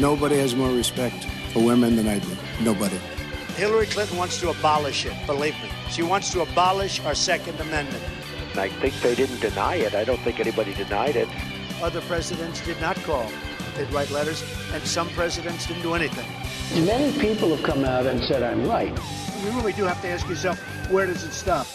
[0.00, 2.34] Nobody has more respect for women than I do.
[2.62, 2.96] Nobody.
[3.56, 5.68] Hillary Clinton wants to abolish it, believe me.
[5.90, 8.02] She wants to abolish our Second Amendment.
[8.56, 9.94] I think they didn't deny it.
[9.94, 11.28] I don't think anybody denied it.
[11.82, 13.30] Other presidents did not call.
[13.76, 14.42] They'd write letters,
[14.72, 16.26] and some presidents didn't do anything.
[16.86, 18.98] Many people have come out and said I'm right.
[19.44, 20.58] You really do have to ask yourself,
[20.90, 21.66] where does it stop?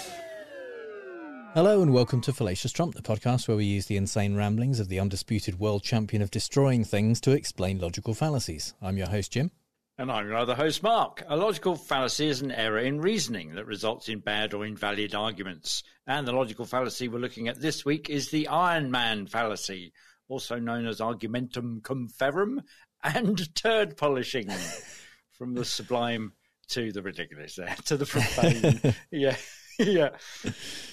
[1.55, 4.89] Hello and welcome to Fallacious Trump, the podcast where we use the insane ramblings of
[4.89, 8.73] the undisputed world champion of destroying things to explain logical fallacies.
[8.81, 9.51] I'm your host, Jim.
[9.97, 11.23] And I'm your other host, Mark.
[11.29, 15.83] A logical fallacy is an error in reasoning that results in bad or invalid arguments.
[16.05, 19.93] And the logical fallacy we're looking at this week is the Iron Man fallacy,
[20.27, 22.63] also known as argumentum cum ferrum
[23.01, 24.49] and turd polishing.
[25.31, 26.33] From the sublime
[26.71, 28.93] to the ridiculous there, to the profane.
[29.09, 29.37] yeah.
[29.79, 30.09] yeah.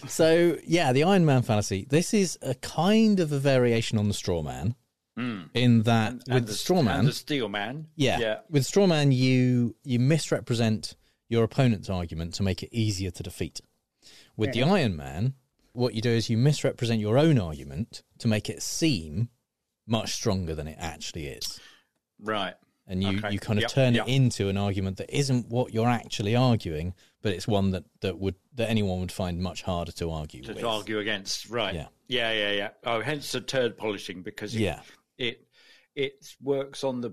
[0.08, 1.86] So, yeah, the Iron Man fallacy.
[1.88, 4.74] This is a kind of a variation on the straw man.
[5.18, 5.50] Mm.
[5.54, 7.88] In that, And, with and the straw man, and the steel man.
[7.96, 8.38] yeah, Yeah.
[8.48, 10.96] with straw man, you you misrepresent
[11.28, 13.60] your opponent's argument to make it easier to defeat.
[14.36, 15.34] With the Iron Man,
[15.72, 19.28] what you do is you misrepresent your own argument to make it seem
[19.86, 21.60] much stronger than it actually is.
[22.18, 22.54] Right.
[22.86, 23.32] and you, Okay.
[23.32, 24.08] you kind of Yep, turn yep.
[24.08, 28.18] it into an argument that isn't what you're actually arguing, but it's one that, that
[28.18, 30.64] would that anyone would find much harder to argue To with.
[30.64, 31.48] argue against.
[31.48, 31.74] Right.
[31.74, 31.86] Yeah.
[32.08, 32.68] Yeah, yeah, yeah.
[32.84, 34.80] Oh, hence the turd polishing because it, Yeah.
[35.18, 35.46] it
[35.94, 36.12] it
[36.42, 37.12] works on the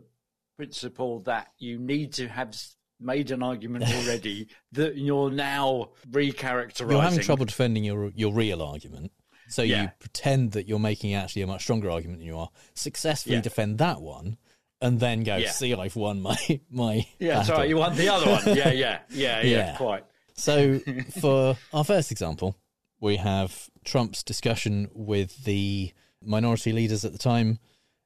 [0.58, 2.56] principle that you need to have
[3.00, 6.92] made an argument already that you're now recharacterizing.
[6.92, 9.12] You're having trouble defending your your real argument,
[9.48, 12.50] so you pretend that you're making actually a much stronger argument than you are.
[12.74, 13.42] Successfully Yeah.
[13.42, 14.38] defend that one,
[14.82, 15.52] and then go, Yeah.
[15.52, 16.38] "See, I've won my
[16.70, 18.44] my." Yeah, battle." sorry, you won the other one.
[18.58, 19.76] Yeah, yeah, yeah, yeah, Yeah.
[19.78, 20.06] quite.
[20.36, 20.80] So,
[21.20, 22.56] for our first example,
[23.00, 25.92] we have Trump's discussion with the
[26.24, 27.60] minority leaders at the time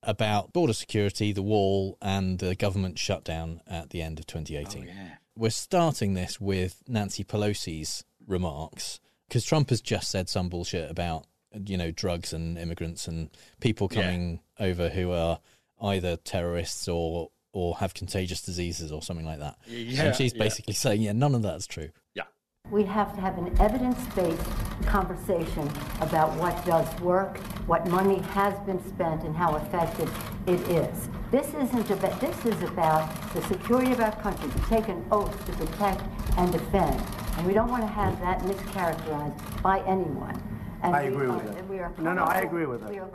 [0.03, 4.83] about border security, the wall, and the government shutdown at the end of 2018.
[4.83, 5.09] Oh, yeah.
[5.35, 11.25] We're starting this with Nancy Pelosi's remarks because Trump has just said some bullshit about,
[11.65, 13.29] you know, drugs and immigrants and
[13.61, 14.01] people Yeah.
[14.03, 15.39] coming over who are
[15.83, 19.57] either terrorists or or have contagious diseases or something like that.
[19.67, 20.43] Yeah, and she's yeah.
[20.43, 21.89] basically saying, yeah, none of that's true.
[22.15, 22.23] Yeah.
[22.71, 25.69] We have to have an evidence-based conversation
[26.01, 30.11] about what does work, what money has been spent, and how effective
[30.47, 31.09] it is.
[31.29, 35.45] This isn't about, this is about the security of our country, to take an oath
[35.45, 36.01] to protect
[36.37, 36.99] and defend.
[37.37, 40.41] And we don't want to have that mischaracterized by anyone.
[40.83, 41.69] And I we agree with that.
[41.69, 42.89] we are No, no, I agree with that.
[42.89, 43.09] We are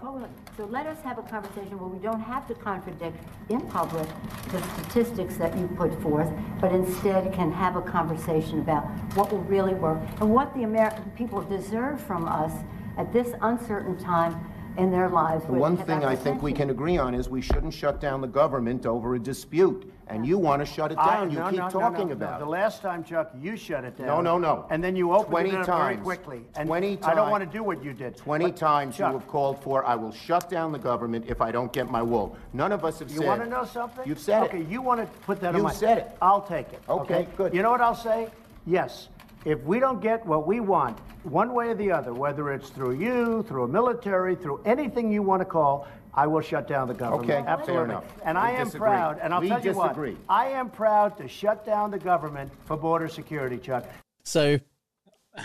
[0.57, 4.09] So let us have a conversation where we don't have to contradict in public
[4.51, 8.85] the statistics that you put forth, but instead can have a conversation about
[9.15, 12.53] what will really work and what the American people deserve from us
[12.97, 15.45] at this uncertain time in their lives.
[15.45, 18.29] The one thing I think we can agree on is we shouldn't shut down the
[18.29, 19.93] government over a dispute.
[20.11, 21.31] And you want to shut it I- down.
[21.31, 22.47] You no, keep no, no, talking no, about no.
[22.47, 22.61] The it.
[22.63, 24.07] last time, Chuck, you shut it down.
[24.07, 24.67] No, no, no.
[24.71, 26.03] And then you opened 20 it up very times.
[26.03, 26.41] quickly.
[26.57, 27.31] And 20 I don't times.
[27.31, 28.17] want to do what you did.
[28.17, 31.43] 20 But, times you Chuck, have called for, I will shut down the government if
[31.43, 32.37] I don't get my wall.
[32.55, 33.21] None of us have said.
[33.21, 34.07] You want to know something?
[34.09, 34.47] You've said it.
[34.47, 35.73] okay, you want to put that on You my...
[35.75, 36.17] said it.
[36.23, 36.81] I'll take it.
[36.89, 37.53] Okay, good.
[37.53, 38.29] You know what I'll say?
[38.65, 39.09] Yes.
[39.45, 42.97] If we don't get what we want, one way or the other, whether it's through
[42.99, 46.95] you, through a military, through anything you want to call, I will shut down the
[46.95, 47.31] government.
[47.31, 47.85] Okay, fair Absolutely.
[47.85, 48.05] enough.
[48.25, 48.81] And We I am disagree.
[48.89, 50.17] proud, and I'll We tell you what, disagree.
[50.29, 53.87] I am proud to shut down the government for border security, Chuck.
[54.25, 54.59] So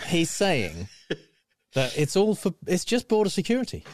[0.07, 0.87] he's saying
[1.73, 3.85] that it's all for it's just border security.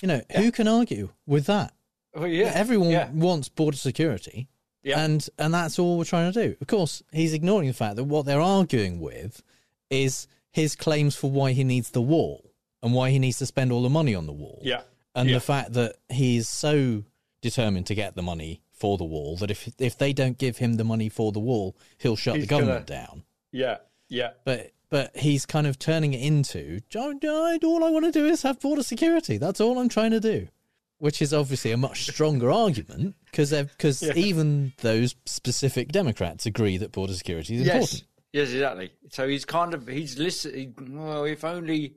[0.00, 1.72] You know, who can argue with that?
[2.14, 2.52] Well, yeah.
[2.54, 3.10] Everyone Yeah.
[3.12, 4.48] wants border security.
[4.84, 5.00] Yeah.
[5.00, 6.56] And and that's all we're trying to do.
[6.60, 9.42] Of course, he's ignoring the fact that what they're arguing with
[9.90, 12.52] is his claims for why he needs the wall
[12.82, 14.60] and why he needs to spend all the money on the wall.
[14.62, 14.82] Yeah.
[15.14, 15.36] And Yeah.
[15.36, 17.04] the fact that he's so
[17.40, 20.74] determined to get the money for the wall that if if they don't give him
[20.74, 23.24] the money for the wall, he'll shut He's the government gonna- down.
[23.52, 23.78] Yeah.
[24.08, 24.30] Yeah.
[24.44, 27.12] But but he's kind of turning it into "Oh,
[27.64, 29.36] all I want to do is have border security.
[29.36, 30.48] That's all I'm trying to do,
[30.98, 34.14] which is obviously a much stronger argument because because Yeah.
[34.14, 37.74] even those specific Democrats agree that border security is Yes.
[37.74, 38.04] important.
[38.32, 38.92] Yes, exactly.
[39.10, 40.74] So he's kind of he's listening.
[40.90, 41.96] Well, if only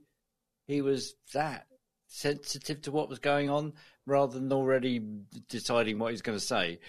[0.66, 1.68] he was that
[2.08, 3.74] sensitive to what was going on.
[4.06, 5.00] rather than already
[5.48, 6.80] deciding what he's going to say.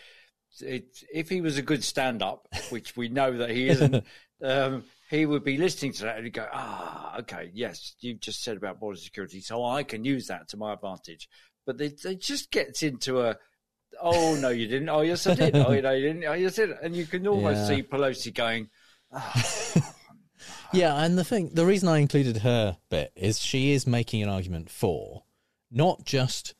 [0.60, 4.04] It, if he was a good stand-up, which we know that he isn't,
[4.42, 8.42] um, he would be listening to that and he'd go, "Ah, okay, yes, you've just
[8.42, 11.28] said about border security, so I can use that to my advantage."
[11.66, 13.36] But they, they just gets into a,
[14.00, 14.88] "Oh no, you didn't.
[14.88, 15.54] Oh yes, I did.
[15.54, 16.24] Oh no, you didn't.
[16.24, 17.76] Oh yes, I did." And you can almost Yeah.
[17.76, 18.68] see Pelosi going,
[20.74, 24.30] Yeah, and the thing, the reason I included her bit is she is making an
[24.30, 25.22] argument for
[25.70, 26.54] not just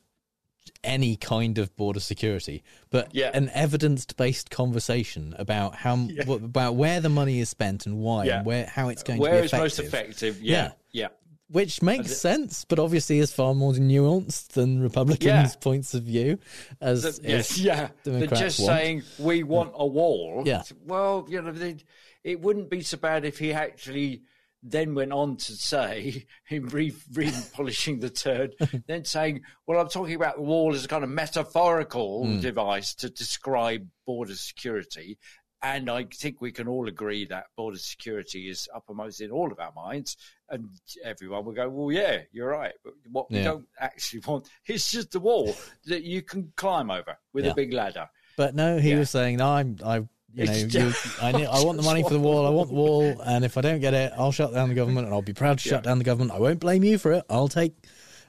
[0.83, 2.61] any kind of border security,
[2.91, 3.31] but Yeah.
[3.33, 8.37] an evidence-based conversation about how w- about where the money is spent and why Yeah.
[8.37, 10.35] and where how it's going "Where to is be most effective.
[10.35, 11.07] effective?" Yeah, yeah.
[11.49, 15.49] Which makes sense, but obviously is far more nuanced than Republicans' Yeah.
[15.59, 16.37] points of view.
[16.79, 17.89] As The- yes, yeah.
[18.03, 18.69] They're just want.
[18.79, 20.43] saying we want a wall.
[20.45, 20.61] Yeah.
[20.85, 21.77] Well, you know, they,
[22.23, 24.21] it wouldn't be so bad if he actually
[24.65, 28.55] then went on to say, in re, re polishing the turd,
[28.87, 32.39] then saying, "Well, I'm talking about the wall as a kind of metaphorical Hmm.
[32.39, 35.17] device to describe border security."
[35.61, 39.59] And I think we can all agree that border security is uppermost in all of
[39.61, 40.17] our minds.
[40.49, 40.67] And
[41.05, 42.73] everyone will go, well, yeah, you're right.
[42.83, 45.55] But what we don't actually want is just a wall
[45.85, 47.51] that you can climb over with Yeah.
[47.51, 48.09] a big ladder.
[48.35, 48.99] But no, he Yeah.
[48.99, 50.05] was saying, "No, I'm, I,
[50.35, 52.45] you know, you, I, need, I want the money for the wall.
[52.45, 55.05] I want the wall, and if I don't get it, I'll shut down the government,
[55.05, 56.31] and I'll be proud to shut down the government.
[56.31, 57.23] I won't blame you for it.
[57.29, 57.73] I'll take."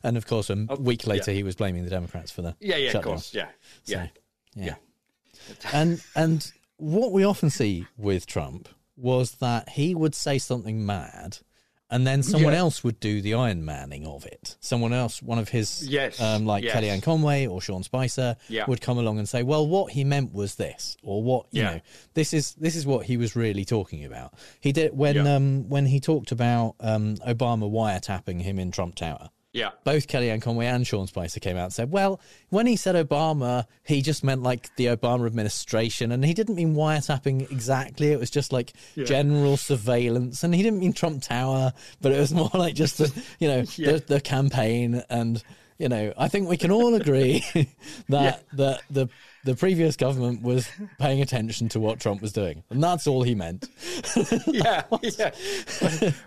[0.02, 1.36] And of course, a Oh, week later, yeah.
[1.38, 3.12] he was blaming the Democrats for the Yeah, yeah, of shutdown.
[3.12, 3.32] course.
[3.34, 3.48] Yeah.
[3.84, 4.08] So, Yeah.
[4.54, 4.74] yeah.
[5.72, 11.38] and and what we often see with Trump was that he would say something mad,
[11.94, 12.58] and then someone Yeah.
[12.58, 14.56] else would do the Iron Manning of it.
[14.60, 16.74] Someone else, one of his, Yes, um, like yes.
[16.74, 18.64] Kellyanne Conway or Sean Spicer, Yeah.
[18.68, 21.70] would come along and say, "Well, what he meant was this," or "What you Yeah.
[21.74, 21.80] know,
[22.14, 25.86] this is this is what he was really talking about." He did when um, when
[25.86, 29.70] he talked about um, Obama wiretapping him in Trump Tower Yeah.
[29.84, 32.20] both Kellyanne Conway and Sean Spicer came out and said, well,
[32.50, 36.74] when he said Obama, he just meant like the Obama administration, and he didn't mean
[36.74, 38.10] wiretapping exactly.
[38.12, 41.72] It was just like general surveillance, and he didn't mean Trump Tower,
[42.02, 43.92] but it was more like just the, you know, Yeah.
[43.92, 45.02] the, the campaign.
[45.08, 45.42] And
[45.78, 47.44] you know, I think we can all agree
[48.08, 49.08] that that the
[49.44, 50.68] the previous government was
[50.98, 53.68] paying attention to what Trump was doing, and that's all he meant.
[54.46, 55.30] yeah, yeah.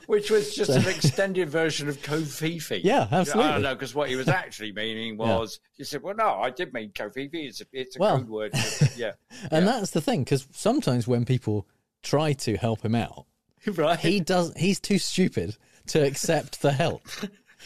[0.05, 2.81] Which was just an extended version of covfefe.
[2.83, 3.49] Yeah, absolutely.
[3.49, 6.49] I don't know, because what he was actually meaning was, he said, well, no, I
[6.51, 7.29] did mean covfefe.
[7.33, 8.51] It's a, it's a Well- code word.
[8.95, 9.13] yeah.
[9.51, 9.71] And Yeah.
[9.71, 11.67] that's the thing, because sometimes when people
[12.03, 13.25] try to help him out,
[13.75, 13.99] right.
[13.99, 17.01] he does he's too stupid to accept the help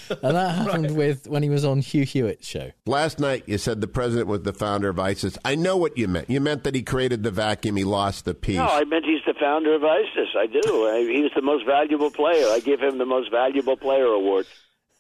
[0.10, 3.82] and that happened with when he was on Hugh Hewitt's show Last night, you said
[3.82, 5.38] the president was the founder of ISIS.
[5.46, 6.30] I know what you meant.
[6.30, 8.58] You meant that he created the vacuum, he lost the peace.
[8.58, 10.30] No, I meant he's the founder of ISIS.
[10.38, 10.88] I do.
[10.88, 12.48] I, he was the most valuable player.
[12.48, 14.46] I give him the most valuable player award.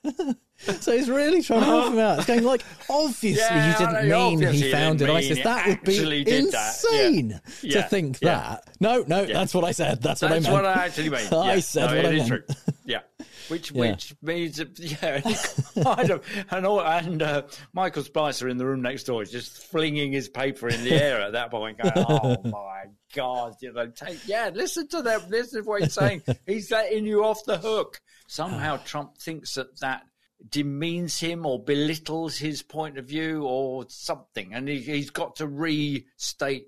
[0.79, 4.09] so he's really trying to help him out it's going like obviously Yeah, you didn't
[4.09, 6.27] know, mean he founded didn't mean isis that would be that.
[6.27, 6.37] Yeah.
[6.37, 7.81] insane to Yeah.
[7.83, 8.39] think Yeah.
[8.39, 10.45] that no no that's what i said that's, what i meant.
[10.45, 11.27] That's what I actually mean.
[11.33, 12.43] i said no, what it i meant true.
[12.85, 12.99] Yeah.
[13.47, 13.91] Which Yeah.
[13.91, 14.79] which means that,
[15.75, 17.41] yeah, kind of and all, and uh,
[17.73, 21.19] Michael Spicer in the room next door is just flinging his paper in the air
[21.21, 25.21] at that point, going, "Oh my god!" You know, take yeah, listen to them.
[25.29, 26.21] Listen to what he's saying.
[26.45, 27.99] He's letting you off the hook.
[28.27, 30.03] Somehow Trump thinks that that
[30.49, 35.47] demeans him or belittles his point of view or something, and he, he's got to
[35.47, 36.67] restate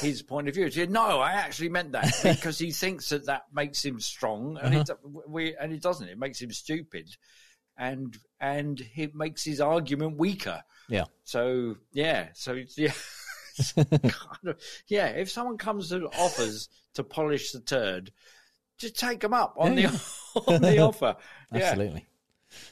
[0.00, 0.70] his point of view.
[0.70, 4.74] Said, no, I actually meant that because he thinks that that makes him strong, and,
[4.74, 5.20] it, uh-huh.
[5.26, 6.08] we, and it doesn't.
[6.08, 7.08] It makes him stupid,
[7.76, 10.62] and and it makes his argument weaker.
[10.88, 12.92] yeah So yeah, so yeah,
[13.74, 15.06] kind of, yeah.
[15.08, 18.12] If someone comes and offers to polish the turd,
[18.78, 19.90] just take them up on Yeah.
[19.90, 21.16] the on the offer.
[21.52, 22.06] Absolutely.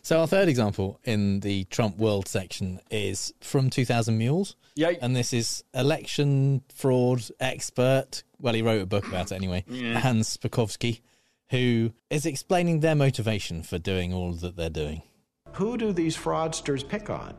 [0.02, 4.56] So our third example in the Trump world section is from 2000 Mules.
[4.76, 4.92] Yeah.
[5.00, 8.24] And this is election fraud expert.
[8.40, 9.64] Well, he wrote a book about it anyway.
[9.68, 11.00] Hans Spakovsky,
[11.50, 15.02] who is explaining their motivation for doing all that they're doing.
[15.52, 17.34] Who do these fraudsters pick on?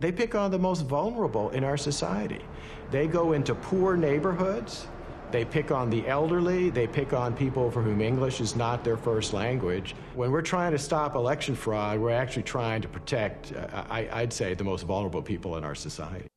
[0.00, 2.42] They pick on the most vulnerable in our society.
[2.90, 4.86] They go into poor neighborhoods.
[5.30, 6.70] They pick on the elderly.
[6.70, 9.94] They pick on people for whom English is not their first language.
[10.14, 14.32] When we're trying to stop election fraud, we're actually trying to protect, uh, I, I'd
[14.32, 16.28] say, the most vulnerable people in our society.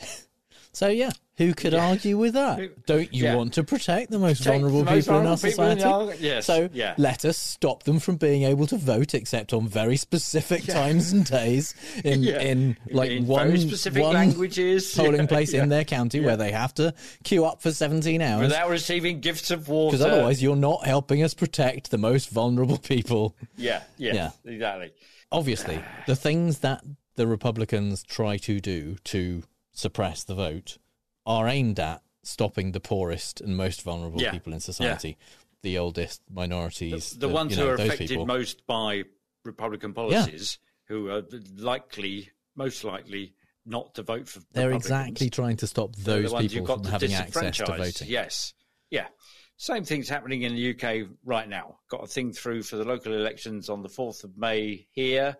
[0.74, 2.86] So yeah, who could argue with that?
[2.86, 3.34] Don't you Yeah.
[3.34, 5.82] want to protect the most Protect vulnerable the most people in our vulnerable in society?
[5.84, 6.94] our- yes, So yeah.
[6.96, 11.26] let us stop them from being able to vote, except on very specific times and
[11.26, 11.74] days
[12.04, 12.40] in Yeah.
[12.40, 14.94] in like In one specific one languages.
[14.96, 15.62] polling Yeah, place yeah.
[15.62, 18.44] in their county where they have to queue up for seventeen hours.
[18.44, 19.98] Without receiving gifts of water.
[19.98, 23.36] Because otherwise, you're not helping us protect the most vulnerable people.
[23.58, 24.30] yeah, yeah, Yeah.
[24.46, 24.92] exactly.
[25.30, 26.82] Obviously, the things that
[27.16, 30.78] the Republicans try to do to suppress the vote
[31.26, 34.30] are aimed at stopping the poorest and most vulnerable Yeah.
[34.32, 35.16] people in society,
[35.62, 38.26] the oldest minorities, the, ones you who are affected people.
[38.26, 39.04] most by
[39.44, 41.22] Republican policies, who are
[41.56, 44.40] likely, most likely, not to vote for.
[44.52, 48.08] They're exactly trying to stop They're the those people from having access to voting.
[48.08, 48.54] Yes,
[48.90, 49.08] yeah.
[49.56, 51.78] Same thing's happening in the UK right now.
[51.88, 55.36] Got a thing through for the local elections on the fourth of May here,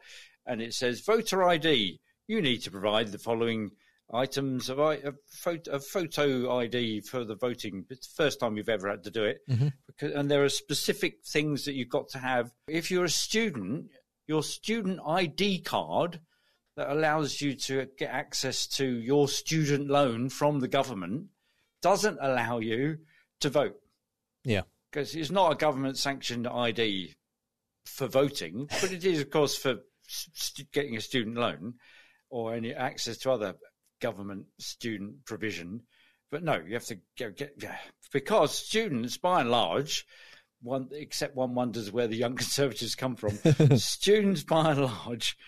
[0.46, 2.00] and it says voter ID.
[2.28, 3.72] You need to provide the following
[4.12, 7.86] items of, of, photo, of photo ID for the voting.
[7.90, 9.72] It's the first time you've ever had to do it, Mhm.
[9.86, 12.52] because, and there are specific things that you've got to have.
[12.68, 13.90] If you're a student,
[14.26, 16.20] your student ID card
[16.76, 21.28] that allows you to get access to your student loan from the government
[21.82, 22.98] doesn't allow you
[23.40, 23.80] to vote
[24.44, 24.62] Yeah.
[24.90, 27.14] because it's not a government sanctioned ID
[27.86, 31.74] for voting, but it is, of course, for st- getting a student loan
[32.30, 33.54] or any access to other
[34.02, 35.82] government student provision.
[36.30, 37.76] But no, you have to go get yeah,
[38.12, 40.04] because students, by and large,
[40.62, 43.38] one except one wonders where the young conservatives come from.
[43.78, 45.38] students, by and large,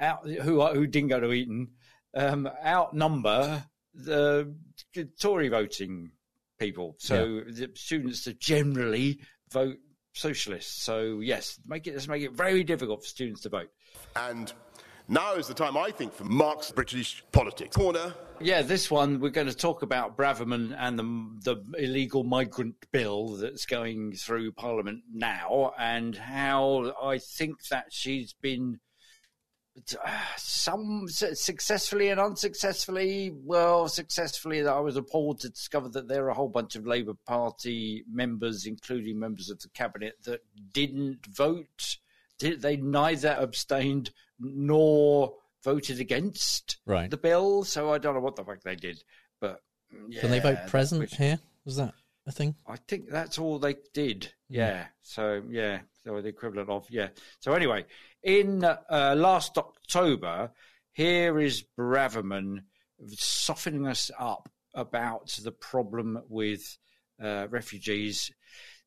[0.00, 1.68] out who are, who didn't go to Eton,
[2.16, 4.54] um, outnumber the
[5.20, 6.12] Tory voting
[6.58, 6.96] people.
[6.98, 9.20] So the students that generally
[9.52, 9.76] vote
[10.14, 10.84] socialist.
[10.84, 13.70] So yes, make it let's make it very difficult for students to vote.
[14.16, 14.52] And
[15.12, 18.14] now is the time, I think, for Mark's British politics corner.
[18.40, 21.04] Yeah, this one we're going to talk about Braverman and the
[21.44, 28.32] the illegal migrant bill that's going through Parliament now, and how I think that she's
[28.32, 28.80] been
[29.76, 33.32] uh, some successfully and unsuccessfully.
[33.32, 36.86] Well, successfully, that I was appalled to discover that there are a whole bunch of
[36.86, 40.40] Labour Party members, including members of the cabinet, that
[40.72, 41.98] didn't vote.
[42.38, 44.10] Did they neither abstained
[44.42, 45.34] nor
[45.64, 47.10] voted against Right.
[47.10, 47.64] the bill?
[47.64, 49.02] So I don't know what the fuck they did,
[49.40, 51.38] but Can they vote present which- here?
[51.64, 51.94] Was that
[52.26, 52.56] a thing?
[52.66, 54.32] I think that's all they did.
[54.48, 54.54] Hmm.
[54.54, 54.86] Yeah.
[55.02, 57.08] So yeah, so the equivalent of yeah.
[57.40, 57.84] So anyway,
[58.22, 60.50] in uh, last October,
[60.92, 62.64] here is Braverman
[63.08, 66.78] softening us up about the problem with
[67.22, 68.30] uh, refugees.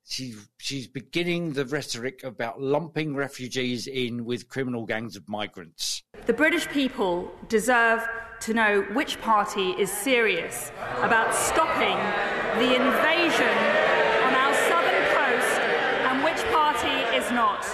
[0.08, 6.04] She, she's beginning the rhetoric about lumping refugees in with criminal gangs of migrants.
[6.28, 8.08] The British people deserve
[8.42, 10.72] to know which party is serious
[11.02, 11.98] about stopping
[12.62, 13.58] the invasion
[14.26, 15.60] on our southern coast
[16.06, 17.66] and which party is not.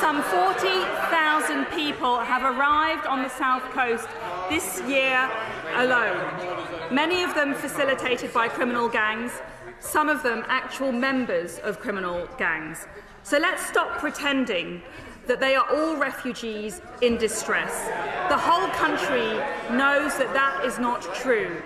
[0.00, 4.08] Some 40,000 people have arrived on the south coast
[4.50, 5.30] this year
[5.76, 9.32] alone, many of them facilitated by criminal gangs,
[9.82, 12.86] some of them actual members of criminal gangs.
[13.24, 14.80] So let's stop pretending
[15.26, 17.86] that they are all refugees in distress.
[18.28, 19.32] The whole country
[19.76, 21.62] knows that that is not true.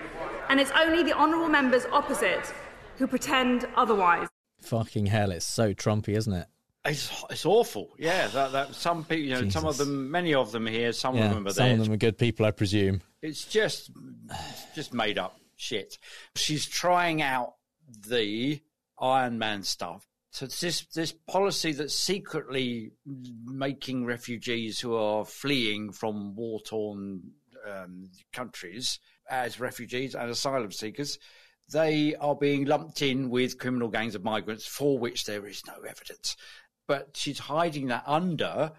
[0.48, 2.52] And it's only the honourable members opposite
[2.96, 4.28] who pretend otherwise.
[4.62, 6.46] Fucking hell, it's so Trumpy, isn't it?
[6.84, 7.94] It's, it's awful.
[7.98, 11.16] Yeah, that, that some people, you know, some of them, many of them here, some
[11.16, 11.52] yeah, of them are there.
[11.52, 13.02] some of them are good people, I presume.
[13.22, 13.90] It's just,
[14.30, 15.98] it's just made up shit.
[16.36, 17.54] She's trying out
[17.88, 18.60] the
[18.98, 20.06] Iron Man stuff.
[20.30, 22.92] So this this policy that's secretly
[23.44, 27.22] making refugees who are fleeing from war torn
[27.66, 28.98] um, countries
[29.30, 31.18] as refugees and asylum seekers.
[31.72, 35.80] They are being lumped in with criminal gangs of migrants for which there is no
[35.88, 36.36] evidence.
[36.86, 38.72] But she's hiding that under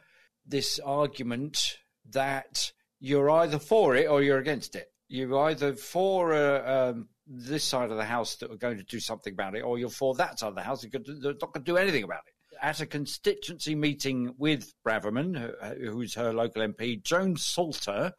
[0.45, 1.79] this argument
[2.11, 4.91] that you're either for it or you're against it.
[5.09, 8.99] You're either for uh, um, this side of the house that are going to do
[8.99, 11.65] something about it, or you're for that side of the house that are not going
[11.65, 12.33] to do anything about it.
[12.61, 18.13] At a constituency meeting with Braverman, who's her local MP, Joan Salter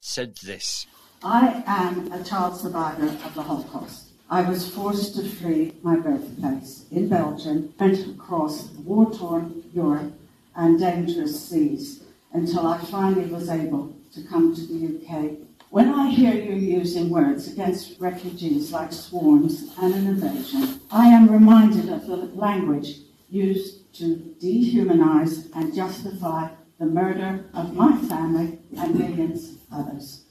[0.00, 0.86] said this.
[1.22, 4.10] I am a child survivor of the Holocaust.
[4.28, 10.12] I was forced to flee my birthplace in Belgium and across war torn Europe
[10.56, 12.02] and dangerous seas
[12.32, 15.45] until I finally was able to come to the UK.
[15.76, 21.30] When I hear you using words against refugees like swarms and an invasion, I am
[21.30, 28.98] reminded of the language used to dehumanize and justify the murder of my family and
[28.98, 30.24] millions of others.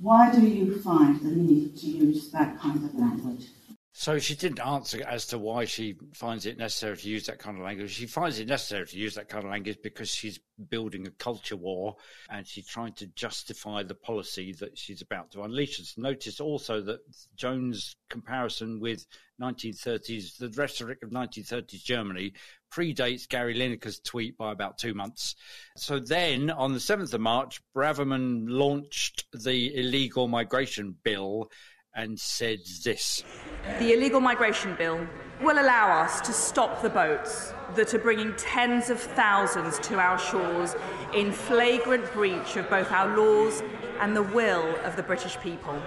[0.00, 3.46] Why do you find the need to use that kind of language?
[3.92, 7.58] So she didn't answer as to why she finds it necessary to use that kind
[7.58, 7.90] of language.
[7.90, 11.56] She finds it necessary to use that kind of language because she's building a culture
[11.56, 11.96] war
[12.30, 15.96] and she's trying to justify the policy that she's about to unleash.
[15.96, 17.00] Notice also that
[17.34, 19.06] Jones' comparison with
[19.42, 22.32] 1930s, the rhetoric of 1930s Germany,
[22.72, 25.34] predates Gary Lineker's tweet by about two months.
[25.76, 31.50] So then, on the 7th of March, Braverman launched the illegal migration bill
[31.94, 33.22] and said this
[33.78, 35.06] The illegal migration bill
[35.42, 40.18] will allow us to stop the boats that are bringing tens of thousands to our
[40.18, 40.74] shores
[41.14, 43.62] in flagrant breach of both our laws
[44.00, 45.80] and the will of the British people.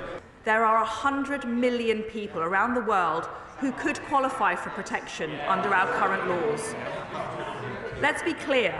[0.43, 3.27] There are 100 million people around the world
[3.59, 6.75] who could qualify for protection under our current laws.
[8.01, 8.73] Let's be clear,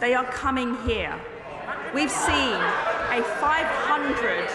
[0.00, 1.14] they are coming here.
[1.94, 4.45] We've seen a 500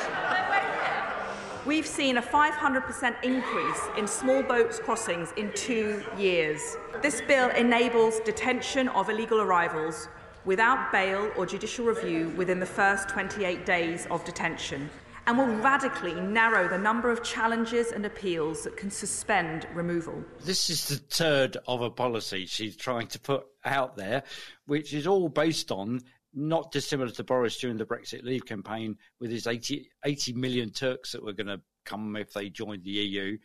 [1.63, 6.75] We've seen a 500% increase in small boats crossings in two years.
[7.03, 10.07] This bill enables detention of illegal arrivals
[10.43, 14.89] without bail or judicial review within the first 28 days of detention
[15.27, 20.23] and will radically narrow the number of challenges and appeals that can suspend removal.
[20.43, 24.23] This is the third of a policy she's trying to put out there,
[24.65, 26.01] which is all based on
[26.33, 31.11] not dissimilar to Boris during the Brexit Leave campaign with his 80, 80 million Turks
[31.11, 33.37] that were going to come if they joined the EU.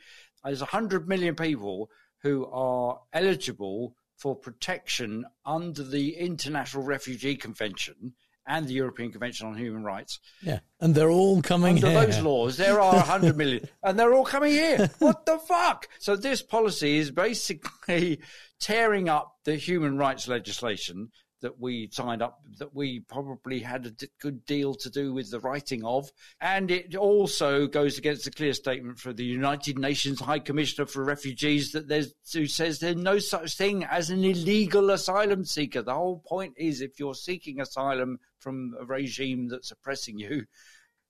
[0.44, 1.90] There's 100 million people
[2.22, 8.14] who are eligible for protection under the International Refugee Convention
[8.46, 10.20] and the European Convention on Human Rights.
[10.40, 12.06] Yeah, and they're all coming Under here.
[12.06, 14.88] those laws, there are 100 million, and they're all coming here.
[15.00, 15.88] What the fuck?
[15.98, 18.20] So this policy is basically
[18.60, 21.10] tearing up the human rights legislation
[21.42, 25.30] that we signed up, that we probably had a d- good deal to do with
[25.30, 26.10] the writing of.
[26.40, 31.04] And it also goes against the clear statement for the United Nations High Commissioner for
[31.04, 35.82] Refugees that there's, who says there's no such thing as an illegal asylum seeker.
[35.82, 40.46] The whole point is if you're seeking asylum from a regime that's oppressing you,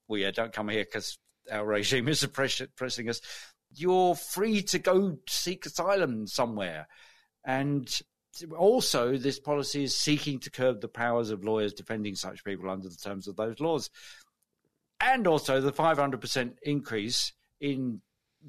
[0.08, 1.18] well, yeah, don't come here because
[1.50, 3.20] our regime is oppressing us.
[3.74, 6.88] You're free to go seek asylum somewhere.
[7.44, 7.88] And
[8.56, 12.88] also, this policy is seeking to curb the powers of lawyers defending such people under
[12.88, 13.90] the terms of those laws.
[15.00, 18.00] And also, the 500% increase in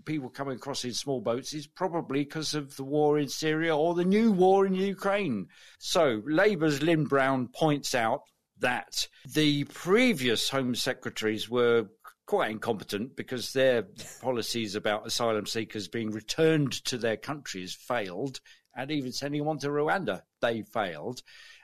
[0.06, 3.96] people coming across in small boats is probably because of the war in Syria or
[3.96, 5.48] the new war in Ukraine.
[5.80, 8.22] So, Labour's Lyn Brown points out
[8.60, 11.88] that the previous Home Secretaries were
[12.26, 13.84] quite incompetent because their
[14.22, 18.42] policies about asylum seekers being returned to their countries failed,
[18.78, 21.22] and even sending one to Rwanda, they failed.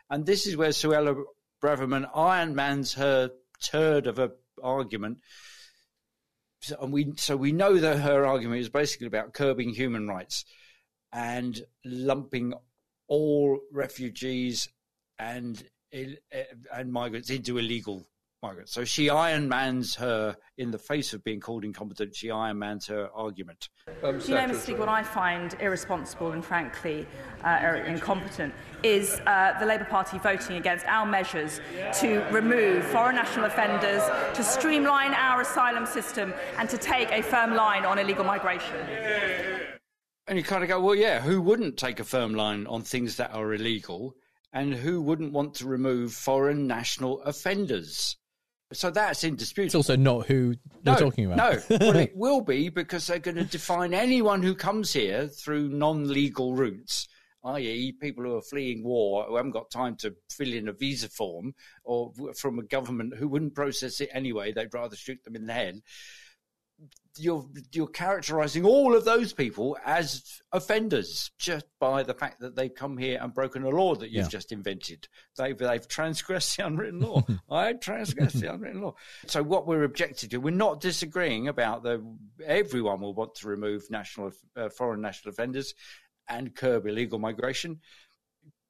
[0.09, 1.15] And this is where Suella
[1.63, 3.29] Braverman ironmans her
[3.63, 5.19] turd of a argument.
[6.61, 10.45] So, and we so we know that her argument is basically about curbing human rights
[11.11, 12.53] and lumping
[13.07, 14.67] all refugees
[15.19, 18.07] and and migrants into illegal
[18.43, 18.73] migrants.
[18.73, 22.15] So she ironmans her in the face of being called incompetent.
[22.15, 23.69] She ironmans her argument.
[24.03, 24.55] Um, Do you know, Mr.
[24.55, 27.07] Speaker, what I find irresponsible and frankly
[27.43, 28.53] uh, incompetent
[28.83, 31.61] is uh, the Labour Party voting against our measures
[31.99, 34.03] to remove foreign national offenders,
[34.35, 38.75] to streamline our asylum system, and to take a firm line on illegal migration.
[40.27, 43.17] And you kind of go, well, yeah, who wouldn't take a firm line on things
[43.17, 44.15] that are illegal?
[44.53, 48.17] And who wouldn't want to remove foreign national offenders?
[48.73, 49.67] So that's indisputable.
[49.67, 51.37] It's also not who no, we're talking about.
[51.69, 55.69] no, well, it will be because they're going to define anyone who comes here through
[55.69, 57.07] non-legal routes,
[57.45, 61.09] i.e., people who are fleeing war, who haven't got time to fill in a visa
[61.09, 64.51] form, or from a government who wouldn't process it anyway.
[64.51, 65.81] They'd rather shoot them in the head.
[67.15, 72.73] You're you're characterising all of those people as offenders just by the fact that they've
[72.73, 74.29] come here and broken a law that you've Yeah.
[74.29, 75.07] just invented.
[75.37, 77.23] They've they've transgressed the unwritten law.
[77.51, 78.95] I transgressed the unwritten law.
[79.27, 82.03] So what we're objecting to, we're not disagreeing about the.
[82.43, 85.75] Everyone will want to remove national uh, foreign national offenders
[86.27, 87.79] and curb illegal migration.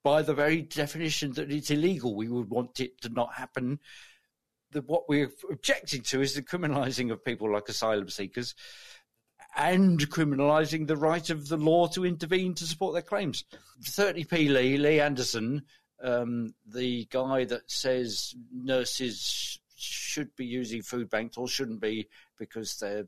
[0.03, 3.79] By the very definition that it's illegal, we would want it to not happen
[4.73, 8.55] the, what we're objecting to is the criminalising of people like asylum seekers
[9.55, 13.43] and criminalising the right of the law to intervene to support their claims.
[13.83, 15.63] 30p Lee, Lee Anderson,
[16.03, 22.07] um, the guy that says nurses should be using food banks or shouldn't be
[22.39, 23.05] because they're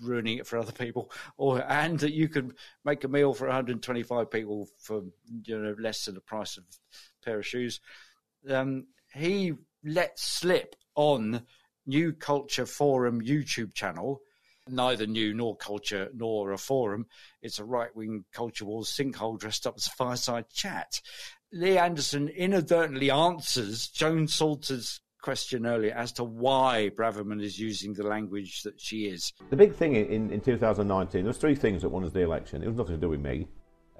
[0.00, 2.52] ruining it for other people, or and that you can
[2.84, 5.02] make a meal for 125 people for
[5.44, 7.80] you know less than the price of a pair of shoes.
[8.48, 11.42] Um, he let slip on
[11.86, 14.20] New Culture Forum YouTube channel
[14.70, 17.06] neither new nor culture nor a forum.
[17.42, 21.00] It's a right wing culture wars sinkhole dressed up as a fireside chat.
[21.52, 28.06] Lee Anderson inadvertently answers Joan Salter's question earlier as to why Braverman is using the
[28.06, 29.32] language that she is.
[29.50, 32.62] The big thing in, in 2019, there was three things that won us the election.
[32.62, 33.48] It was nothing to do with me.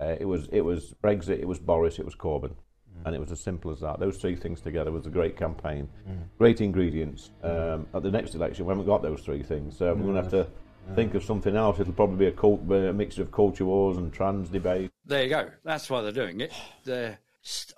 [0.01, 2.55] Uh, it was it was Brexit, it was Boris, it was Corbyn.
[3.03, 3.07] Mm.
[3.07, 4.01] And it was as simple as that.
[4.01, 5.89] Those three things together was a great campaign.
[6.09, 6.19] Mm.
[6.39, 7.31] Great ingredients.
[7.43, 9.77] Um, at the next election, we haven't got those three things.
[9.77, 10.47] So we're going to have to
[10.95, 11.79] think of something else.
[11.81, 14.91] It'll probably be a, cult, a mixture of culture wars and trans debate.
[15.07, 15.51] There you go.
[15.65, 16.53] That's why they're doing it.
[16.85, 17.19] They're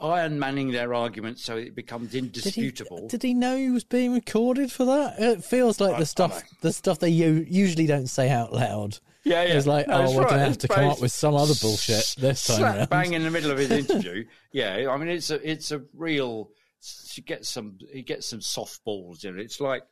[0.00, 2.96] iron manning their argument so it becomes indisputable.
[2.96, 5.14] Did he, did he know he was being recorded for that?
[5.18, 8.98] It feels like I- the stuff the stuff they u- usually don't say out loud.
[9.24, 9.54] Yeah, yeah.
[9.58, 10.28] It's like, No, oh, we're right.
[10.30, 12.88] going to have to come up with some other bullshit this time slap round.
[12.90, 14.24] bang in the middle of his interview.
[14.52, 16.50] yeah, I mean it's a it's a real.
[16.82, 17.76] She gets some.
[17.92, 19.42] He gets some softballs in it.
[19.42, 19.82] It's like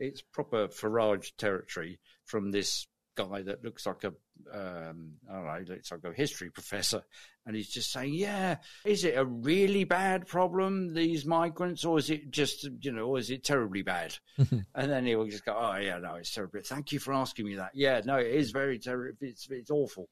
[0.00, 4.12] it's proper Farage territory from this guy that looks like a
[4.52, 7.02] um, I don't know, like a history professor,
[7.46, 12.10] and he's just saying, "Yeah, is it a really bad problem these migrants, or is
[12.10, 15.56] it just you know, or is it terribly bad?" and then he will just go,
[15.56, 16.60] "Oh yeah, no, it's terrible.
[16.64, 17.72] Thank you for asking me that.
[17.74, 19.16] Yeah, no, it is very terrible.
[19.20, 20.08] It's it's awful."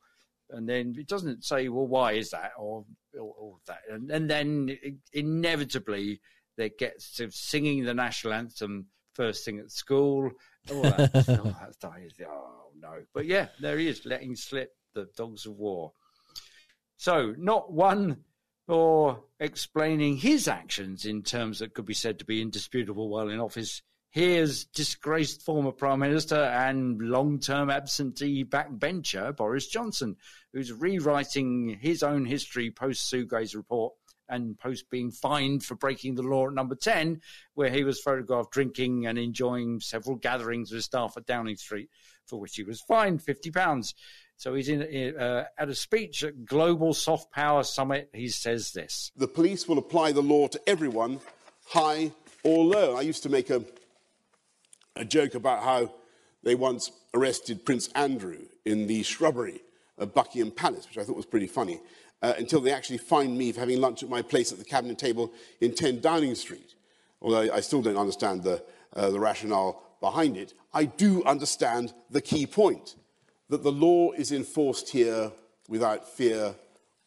[0.50, 2.84] And then it doesn't say, "Well, why is that?" or
[3.18, 4.76] or, or that, and, and then
[5.12, 6.20] inevitably
[6.56, 10.30] they get to singing the national anthem first thing at school.
[10.72, 11.10] All that.
[11.28, 11.84] oh, that's.
[12.26, 13.02] Oh no!
[13.12, 15.92] But yeah, there he is, letting slip the dogs of war.
[16.96, 18.24] So, not one
[18.66, 23.40] for explaining his actions in terms that could be said to be indisputable while in
[23.40, 23.82] office.
[24.10, 30.16] Here's disgraced former Prime Minister and long term absentee backbencher Boris Johnson,
[30.52, 33.94] who's rewriting his own history post Sue Gray's report
[34.30, 37.20] and post being fined for breaking the law at number 10,
[37.54, 41.90] where he was photographed drinking and enjoying several gatherings with staff at Downing Street,
[42.26, 43.94] for which he was fined £50.
[44.36, 48.08] So he's in uh, at a speech at Global Soft Power Summit.
[48.14, 49.12] He says this.
[49.14, 51.20] The police will apply the law to everyone,
[51.66, 52.12] high
[52.42, 52.96] or low.
[52.96, 53.62] I used to make a,
[54.96, 55.92] a joke about how
[56.42, 59.60] they once arrested Prince Andrew in the shrubbery
[59.98, 61.80] of Buckingham Palace, which I thought was pretty funny,
[62.22, 64.98] uh, until they actually fined me for having lunch at my place at the cabinet
[64.98, 66.74] table in 10 Downing Street.
[67.22, 68.62] Although I, still don't understand the,
[68.94, 72.96] uh, the rationale behind it, I do understand the key point
[73.48, 75.32] that the law is enforced here
[75.68, 76.54] without fear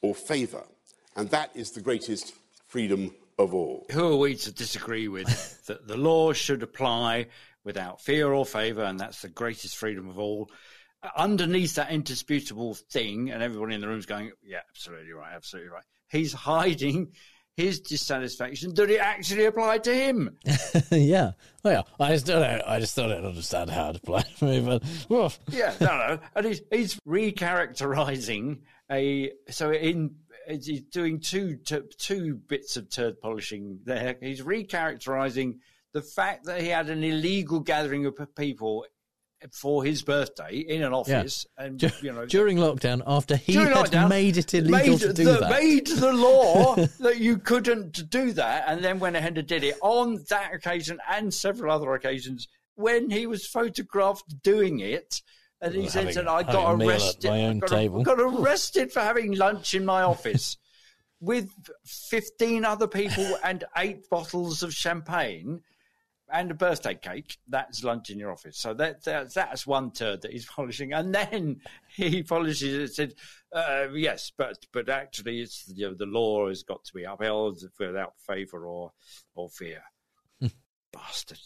[0.01, 0.63] or favour.
[1.15, 2.33] And that is the greatest
[2.67, 3.85] freedom of all.
[3.91, 7.27] Who are we to disagree with that the law should apply
[7.63, 10.49] without fear or favour, and that's the greatest freedom of all?
[11.17, 15.83] Underneath that indisputable thing, and everyone in the room's going, "Yeah, absolutely right, absolutely right."
[16.09, 17.11] He's hiding
[17.55, 20.37] his dissatisfaction that it actually applied to him.
[20.91, 21.31] yeah.
[21.63, 22.05] Well, yeah.
[22.05, 22.63] I just don't know.
[22.65, 25.31] I just still don't understand how it applies for me, but well.
[25.49, 28.59] yeah, no, no, and he's he's recharacterizing
[28.91, 30.15] a so in
[30.47, 31.57] he's doing two
[31.97, 34.15] two bits of turd polishing there.
[34.21, 35.59] He's recharacterizing
[35.93, 38.85] the fact that he had an illegal gathering of people
[39.51, 44.09] for his birthday in an office, and you know during lockdown, after he had lockdown,
[44.09, 45.49] made it illegal made to do the, that.
[45.49, 49.75] Made the law that you couldn't do that, and then went ahead and did it
[49.81, 55.21] on that occasion and several other occasions when he was photographed doing it.
[55.61, 57.29] And he said, that I got a meal at arrested.
[57.29, 60.57] my own got, table." got arrested for having lunch in my office
[61.21, 61.49] with
[61.85, 65.61] 15 other people and eight bottles of champagne
[66.33, 67.37] and a birthday cake.
[67.47, 68.57] That's lunch in your office.
[68.57, 71.61] So that, that that's one turd that he's polishing, and then
[71.95, 72.81] he polishes it.
[72.81, 73.13] and Said,
[73.53, 77.61] uh, "Yes, but but actually, it's you know, the law has got to be upheld
[77.79, 78.91] without favour or
[79.35, 79.83] or fear."
[80.91, 81.39] Bastard.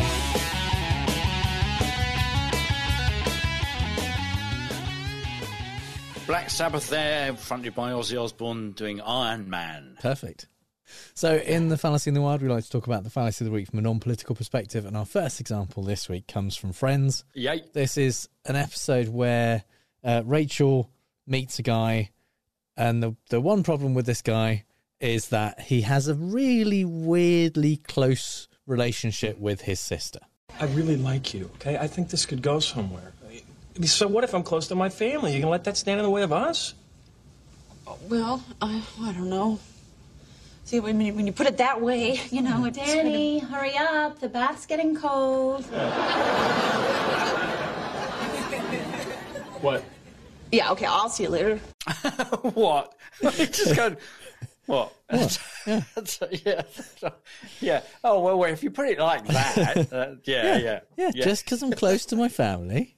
[6.27, 9.97] Black Sabbath there, fronted by Ozzy Osbourne doing Iron Man.
[9.99, 10.45] Perfect.
[11.15, 13.49] So, in the fallacy in the wild, we like to talk about the fallacy of
[13.49, 14.85] the week from a non political perspective.
[14.85, 17.25] And our first example this week comes from Friends.
[17.33, 17.63] Yay.
[17.73, 19.63] This is an episode where
[20.03, 20.91] uh, Rachel
[21.25, 22.11] meets a guy
[22.79, 24.63] and the the one problem with this guy
[24.99, 30.19] is that he has a really weirdly close relationship with his sister.
[30.59, 31.77] I really like you, okay?
[31.77, 33.13] I think this could go somewhere.
[33.83, 35.33] So what if I'm close to my family?
[35.33, 36.73] You gonna let that stand in the way of us?
[38.07, 39.59] Well, I, I don't know.
[40.65, 44.19] See, when, when you put it that way, you know, it's Danny, hurry up.
[44.19, 45.65] The bath's getting cold.
[49.61, 49.83] What?
[50.51, 51.57] Yeah, okay, I'll see you later.
[52.53, 52.95] what?
[53.21, 53.95] Just go.
[54.65, 54.93] What?
[55.09, 55.39] What?
[55.65, 55.81] Yeah.
[56.45, 56.61] yeah.
[57.59, 57.81] yeah.
[58.03, 61.61] Oh well, well, if you put it like that, uh, yeah, yeah, Yeah, just because
[61.63, 62.95] I'm close to my family,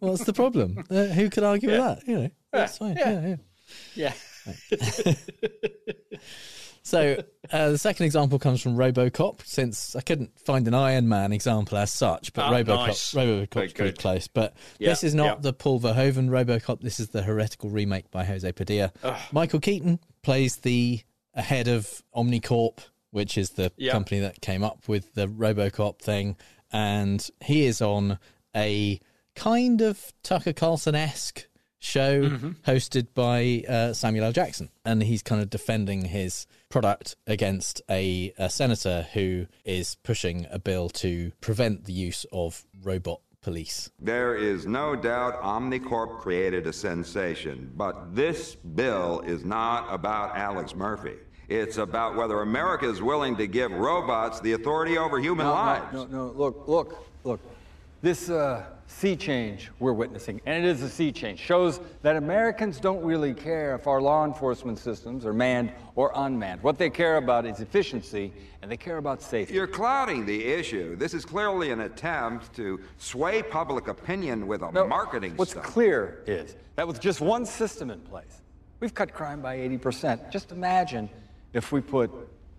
[0.00, 0.82] what's the problem?
[0.90, 1.88] Uh, who could argue Yeah.
[1.88, 2.08] with that?
[2.08, 2.96] You know, that's fine.
[2.96, 3.36] yeah.
[3.94, 4.12] Yeah,
[4.70, 5.14] yeah.
[6.84, 9.46] So uh, the second example comes from RoboCop.
[9.46, 13.14] Since I couldn't find an Iron Man example as such, but Ah, RoboCop, nice.
[13.14, 14.26] RoboCop's pretty close.
[14.28, 15.34] But Yeah, this is not yeah.
[15.42, 16.80] the Paul Verhoeven RoboCop.
[16.80, 18.90] This is the heretical remake by Jose Padilha.
[19.04, 19.20] Ugh.
[19.32, 21.00] Michael Keaton plays the
[21.34, 22.78] head of Omnicorp,
[23.10, 23.92] which is the Yeah.
[23.92, 26.36] company that came up with the RoboCop thing,
[26.72, 28.18] and he is on
[28.56, 28.98] a
[29.36, 31.46] kind of Tucker Carlson esque
[31.78, 32.56] show Mhm.
[32.62, 34.32] hosted by uh, Samuel L.
[34.32, 40.46] Jackson, and he's kind of defending his product against a, a senator who is pushing
[40.50, 43.90] a bill to prevent the use of robot police.
[44.00, 50.74] There is no doubt Omnicorp created a sensation, but this bill is not about Alex
[50.74, 51.16] Murphy.
[51.48, 55.92] It's about whether America is willing to give robots the authority over human no, lives.
[55.92, 57.40] No, no, no, look, look, look.
[58.00, 62.78] This uh, sea change we're witnessing, and it is a sea change, shows that Americans
[62.78, 66.62] don't really care if our law enforcement systems are manned or unmanned.
[66.62, 69.54] What they care about is efficiency, and they care about safety.
[69.54, 70.94] You're clouding the issue.
[70.96, 76.22] This is clearly an attempt to sway public opinion with a No, marketing What's clear
[76.26, 78.42] is that with just one system in place,
[78.80, 80.30] we've cut crime by 80%.
[80.30, 81.08] Just imagine
[81.52, 82.10] if we put,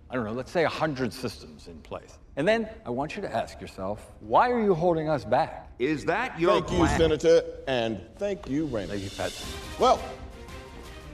[0.10, 2.18] I don't know, let's say 100 systems in place.
[2.36, 5.70] And then I want you to ask yourself, why are you holding us back?
[5.80, 6.88] Is that your Thank you.
[6.98, 8.92] Senator, and thank you, Raymond.
[8.92, 9.46] Thank you, Patsy.
[9.80, 10.02] Well,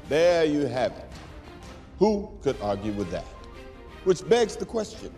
[0.07, 1.05] there you have it.
[1.97, 3.25] Who could argue with that?
[4.05, 5.11] Which begs the question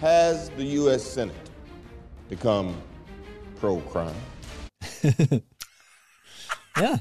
[0.00, 1.02] Has the U.S.
[1.02, 1.50] Senate
[2.28, 2.76] become
[3.56, 4.14] pro crime?
[6.78, 6.98] Yeah.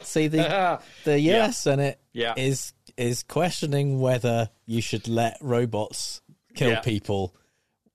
[0.00, 2.32] See the the US Senate Yeah.
[2.36, 6.22] is is questioning whether you should let robots
[6.54, 6.80] kill Yeah.
[6.80, 7.34] people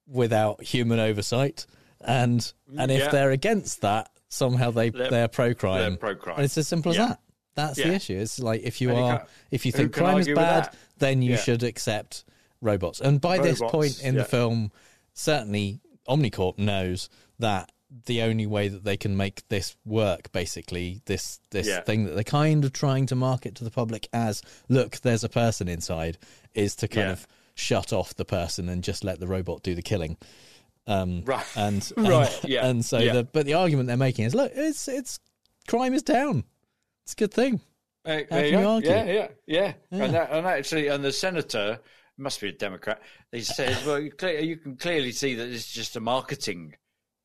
[0.08, 1.66] without human oversight,
[2.02, 3.10] and mm, and if Yeah.
[3.10, 5.80] they're against that, somehow they They're- they're pro crime.
[5.92, 6.36] they're pro-crime.
[6.38, 7.08] And it's as simple as Yeah.
[7.10, 7.20] that.
[7.56, 8.18] That's the issue.
[8.18, 11.38] It's like if you And are can't- if you think crime is bad, then you
[11.38, 12.24] should accept
[12.62, 13.00] robots.
[13.00, 14.72] And by this point in the film,
[15.14, 17.72] certainly Omnicorp knows that
[18.06, 21.82] the only way that they can make this work, basically, this this Yeah.
[21.82, 25.30] thing that they're kind of trying to market to the public as, look, there's a
[25.30, 26.18] person inside,
[26.56, 27.12] is to kind Yeah.
[27.14, 30.18] of shut off the person and just let the robot do the killing.
[30.88, 31.46] Um, Right.
[31.56, 33.14] And, and Right, yeah, And so, yeah.
[33.14, 35.20] the, but the argument they're making is, look, it's it's
[35.68, 36.44] crime is down.
[37.06, 37.62] It's a good thing.
[38.06, 38.70] Hey, How can you go.
[38.76, 38.90] argue?
[38.90, 39.74] Yeah, yeah, yeah.
[39.92, 40.04] Yeah.
[40.04, 41.80] And, that, and actually, and the senator
[42.18, 43.02] must be a Democrat.
[43.32, 46.76] He says, "Well, you, clear, you can clearly see that it's just a marketing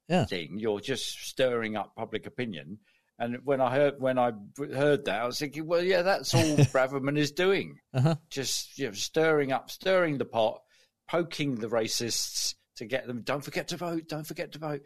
[0.08, 0.24] Yeah.
[0.26, 0.58] thing.
[0.58, 2.78] You're just stirring up public opinion."
[3.18, 6.42] And when I heard when I heard that, I was thinking, "Well, yeah, that's all
[6.72, 7.80] Braverman is doing.
[7.92, 8.14] Uh-huh.
[8.30, 10.60] Just you know, stirring up, stirring the pot,
[11.08, 13.22] poking the racists to get them.
[13.22, 14.08] Don't forget to vote.
[14.08, 14.82] Don't forget to vote.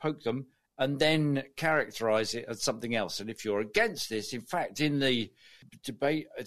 [0.00, 0.46] Poke them."
[0.80, 3.18] And then characterize it as something else.
[3.18, 5.28] And if you're against this, in fact, in the
[5.82, 6.42] debate, uh,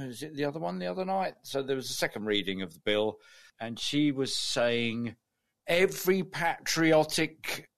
[0.00, 1.34] is it the other one the other night?
[1.42, 3.18] So there was a second reading of the bill,
[3.60, 5.14] and she was saying
[5.68, 7.68] every patriotic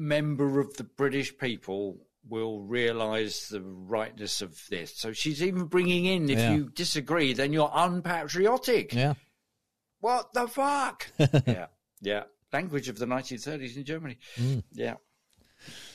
[0.00, 4.94] member of the British people will realise the rightness of this.
[4.96, 6.54] So she's even bringing in, if Yeah.
[6.54, 8.92] you disagree, then you're unpatriotic.
[8.92, 9.14] Yeah.
[10.00, 11.06] What the fuck?
[11.46, 11.66] yeah,
[12.00, 12.24] yeah.
[12.52, 14.18] Language of the 1930s in Germany.
[14.36, 14.64] Mm.
[14.72, 14.94] Yeah.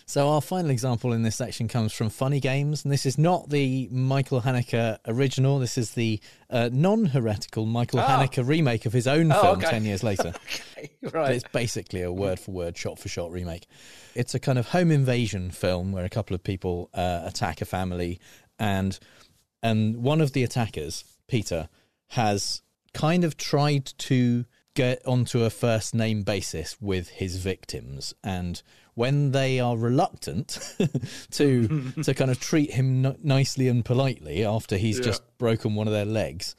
[0.08, 3.50] So our final example in this section comes from Funny Games, and this is not
[3.50, 5.58] the Michael Haneke original.
[5.58, 6.20] This is the
[6.52, 8.04] uh, non-heretical Michael Oh.
[8.04, 9.70] Haneke remake of his own Oh, film okay.
[9.72, 10.32] ten years later.
[10.78, 11.32] okay, But right.
[11.34, 13.66] it's basically a word-for-word, shot-for-shot remake.
[14.14, 17.66] It's a kind of home invasion film where a couple of people uh, attack a
[17.66, 18.20] family,
[18.60, 19.00] and
[19.64, 21.68] and one of the attackers, Peter,
[22.10, 22.62] has
[22.94, 28.62] kind of tried to get onto a first name basis with his victims, and
[28.94, 30.60] when they are reluctant
[31.32, 35.06] to to kind of treat him n- nicely and politely after he's Yeah.
[35.06, 36.56] just broken one of their legs,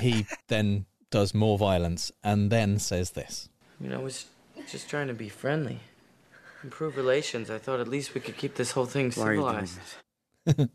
[0.00, 3.48] he then does more violence and then says this.
[3.80, 4.26] I mean, I was
[4.70, 5.80] just trying to be friendly.
[6.62, 7.50] Improve relations.
[7.50, 10.70] I thought at least we could keep this whole thing Why are you doing civilized.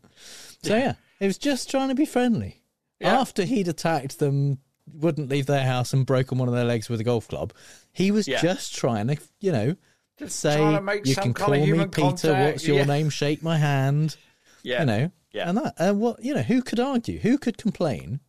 [0.62, 2.62] So yeah, he was just trying to be friendly.
[3.02, 4.58] After he'd attacked them,
[4.94, 7.52] wouldn't leave their house and broken one of their legs with a golf club,
[7.92, 8.40] he was Yeah.
[8.40, 9.76] just trying to, you know,
[10.18, 10.58] Just say
[11.04, 11.88] you can call me Peter.
[11.88, 12.84] contact, What's your yeah.
[12.84, 13.10] name?
[13.10, 14.16] Shake my hand.
[14.62, 15.48] Yeah, you know, yeah.
[15.48, 15.74] and that.
[15.78, 17.18] And what you know, who could argue?
[17.18, 18.20] Who could complain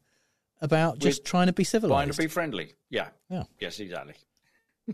[0.62, 2.12] about just trying to be Trying civilized?
[2.14, 2.74] to be friendly.
[2.90, 3.10] Yeah.
[3.30, 3.44] Yeah.
[3.60, 4.14] Yes, exactly.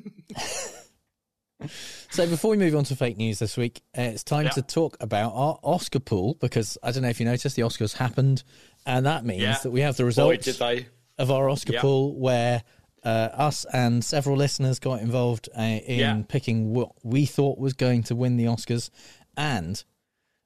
[2.12, 4.52] So before we move on to fake news this week, uh, it's time Yeah.
[4.52, 7.94] to talk about our Oscar pool because I don't know if you noticed the Oscars
[7.94, 8.44] happened,
[8.86, 9.58] and that means Yeah.
[9.64, 10.86] that we have the Boy, results did they.
[11.18, 11.82] Of our Oscar Yeah.
[11.82, 12.64] pool where
[13.04, 16.22] uh, us and several listeners got involved uh, in Yeah.
[16.28, 18.90] picking what we thought was going to win the Oscars,
[19.38, 19.82] and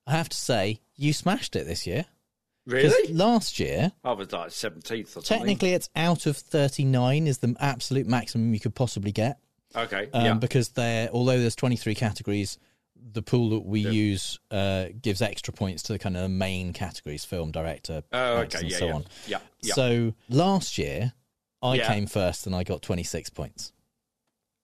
[0.05, 2.05] I have to say you smashed it this year.
[2.67, 3.12] Really?
[3.12, 5.38] Last year, I was like 17th or something.
[5.39, 9.39] technically, it's out of thirty-nine is the absolute maximum you could possibly get.
[9.75, 10.10] Okay.
[10.13, 10.34] um, yeah.
[10.36, 12.60] because there, although there's 23 categories,
[13.13, 17.25] the pool that we use uh, gives extra points to the kind of main categories:
[17.25, 18.59] film, director, Oh, okay.
[18.59, 18.93] and Yeah, so yeah.
[18.93, 19.05] on.
[19.27, 19.39] Yeah.
[19.61, 19.73] yeah.
[19.73, 21.13] So last year,
[21.61, 21.87] I Yeah.
[21.87, 23.71] came first and I got 26 points.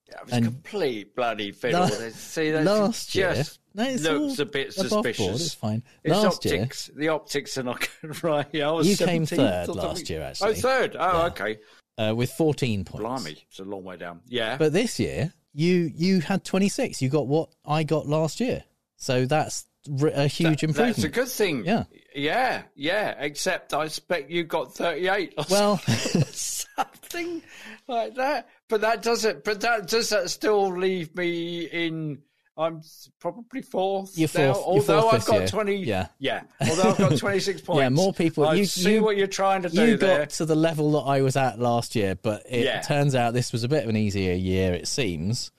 [0.10, 1.82] Yeah, it was and- complete bloody fiddle.
[1.82, 5.45] La- See, that's last year- just No, it's looks a bit board, suspicious.
[5.47, 5.84] it's fine.
[6.04, 6.89] It's Last year- optics.
[6.95, 8.47] The optics are not good, right.
[8.54, 10.95] Yeah, I was You came third last year, Oh, third.
[10.97, 11.26] Oh, Yeah.
[11.26, 11.58] okay.
[12.00, 13.02] Uh, with 14 points.
[13.02, 14.21] Blimey, it's a long way down.
[14.28, 14.56] Yeah.
[14.58, 17.02] But this year, you you had 26.
[17.02, 18.63] You got what I got last year.
[18.98, 19.65] So that's
[20.13, 20.96] a huge That- improvement.
[20.98, 21.65] That's a good thing.
[21.65, 21.86] Yeah.
[22.15, 23.15] Yeah, yeah.
[23.20, 25.78] Except I expect you got 38 or Well-
[26.32, 27.41] something
[27.88, 28.50] like that.
[28.70, 32.20] But that doesn't, but that does that still leave me in.
[32.58, 32.82] I'm
[33.20, 34.17] probably fourth.
[34.17, 35.48] You're now, fourth- you're although fourth I've got year.
[35.48, 35.76] 20.
[35.76, 36.08] Yeah.
[36.20, 36.41] Yeah.
[36.62, 37.80] Although I've got 26 points.
[37.82, 38.48] Yeah, more people.
[38.48, 40.20] I you see you- what you're trying to do You there.
[40.20, 42.82] got to the level that I was at last year, but it Yeah.
[42.82, 44.74] turns out this was a bit of an easier year.
[44.74, 45.52] It seems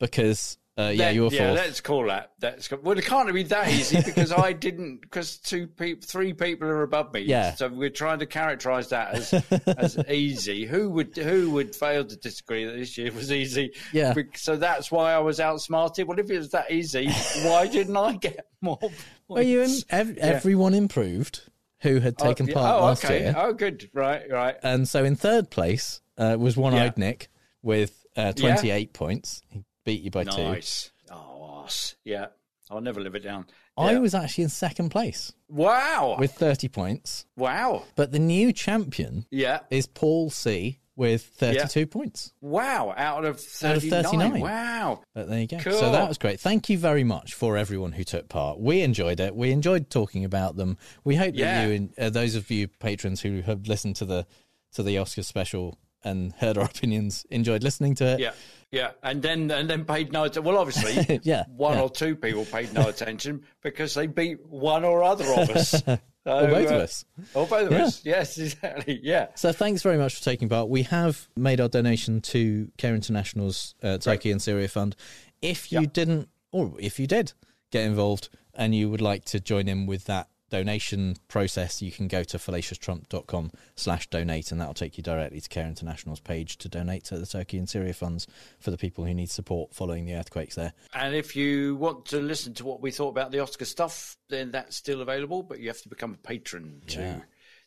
[0.00, 2.32] because uh, yeah, you were Yeah, let's call that.
[2.38, 6.68] That's well, it can't be that easy because I didn't because two people, three people
[6.68, 7.20] are above me.
[7.20, 7.54] Yeah.
[7.54, 9.32] So we're trying to characterise that as
[9.66, 10.66] as easy.
[10.66, 13.72] Who would who would fail to disagree that this year was easy?
[13.92, 14.14] Yeah.
[14.34, 16.06] So that's why I was outsmarted.
[16.06, 17.08] Well, if it was that easy,
[17.42, 18.76] why didn't I get more?
[18.78, 18.96] Points?
[19.28, 20.24] Well, you ev- Yeah.
[20.26, 21.40] everyone improved
[21.80, 22.54] who had Oh, taken yeah.
[22.54, 23.20] part oh, last okay.
[23.20, 23.90] year, Oh, good.
[23.92, 24.56] Right, right.
[24.62, 27.28] and so in third place uh, was One Eyed Nick
[27.62, 28.54] with uh, Yeah.
[28.56, 29.42] 28 points.
[29.50, 30.42] He beat you by two.
[30.42, 30.90] Nice.
[31.10, 31.94] Oh, ass.
[32.04, 32.26] yeah.
[32.70, 33.46] I'll never live it down.
[33.78, 33.98] I Yeah.
[34.00, 36.16] was actually in second place Wow.
[36.18, 37.84] with 30 points, wow.
[37.94, 39.60] but the new champion Yeah.
[39.70, 42.32] is Paul C with 32 points.
[42.40, 42.92] Wow.
[42.96, 44.02] Out of Out of 39.
[44.02, 44.40] 39.
[44.40, 45.02] Wow.
[45.14, 45.58] But there you go.
[45.58, 45.74] Cool.
[45.78, 46.40] So that was great.
[46.40, 48.58] Thank you very much for everyone who took part.
[48.58, 49.36] We enjoyed it.
[49.36, 50.76] We enjoyed talking about them.
[51.04, 51.68] We hope Yeah.
[51.68, 54.26] that you, uh, those of you patrons who have listened to the
[54.72, 58.20] to the Oscar special and heard our opinions, enjoyed listening to it.
[58.20, 58.32] Yeah,
[58.70, 60.44] yeah, and then and then paid no attention.
[60.44, 61.82] Well, obviously, Yeah, one yeah.
[61.82, 65.82] or two people paid no attention because they beat one or other of us,
[66.26, 67.04] So, Or both of uh, us.
[67.34, 67.84] or both of Yeah.
[67.84, 68.04] us.
[68.04, 68.98] Yes, exactly.
[69.00, 70.68] Yeah, So thanks very much for taking part.
[70.68, 74.96] We have made our donation to Care International's uh, Turkey and Syria Fund.
[75.40, 77.32] If you didn't, or if you did
[77.70, 82.08] get involved and you would like to join in with that donation process, you can
[82.08, 86.68] go to fallacioustrump.com slash donate and that'll take you directly to Care International's page to
[86.68, 88.26] donate to the Turkey and Syria funds
[88.58, 90.72] for the people who need support following the earthquakes there.
[90.94, 94.50] and if you want to listen to what we thought about the Oscar stuff, then
[94.50, 97.20] that's still available, but you have to become a patron to Yeah.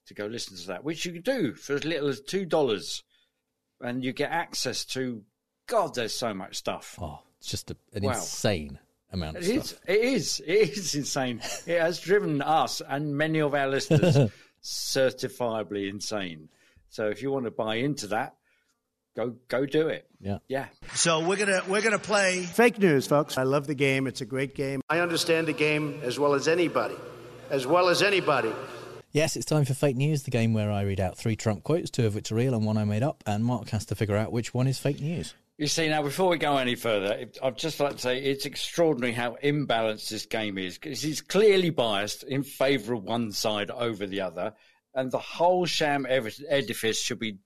[0.07, 3.03] to go listen to that, which you can do for as little as two dollars,
[3.81, 5.23] and you get access to.
[5.67, 6.97] God, there's so much stuff.
[6.99, 8.13] Oh, it's just a, an Wow.
[8.13, 8.79] insane
[9.11, 9.79] amount of It stuff.
[9.87, 9.95] is.
[9.95, 10.41] It is.
[10.45, 11.41] It is insane.
[11.65, 14.31] it has driven us and many of our listeners
[14.63, 16.49] certifiably insane.
[16.89, 18.35] So if you want to buy into that,
[19.15, 20.07] go go do it.
[20.19, 20.39] Yeah.
[20.47, 20.67] Yeah.
[20.95, 23.37] So we're gonna we're gonna play fake news, folks.
[23.37, 24.07] I love the game.
[24.07, 24.81] It's a great game.
[24.89, 26.95] I understand the game as well as anybody,
[27.49, 28.51] as well as anybody.
[29.11, 31.89] Yes, it's time for fake news, the game where I read out three Trump quotes,
[31.89, 34.15] two of which are real and one I made up, and Mark has to figure
[34.15, 35.33] out which one is fake news.
[35.59, 39.11] You see, now before we go any further, I'd just like to say it's extraordinary
[39.11, 44.07] how imbalanced this game is because it's clearly biased in favour of one side over
[44.07, 44.53] the other,
[44.95, 47.39] and the whole sham edifice should be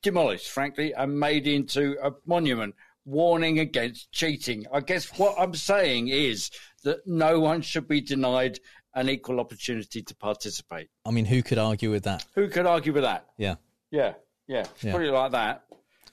[0.00, 4.64] demolished, frankly, and made into a monument warning against cheating.
[4.72, 6.52] I guess what I'm saying is
[6.84, 8.60] that no one should be denied
[8.94, 10.88] an equal opportunity to participate.
[11.04, 12.24] I mean, who could argue with that?
[12.36, 13.26] Who could argue with that?
[13.38, 13.56] Yeah,
[13.90, 14.14] Yeah,
[14.46, 14.66] yeah.
[14.82, 14.92] Yeah.
[14.92, 15.64] Put it like that.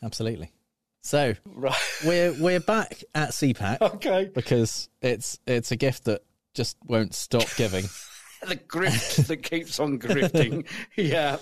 [0.02, 0.52] absolutely.
[1.04, 1.76] So right.
[2.06, 3.82] we're we're back at CPAC.
[3.82, 4.32] Okay.
[4.34, 6.24] Because it's it's a gift that
[6.54, 7.86] just won't stop giving.
[8.48, 10.66] the grift that keeps on grifting.
[10.96, 11.38] yeah.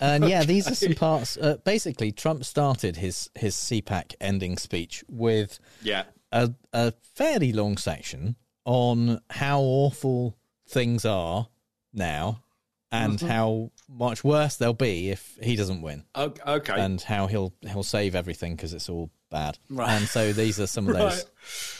[0.00, 1.36] And yeah, these are some parts.
[1.36, 6.04] Uh, basically, Trump started his his CPAC ending speech with Yeah.
[6.32, 10.36] a, a fairly long section on how awful
[10.68, 11.48] things are
[11.92, 12.42] now
[12.90, 13.28] and Mhm.
[13.28, 16.04] how much worse they'll be if he doesn't win.
[16.16, 16.72] Okay.
[16.80, 19.58] And how he'll he'll save everything because it's all bad.
[19.70, 19.90] Right.
[19.90, 21.24] And so these are some of those Right.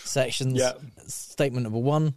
[0.05, 0.55] sections.
[0.59, 0.73] Yeah.
[1.07, 2.15] Statement number one.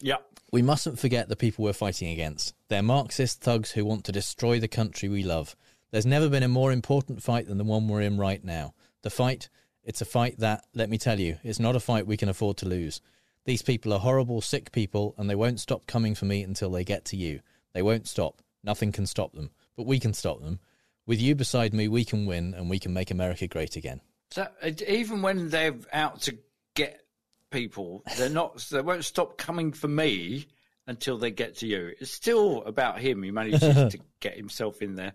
[0.00, 0.16] Yeah.
[0.52, 2.54] We mustn't forget the people we're fighting against.
[2.68, 5.56] They're Marxist thugs who want to destroy the country we love.
[5.90, 8.74] There's never been a more important fight than the one we're in right now.
[9.02, 9.48] The fight,
[9.82, 12.56] it's a fight that, let me tell you, is not a fight we can afford
[12.58, 13.00] to lose.
[13.44, 16.84] These people are horrible, sick people, and they won't stop coming for me until they
[16.84, 17.40] get to you.
[17.74, 18.40] They won't stop.
[18.64, 19.50] Nothing can stop them.
[19.76, 20.58] But we can stop them.
[21.06, 24.00] With you beside me, we can win and we can make America great again.
[24.30, 26.38] So uh, even when they're out to
[26.74, 27.02] get
[27.50, 28.66] people, they're not.
[28.70, 30.46] They won't stop coming for me
[30.86, 31.92] until they get to you.
[32.00, 33.22] It's still about him.
[33.22, 33.60] He manages
[33.92, 35.12] to get himself in there.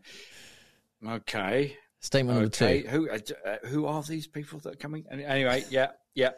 [1.05, 1.75] Okay.
[2.01, 2.87] Statement number two.
[2.87, 5.05] Who uh, uh, who are these people that are coming?
[5.11, 6.31] Anyway, yeah, yeah.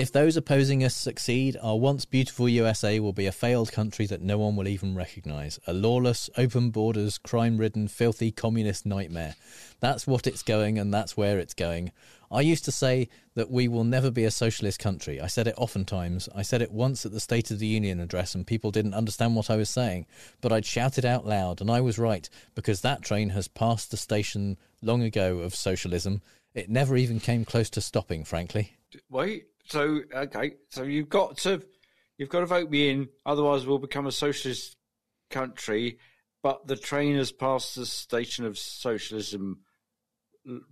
[0.00, 4.22] If those opposing us succeed, our once beautiful USA will be a failed country that
[4.22, 5.60] no one will even recognise.
[5.66, 9.34] A lawless, open borders, crime ridden, filthy communist nightmare.
[9.80, 11.92] That's what it's going, and that's where it's going.
[12.30, 15.20] I used to say that we will never be a socialist country.
[15.20, 16.30] I said it oftentimes.
[16.34, 19.36] I said it once at the State of the Union address, and people didn't understand
[19.36, 20.06] what I was saying.
[20.40, 23.90] But I'd shout it out loud, and I was right, because that train has passed
[23.90, 26.22] the station long ago of socialism.
[26.54, 28.78] It never even came close to stopping, frankly.
[29.10, 29.44] Wait.
[29.70, 30.52] So okay.
[30.70, 31.62] So you've got to
[32.18, 33.08] you've got to vote me in.
[33.24, 34.76] Otherwise, we'll become a socialist
[35.30, 35.98] country.
[36.42, 39.60] But the train has passed the station of socialism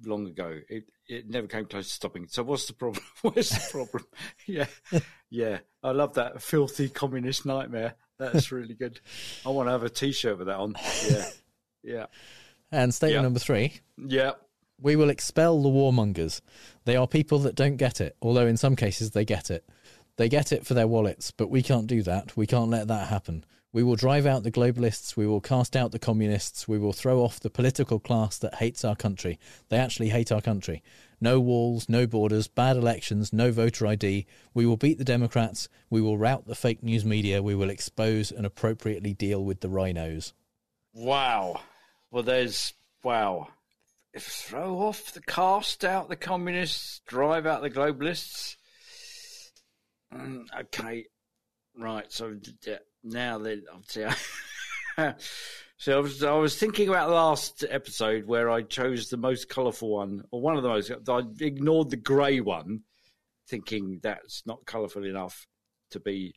[0.05, 0.59] long ago.
[0.69, 2.27] It it never came close to stopping.
[2.29, 3.03] So what's the problem?
[3.23, 4.05] What's the problem?
[4.47, 4.67] yeah,
[5.31, 5.59] yeah.
[5.83, 7.95] I love that filthy communist nightmare.
[8.19, 9.01] That's really good.
[9.47, 10.75] I want to have a T-shirt with that on.
[11.09, 11.27] Yeah,
[11.83, 12.07] yeah,
[12.73, 13.23] And statement Yeah.
[13.23, 13.75] number three.
[13.97, 14.33] yeah.
[14.81, 16.41] We will expel the warmongers.
[16.85, 19.69] They are people that don't get it, although in some cases they get it.
[20.17, 22.37] They get it for their wallets, but we can't do that.
[22.37, 23.45] We can't let that happen.
[23.73, 25.17] We will drive out the globalists.
[25.17, 26.67] We will cast out the communists.
[26.67, 29.39] We will throw off the political class that hates our country.
[29.69, 30.83] They actually hate our country.
[31.21, 34.27] No walls, no borders, bad elections, no voter ID.
[34.55, 35.69] We will beat the Democrats.
[35.91, 37.43] We will rout the fake news media.
[37.43, 40.33] We will expose and appropriately deal with the RINOs.
[40.95, 41.61] Wow.
[42.11, 42.73] Well, there's
[43.05, 43.49] wow.
[44.19, 48.57] Throw off the cast out the communists, drive out the globalists.
[50.15, 51.07] Mm, okay,
[51.79, 52.11] right.
[52.11, 52.37] So
[53.05, 54.15] now then, tell
[54.99, 55.15] you.
[55.77, 59.91] so I was I was thinking about last episode where I chose the most colourful
[59.91, 60.91] one, or one of the most.
[60.91, 62.83] I ignored the grey one,
[63.49, 65.47] thinking that's not colourful enough
[65.91, 66.35] to be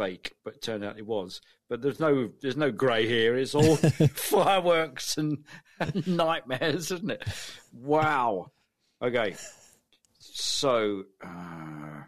[0.00, 1.42] fake, but it turned out it was.
[1.68, 3.36] But there's no there's no grey here.
[3.36, 3.76] It's all
[4.14, 5.44] fireworks and,
[5.78, 7.22] and nightmares, isn't it?
[7.72, 8.50] Wow.
[9.02, 9.36] Okay.
[10.18, 12.04] So uh,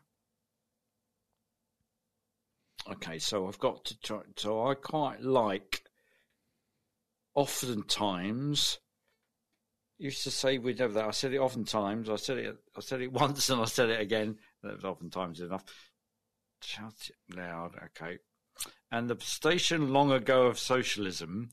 [2.92, 4.20] okay, so I've got to try.
[4.36, 5.84] So I quite like.
[7.34, 8.78] Oftentimes,
[9.96, 11.06] used to say we'd have that.
[11.06, 12.10] I said it oftentimes.
[12.10, 12.56] I said it.
[12.76, 14.36] I said it once, and I said it again.
[14.62, 15.64] That was oftentimes enough.
[16.62, 18.18] Shout it loud, okay.
[18.90, 21.50] And the station long ago of socialism.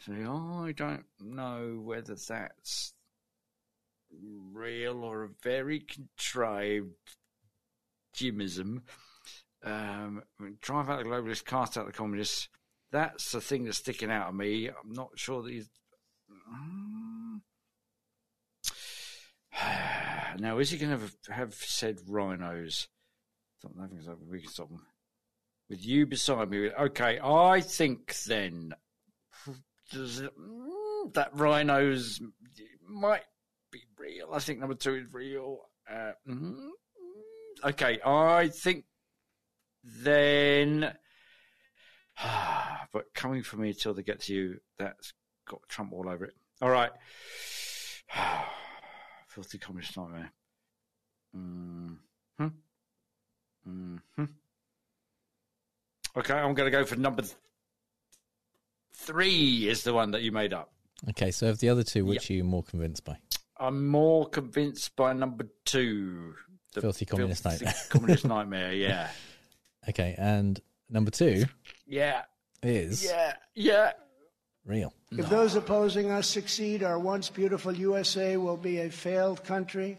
[0.00, 2.94] See, I don't know whether that's
[4.52, 7.16] real or a very contrived
[8.14, 8.82] Jimism.
[9.64, 10.22] Um,
[10.60, 12.48] drive out the globalists, cast out the communists.
[12.90, 14.68] That's the thing that's sticking out of me.
[14.68, 15.68] I'm not sure that he's.
[20.38, 22.86] now, is he going to have, have said RINOs?
[23.60, 23.70] So
[24.30, 24.82] we can stop them.
[25.68, 26.70] With you beside me.
[26.70, 28.74] Okay, I think then
[29.94, 32.20] mm, that RINOs
[32.86, 33.24] might
[33.70, 34.30] be real.
[34.32, 35.58] I think number two is real.
[35.90, 36.68] Uh, mm,
[37.64, 38.84] okay, I think
[39.84, 40.92] then.
[42.92, 45.12] but coming for me till they get to you, that's
[45.46, 46.34] got Trump all over it.
[46.60, 46.90] All right.
[49.28, 50.32] Filthy communist nightmare.
[51.36, 52.46] Mm-hmm.
[53.68, 54.24] Mm-hmm.
[56.16, 57.34] Okay, I'm going to go for number th-
[58.94, 59.68] three.
[59.68, 60.72] Is the one that you made up.
[61.10, 63.16] Okay, so of the other two, which are you more convinced by?
[63.58, 66.34] I'm more convinced by number two.
[66.74, 67.82] The Filthy communist filthy nightmare.
[67.90, 68.72] communist nightmare.
[68.72, 69.08] Yeah.
[69.88, 70.60] Okay, and
[70.90, 71.44] number two
[71.86, 72.22] Yeah.
[72.62, 73.34] is Yeah.
[73.54, 73.92] Yeah.
[74.64, 74.92] real.
[75.12, 79.98] If those opposing us succeed, our once beautiful USA will be a failed country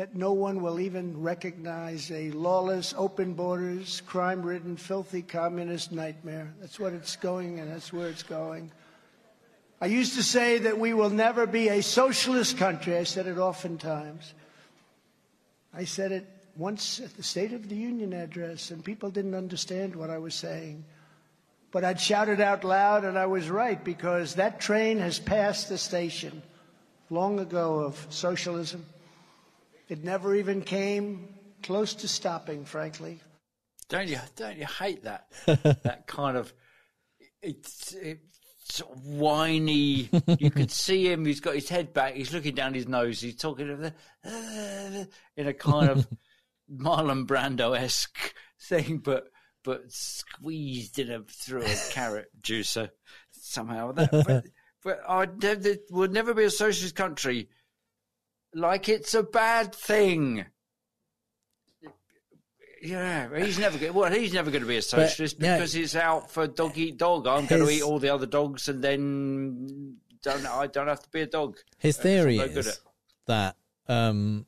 [0.00, 6.54] that no one will even recognize a lawless, open borders, crime ridden, filthy communist nightmare.
[6.58, 8.72] That's what it's going, and that's where it's going.
[9.78, 12.96] I used to say that we will never be a socialist country.
[12.96, 14.32] I said it oftentimes.
[15.74, 16.26] I said it
[16.56, 20.34] once at the State of the Union address, and people didn't understand what I was
[20.34, 20.82] saying.
[21.72, 25.68] But I'd shout it out loud, and I was right because that train has passed
[25.68, 26.40] the station
[27.10, 28.86] long ago of socialism.
[29.90, 31.34] It never even came
[31.64, 33.18] close to stopping, frankly.
[33.88, 34.18] Don't you?
[34.36, 35.26] Don't you hate that?
[35.46, 36.52] that kind of
[37.42, 38.38] it's, it's
[38.68, 40.08] sort of whiny.
[40.38, 41.24] you can see him.
[41.24, 42.14] He's got his head back.
[42.14, 43.20] He's looking down his nose.
[43.20, 43.92] He's talking of the,
[44.24, 45.04] uh,
[45.36, 46.06] in a kind of
[46.72, 49.24] Marlon Brando esque thing, but
[49.64, 52.90] but squeezed in a through a carrot juicer
[53.32, 53.90] somehow.
[53.90, 54.44] That, but
[54.84, 55.58] but I there
[55.90, 57.48] would never be a socialist country
[58.54, 60.46] like it's a bad thing.
[62.82, 63.92] Yeah, he's never going.
[63.92, 65.56] Well, he's never going to be a socialist yeah.
[65.56, 67.26] because he's out for dog eat dog.
[67.26, 71.10] I'm going to eat all the other dogs, and then don't I don't have to
[71.10, 71.58] be a dog.
[71.78, 72.80] His That's what I'm theory is
[73.26, 74.46] that um,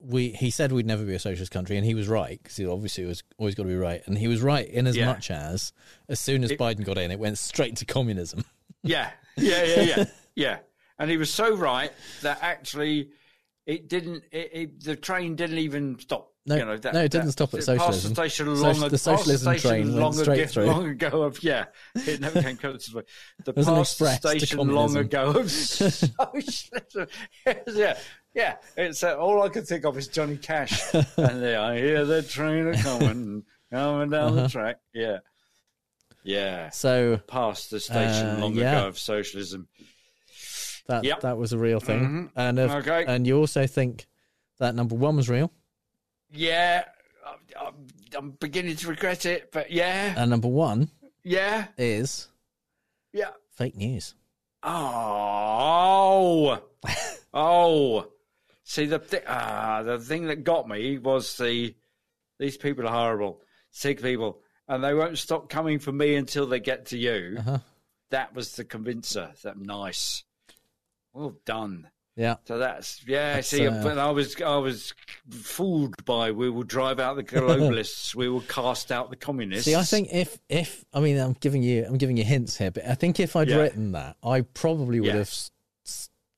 [0.00, 2.66] we he said we'd never be a socialist country, and he was right because he
[2.66, 5.06] obviously was always got to be right, and he was right in as Yeah.
[5.06, 5.72] much as
[6.08, 8.44] as soon as Biden got in, it went straight to communism.
[8.82, 10.58] Yeah, yeah, yeah, yeah, yeah.
[10.98, 11.92] And he was so right
[12.22, 13.10] that actually
[13.66, 14.24] it didn't.
[14.32, 16.32] It, it, the train didn't even stop.
[16.48, 18.10] No, you know, that, no, it didn't that- stop at socialism.
[18.10, 20.64] the station long, the passed the socialism station train went straight ago, through.
[20.66, 21.64] long ago of yeah.
[21.96, 23.04] It never came close to the
[23.44, 27.08] The past the station long ago of socialism.
[27.74, 27.98] yeah,
[28.32, 28.56] yeah.
[28.76, 32.22] It's uh, all I can think of is Johnny Cash, and there I hear the
[32.22, 33.42] train a coming,
[33.72, 34.42] coming down Uh-huh.
[34.42, 34.76] the track.
[34.94, 35.18] Yeah,
[36.22, 36.70] yeah.
[36.70, 38.70] So past the station uh, long yeah.
[38.78, 39.66] ago of socialism.
[40.88, 41.20] That Yep.
[41.20, 42.30] that was a real thing, Mhm.
[42.36, 43.04] and if, Okay.
[43.06, 44.06] and you also think
[44.58, 45.50] that number one was real,
[46.30, 46.84] Yeah,
[47.58, 50.90] I'm, I'm, beginning to regret it, but yeah, and number one
[51.24, 52.28] yeah, is
[53.12, 53.30] yeah.
[53.50, 54.14] fake news.
[54.62, 56.60] Oh,
[57.34, 58.06] oh.
[58.64, 61.74] See the thi- ah, the thing that got me was the
[62.38, 66.58] these people are horrible, sick people, and they won't stop coming for me until they
[66.60, 67.36] get to you.
[67.38, 67.58] Uh-huh.
[68.10, 69.32] That was the convincer.
[69.42, 70.24] That nice,
[71.16, 71.88] well done.
[72.16, 72.36] Yeah.
[72.44, 73.34] So that's yeah.
[73.34, 74.94] That's, see, uh, but I was I was
[75.30, 79.66] fooled by we will drive out the globalists, we will cast out the communists.
[79.66, 82.70] See, I think if if I mean I'm giving you I'm giving you hints here,
[82.70, 83.56] but I think if I'd Yeah.
[83.56, 85.16] written that, I probably would Yeah.
[85.16, 85.34] have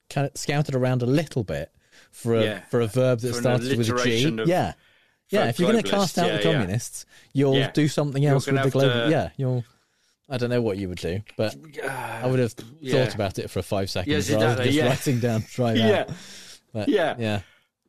[0.09, 1.71] kind of scouted around a little bit
[2.11, 2.59] for a Yeah.
[2.65, 4.25] for a verb that For started with a G.
[4.25, 4.73] of- Yeah,
[5.29, 5.47] yeah.
[5.47, 9.05] If you're going to cast out the communists, you'll do something else with the global.
[9.05, 9.63] to- Yeah, you'll.
[10.29, 13.05] I don't know what you would do, but I would have yeah.
[13.05, 14.87] thought about it for five seconds Yes, rather than just yeah.
[14.87, 15.99] writing down drive Yeah.
[16.01, 16.09] out.
[16.71, 17.15] But, Yeah.
[17.17, 17.41] yeah,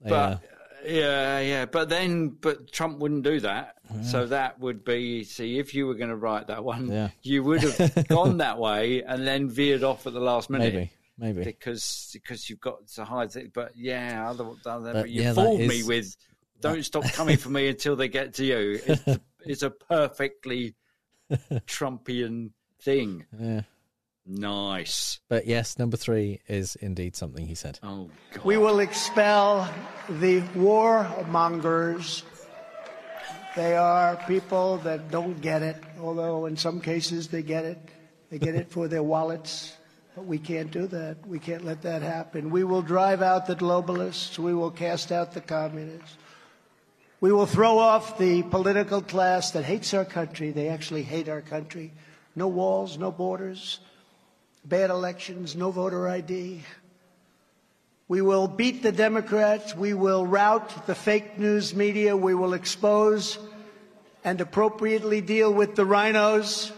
[0.03, 0.43] But
[0.84, 0.91] yeah.
[0.93, 1.64] yeah, yeah.
[1.66, 3.76] But then, but Trump wouldn't do that.
[4.05, 7.11] So that would be see if you were going to write that one, Yeah.
[7.22, 10.72] you would have gone that way and then veered off at the last minute.
[10.72, 11.43] Maybe, maybe.
[11.45, 13.53] because because you've got to hide it.
[13.53, 16.16] But yeah, other, other, But you yeah, that fooled me with
[16.61, 18.80] don't stop coming for me until they get to you.
[18.86, 20.74] It's, it's a perfectly
[21.66, 22.50] Trumpian
[22.80, 23.26] thing.
[23.38, 23.62] Yeah.
[24.26, 25.20] Nice.
[25.28, 27.78] But yes, number three is indeed something he said.
[27.82, 28.10] Oh,
[28.44, 29.68] We will expel
[30.08, 32.22] the warmongers.
[33.56, 37.78] They are people that don't get it, although in some cases they get it.
[38.30, 39.76] They get it for their wallets.
[40.14, 41.26] But we can't do that.
[41.26, 42.50] We can't let that happen.
[42.50, 44.38] We will drive out the globalists.
[44.38, 46.16] We will cast out the communists.
[47.20, 50.52] We will throw off the political class that hates our country.
[50.52, 51.92] They actually hate our country.
[52.34, 53.80] No walls, no borders,
[54.64, 56.62] bad elections, no voter ID.
[58.08, 59.76] We will beat the Democrats.
[59.76, 62.16] We will rout the fake news media.
[62.16, 63.38] We will expose
[64.24, 66.72] and appropriately deal with the RINOs.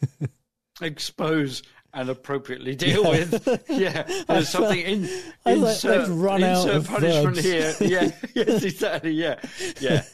[0.82, 1.62] Expose
[1.94, 3.10] and appropriately deal Yeah.
[3.10, 3.64] with.
[3.68, 5.08] Yeah, there's something in
[5.44, 7.74] I was like, insert, run insert of punishment here.
[7.80, 9.12] Yeah, yes, exactly.
[9.12, 9.40] Yeah,
[9.80, 10.04] yeah.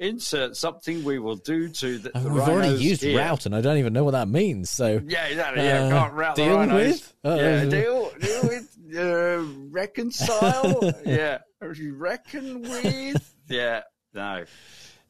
[0.00, 3.18] Insert something we will do to the, I the we've already used here.
[3.18, 4.70] route, and I don't even know what that means.
[4.70, 5.64] So Yeah, exactly.
[5.64, 6.72] Yeah, uh, can't route the deal RINOs.
[6.74, 7.14] with.
[7.24, 10.92] Uh, yeah, deal, deal with, uh, reconcile.
[11.04, 13.34] yeah, reckon with.
[13.48, 13.80] Yeah,
[14.14, 14.44] no.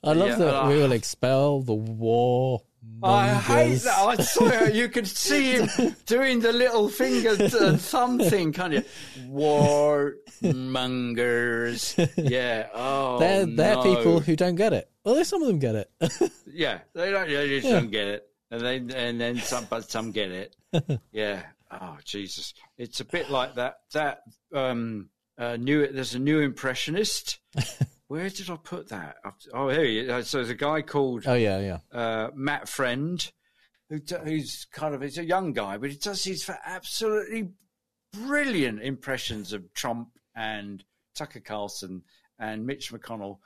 [0.02, 2.62] I love Yeah, that uh, we will expel the war.
[3.02, 3.98] I hate that.
[3.98, 8.82] I swear you could see him doing the little finger uh, thumb thing, can't you?
[9.28, 11.94] War mongers.
[12.16, 12.68] Yeah.
[12.74, 13.82] Oh, they're they're no.
[13.82, 14.90] people who don't get it.
[15.04, 15.90] Well, there's some of them get it.
[16.50, 17.28] Yeah, they don't.
[17.28, 17.74] They just Yeah.
[17.74, 20.56] don't get it, and then and then some, but some get it.
[21.12, 21.42] Yeah.
[21.70, 23.76] oh Jesus, it's a bit like that.
[23.92, 24.22] That
[24.52, 25.08] um,
[25.38, 25.86] uh, new.
[25.86, 27.38] There's a new impressionist.
[28.08, 29.16] Where did I put that?
[29.52, 30.28] Oh, here he is.
[30.28, 31.78] So there's a guy called Oh yeah, yeah.
[31.98, 33.30] uh, Matt Friend,
[33.90, 37.50] who who's kind of he's a young guy, but he does these for absolutely
[38.12, 40.82] brilliant impressions of Trump and
[41.14, 42.02] Tucker Carlson
[42.38, 43.38] and Mitch McConnell,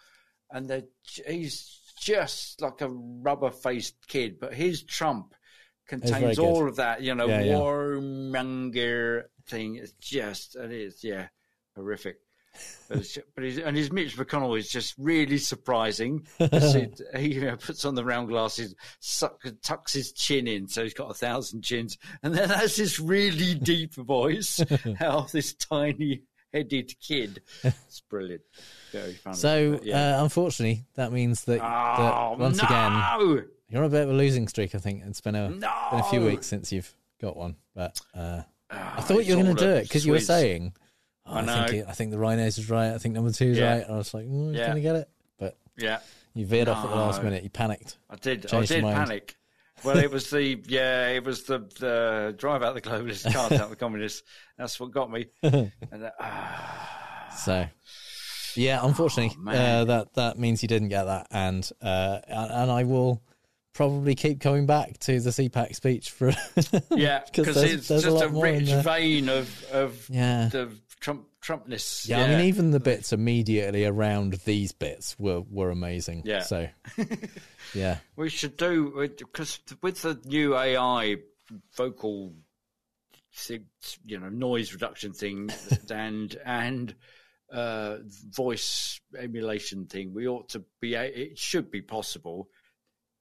[0.50, 0.84] and they're,
[1.26, 5.34] he's just like a rubber-faced kid, but his Trump
[5.88, 7.54] contains all of that, you know, Yeah, yeah.
[7.54, 9.76] warmonger thing.
[9.76, 11.28] It's just it is, yeah,
[11.74, 12.18] horrific.
[12.88, 12.98] But,
[13.44, 16.26] his, and his Mitch McConnell is just really surprising.
[16.38, 20.82] he, he, you know, puts on the round glasses, suck, tucks his chin in, so
[20.82, 24.60] he's got a thousand chins, and then has this really deep voice
[25.00, 27.42] out of this tiny-headed kid.
[27.64, 28.42] It's brilliant,
[28.92, 29.36] very funny.
[29.36, 30.18] So But, yeah.
[30.18, 32.64] uh, unfortunately, that means that, Oh, that once no!
[32.64, 34.74] again you're on a bit of a losing streak.
[34.74, 36.92] I think it's been a been a few weeks since you've
[37.22, 40.12] got one, but uh, I Ah, thought you were going to do it because you
[40.12, 40.74] were saying,
[41.26, 42.92] oh, I I, think it, I think the RINOs is right.
[42.92, 43.72] I think number two is Yeah.
[43.74, 43.84] right.
[43.84, 44.66] And I was like, mm, he's Yeah.
[44.66, 45.08] going to get it,
[45.38, 45.98] but Yeah.
[46.34, 47.42] you veered off at the last minute.
[47.42, 47.96] You panicked.
[48.10, 48.46] I did.
[48.48, 49.36] Changed I did panic.
[49.84, 53.68] Well, it was the yeah, it was the the drive out the globalists, cast out
[53.68, 54.22] the communists.
[54.56, 55.26] That's what got me.
[55.42, 57.66] And that, ah, So,
[58.54, 62.84] yeah, unfortunately, Oh, uh, that that means you didn't get that, and uh, and I
[62.84, 63.22] will
[63.72, 66.28] probably keep coming back to the CPAC speech for
[66.90, 70.48] yeah, because it's there's just lot a, rich vein of of Yeah.
[70.52, 70.70] the
[71.02, 72.08] Trump Trumpness.
[72.08, 76.22] Yeah, I mean, even the bits immediately around these bits were were amazing.
[76.24, 76.42] Yeah.
[76.42, 76.68] So,
[77.74, 81.16] yeah, we should do because with the new AI
[81.76, 82.32] vocal,
[84.06, 85.50] you know, noise reduction thing
[85.90, 86.94] and and
[87.52, 87.96] uh,
[88.30, 90.94] voice emulation thing, we ought to be.
[90.94, 92.48] It should be possible.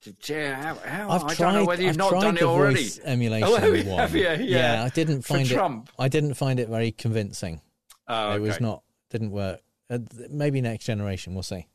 [0.04, 1.38] To, yeah, how, how, I've I tried.
[1.38, 2.76] don't know whether you've I've not tried done it the already.
[2.84, 4.00] voice emulation Oh, have you- one.
[4.00, 4.30] have you?
[4.48, 5.54] Yeah, I didn't For find it.
[5.54, 5.90] Trump.
[6.00, 7.62] I didn't find it very convincing.
[8.08, 8.84] Oh, It was not.
[9.10, 9.62] Didn't work.
[9.90, 10.00] Uh,
[10.30, 11.34] maybe next generation.
[11.34, 11.68] We'll see.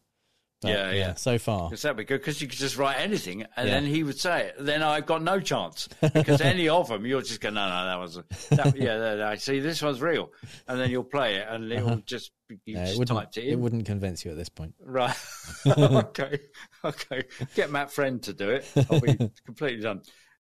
[0.63, 1.15] But, yeah, yeah.
[1.17, 3.75] So far, Because that'd be good because you could just write anything and Yeah.
[3.75, 4.55] then he would say it.
[4.59, 7.99] Then I've got no chance because any of them you'll just go, no, no, that
[8.01, 8.25] was, a,
[8.57, 10.33] that, yeah, that, I see this one's real.
[10.67, 12.01] And then you'll play it and it'll Uh-huh.
[12.07, 13.19] just, be- you No, it just wouldn't.
[13.19, 14.75] typed it It wouldn't convince you at this point.
[14.81, 15.15] Right.
[15.67, 16.41] okay.
[16.83, 17.25] Okay.
[17.55, 18.65] Get Matt Friend to do it.
[18.91, 19.15] I'll be
[19.45, 20.01] completely done.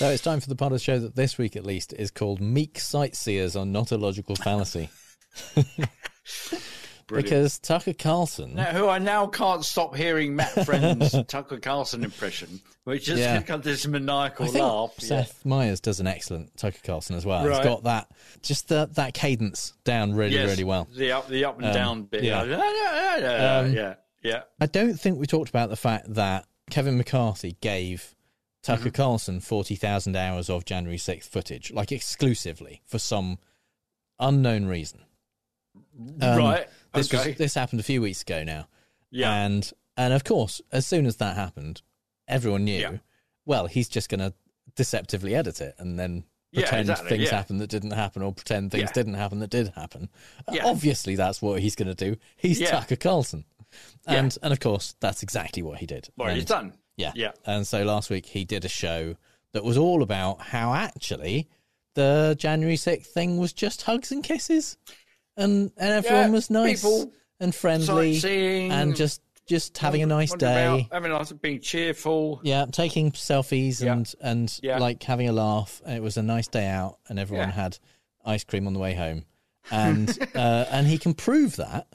[0.00, 2.10] So it's time for the part of the show that this week, at least, is
[2.10, 4.88] called "Meek Sightseers on Not a Logical Fallacy."
[7.08, 12.62] because Tucker Carlson, Now, who I now can't stop hearing Matt Friend's Tucker Carlson impression,
[12.84, 13.42] which just Yeah.
[13.42, 14.94] got this maniacal laugh.
[15.00, 15.06] Yeah.
[15.06, 17.46] Seth Meyers does an excellent Tucker Carlson as well.
[17.46, 17.56] Right.
[17.56, 18.08] He's got that
[18.42, 20.88] just the, that cadence down really, Yes, really well.
[20.96, 22.24] The up, the up and Um, down bit.
[22.24, 22.44] yeah.
[22.44, 24.42] Yeah, yeah, yeah, Um, yeah, yeah.
[24.60, 28.14] I don't think we talked about the fact that Kevin McCarthy gave
[28.62, 28.88] Tucker Mm-hmm.
[28.90, 33.38] Carlson 40,000 hours of January 6th footage, like exclusively for some
[34.18, 35.00] unknown reason.
[36.20, 37.30] Um, Right, This, okay.
[37.30, 38.66] was, this happened a few weeks ago now.
[39.10, 39.32] Yeah.
[39.44, 41.82] And, and of course, as soon as that happened,
[42.28, 42.96] everyone knew, Yeah.
[43.46, 44.34] well, he's just going to
[44.76, 47.36] deceptively edit it and then Yeah, pretend exactly, things yeah.
[47.36, 48.92] happened that didn't happen or pretend things Yeah.
[48.92, 50.08] didn't happen that did happen.
[50.46, 50.66] Uh, Yeah.
[50.66, 52.16] Obviously, that's what he's going to do.
[52.36, 52.70] He's Yeah.
[52.72, 53.44] Tucker Carlson.
[54.06, 54.14] Yeah.
[54.14, 56.08] And and of course, that's exactly what he did.
[56.16, 56.72] Well, he's done.
[57.00, 57.12] Yeah.
[57.14, 57.32] Yeah.
[57.46, 59.16] And so last week he did a show
[59.52, 61.48] that was all about how actually
[61.94, 64.76] the January 6th thing was just hugs and kisses.
[65.36, 68.20] And and everyone Yeah, was nice people and friendly
[68.70, 70.80] and just just having a nice day.
[70.82, 72.40] about Having a nice, being cheerful.
[72.44, 73.92] Yeah, taking selfies Yeah.
[73.94, 74.78] and and Yeah.
[74.78, 75.82] like having a laugh.
[75.84, 77.78] And it was a nice day out, and everyone had
[78.24, 79.24] ice cream on the way home.
[79.70, 81.88] And uh, and he can prove that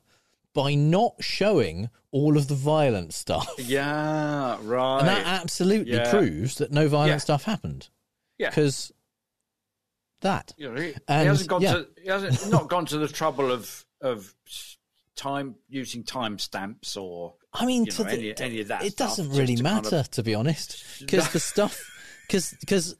[0.53, 3.45] by not showing all of the violent stuff.
[3.59, 4.99] Yeah, right.
[4.99, 6.09] And that absolutely Yeah.
[6.09, 7.17] proves that no violent Yeah.
[7.17, 7.89] stuff happened.
[8.37, 8.49] Yeah.
[8.51, 8.93] Because
[10.21, 10.53] that.
[10.57, 11.73] You know, he, he hasn't gone yeah.
[11.73, 14.33] to he hasn't not gone to the trouble of of
[15.15, 18.83] time using time stamps or I mean, know, the- any, any of that.
[18.85, 21.77] it doesn't really to kind matter, of- to be honest, because the stuff,
[22.29, 22.95] because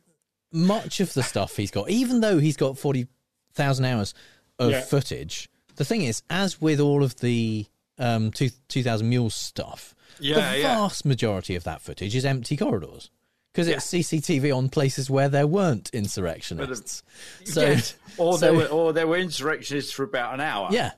[0.51, 3.07] much of the stuff he's got, even though he's got forty
[3.53, 4.13] thousand hours
[4.59, 4.82] of Yeah.
[4.82, 7.66] footage, the thing is, as with all of the
[7.98, 10.76] um, two two thousand mules stuff, Yeah, the yeah.
[10.76, 13.10] vast majority of that footage is empty corridors.
[13.54, 13.76] Because Yeah.
[13.76, 17.04] it's CCTV on places where there weren't insurrectionists.
[17.46, 17.96] So, Yes.
[18.18, 20.70] or so- there were or there were insurrectionists for about an hour.
[20.72, 20.91] yeah.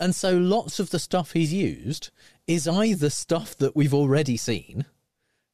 [0.00, 2.10] And so lots of the stuff he's used
[2.46, 4.86] is either stuff that we've already seen,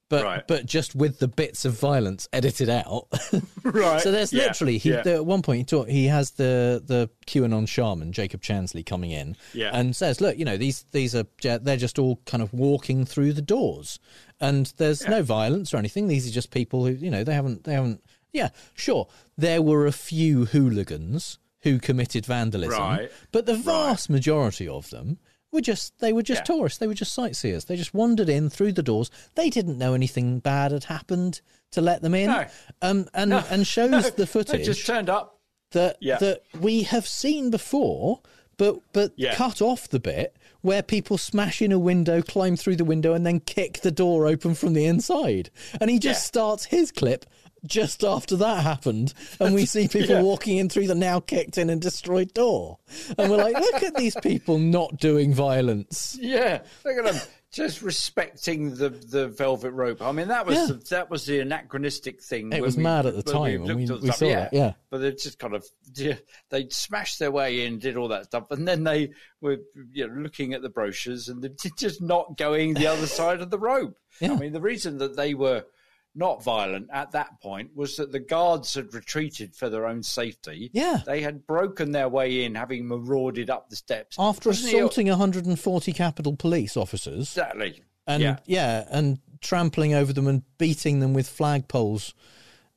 [0.09, 0.47] but Right.
[0.47, 3.09] but just with the bits of violence edited out.
[3.65, 4.01] Right.
[4.01, 4.45] so there's Yeah.
[4.45, 5.03] literally he Yeah.
[5.03, 9.11] there, at one point he, talk, he has the the QAnon shaman Jacob Chansley coming
[9.11, 9.71] in Yeah.
[9.73, 13.33] and says, look, you know these these are they're just all kind of walking through
[13.33, 13.99] the doors,
[14.41, 16.07] and there's no violence or anything.
[16.09, 18.03] These are just people who you know they haven't they haven't.
[18.33, 19.09] Yeah, sure.
[19.37, 23.11] There were a few hooligans who committed vandalism, Right.
[23.33, 25.19] but the vast majority of them
[25.53, 26.57] were just they were just Yeah.
[26.57, 26.79] tourists.
[26.79, 27.65] They were just sightseers.
[27.67, 29.11] They just wandered in through the doors.
[29.35, 31.41] They didn't know anything bad had happened
[31.73, 32.27] to let them in.
[32.29, 32.47] No.
[32.83, 33.45] Um, and No.
[33.51, 34.01] and shows No.
[34.03, 35.39] the They footage just turned up.
[35.73, 36.19] that Yeah.
[36.19, 38.21] that we have seen before,
[38.57, 39.35] but but Yeah.
[39.35, 43.25] cut off the bit where people smash in a window, climb through the window, and
[43.25, 45.51] then kick the door open from the inside.
[45.81, 47.25] And he just starts his clip
[47.67, 50.23] just after that happened, and we see people Yeah.
[50.23, 52.79] walking in through the now kicked in and destroyed door,
[53.19, 56.17] and we're like, look at these people not doing violence.
[56.21, 57.21] Yeah, look at them
[57.53, 60.03] just respecting the, the velvet rope.
[60.03, 60.67] I mean, that was Yeah.
[60.67, 62.53] the, that was the anachronistic thing.
[62.53, 64.17] It was we- mad at the time, we- we stuff.
[64.17, 64.73] saw that, yeah.
[64.91, 65.65] But they just kind of
[65.95, 66.17] yeah,
[66.51, 69.11] they smashed their way in, did all that stuff, and then they
[69.41, 69.57] were
[69.93, 73.49] you know, looking at the brochures and they're just not going the other side of
[73.51, 73.97] the rope.
[74.21, 74.33] Yeah.
[74.33, 75.65] I mean, the reason that they were
[76.17, 80.71] not violent at that point was that the guards had retreated for their own safety.
[80.73, 81.01] Yeah.
[81.05, 84.17] They had broken their way in, having marauded up the steps.
[84.19, 87.83] After Wasn't assaulting 140 Capitol Police officers, Exactly.
[88.07, 88.39] and yeah.
[88.47, 88.85] yeah.
[88.91, 92.15] and trampling over them and beating them with flagpoles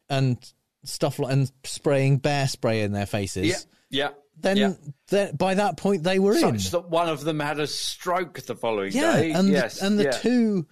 [0.10, 0.38] and
[0.84, 3.48] stuff like and spraying bear spray in their faces.
[3.48, 3.58] Yeah,
[3.90, 4.10] yeah.
[4.42, 4.74] Then, yeah.
[5.10, 6.40] then by that point they were in.
[6.60, 9.32] such that one of them had a stroke the following yeah, day.
[9.32, 10.12] and yes, the, and the yeah.
[10.12, 10.66] two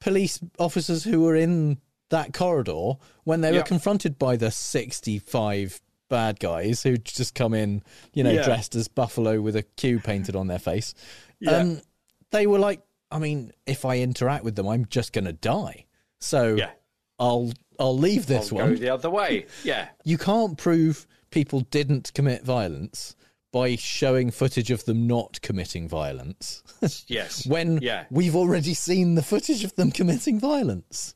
[0.00, 1.78] police officers who were in
[2.10, 2.92] that corridor
[3.24, 7.82] when they were confronted by the 65 bad guys who just come in,
[8.14, 8.44] you know, Yeah.
[8.44, 10.94] dressed as buffalo with a Q painted on their face.
[11.38, 11.52] Yeah.
[11.52, 11.82] Um,
[12.30, 12.80] they were like,
[13.10, 15.84] I mean, if I interact with them, I'm just going to die.
[16.20, 16.70] So Yeah.
[17.18, 18.74] I'll I'll leave this I'll one.
[18.74, 19.46] go the other way.
[19.62, 23.14] Yeah, You can't prove people didn't commit violence
[23.52, 26.62] by showing footage of them not committing violence.
[27.06, 27.46] yes.
[27.46, 31.14] when yeah, we've already seen the footage of them committing violence.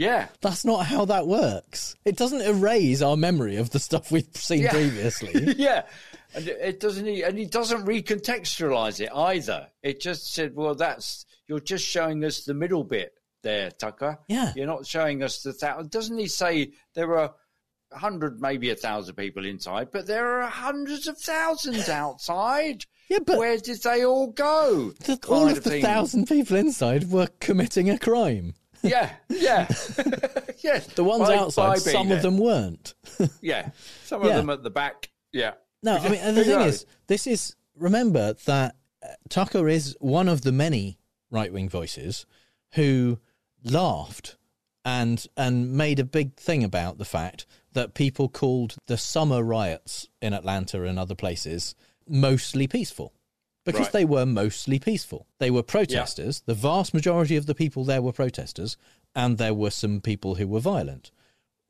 [0.00, 1.94] Yeah, That's not how that works.
[2.06, 4.70] It doesn't erase our memory of the stuff we've seen Yeah.
[4.72, 5.54] previously.
[5.58, 5.82] yeah.
[6.34, 9.68] And it doesn't, and he doesn't recontextualize it either.
[9.82, 14.18] It just said, "Well, that's you're just showing us the middle bit there, Tucker.
[14.28, 14.52] Yeah.
[14.56, 15.90] you're not showing us the thousand.
[15.90, 17.34] Doesn't he say there are
[17.92, 22.84] a hundred, maybe a thousand people inside, but there are hundreds of thousands outside?
[23.08, 24.92] Yeah, but where did they all go?
[25.04, 25.82] The- all of the thing.
[25.82, 28.54] thousand people inside were committing a crime.
[28.82, 29.66] Yeah, yeah,
[30.62, 30.86] yes.
[30.94, 32.94] The ones By- outside, by some being of them weren't.
[33.42, 33.70] Yeah,
[34.04, 34.36] some of Yeah.
[34.36, 35.10] them at the back.
[35.32, 35.52] Yeah.
[35.82, 40.28] No, I mean, and the thing is, this is remember that uh, Tucker is one
[40.28, 40.98] of the many
[41.30, 42.26] right wing voices
[42.72, 43.18] who
[43.64, 44.36] laughed
[44.84, 50.08] and and made a big thing about the fact that people called the summer riots
[50.20, 51.74] in Atlanta and other places
[52.08, 53.12] mostly peaceful.
[53.72, 53.92] Because Right.
[53.92, 55.26] they were mostly peaceful.
[55.38, 56.42] They were protesters.
[56.46, 58.76] The vast majority of the people there were protesters,
[59.14, 61.10] and there were some people who were violent.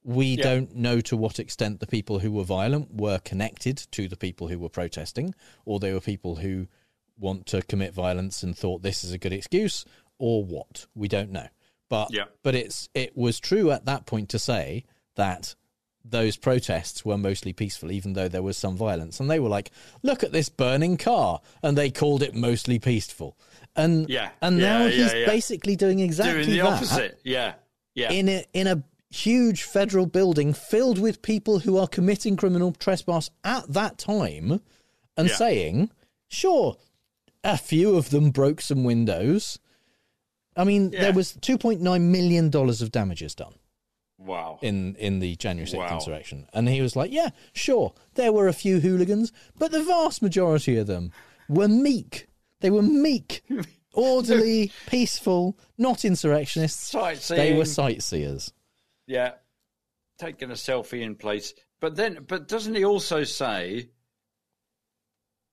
[0.02, 0.42] We Yeah.
[0.44, 4.48] don't know to what extent the people who were violent were connected to the people
[4.48, 5.34] who were protesting,
[5.64, 6.68] or they were people who
[7.18, 9.84] want to commit violence and thought this is a good excuse,
[10.18, 10.86] or what.
[10.94, 11.48] We don't know.
[11.90, 12.26] But Yeah.
[12.42, 14.84] but it's it was true at that point to say
[15.16, 15.54] that
[16.04, 19.20] those protests were mostly peaceful, even though there was some violence.
[19.20, 19.70] And they were like,
[20.02, 23.36] "Look at this burning car," and they called it mostly peaceful.
[23.76, 25.26] And Yeah, and yeah, now yeah, he's yeah.
[25.26, 27.20] basically doing exactly Doing the that opposite.
[27.24, 27.54] Yeah.
[27.94, 28.12] Yeah.
[28.12, 33.28] in a in a huge federal building filled with people who are committing criminal trespass
[33.42, 34.60] at that time
[35.16, 35.90] and saying,
[36.28, 36.76] sure,
[37.42, 39.58] a few of them broke some windows.
[40.56, 43.54] I mean, there was two point nine million dollars of damages done
[44.20, 44.58] wow.
[44.62, 45.94] in in the January sixth Wow.
[45.94, 50.22] insurrection, and he was like, "Yeah, sure, there were a few hooligans, but the vast
[50.22, 51.12] majority of them
[51.48, 52.28] were meek.
[52.60, 53.42] They were meek,
[53.92, 56.94] orderly, peaceful, not insurrectionists.
[57.28, 58.52] They were sightseers.
[59.06, 59.32] Yeah,
[60.18, 61.54] taking a selfie in place.
[61.80, 63.88] But then, but doesn't he also say,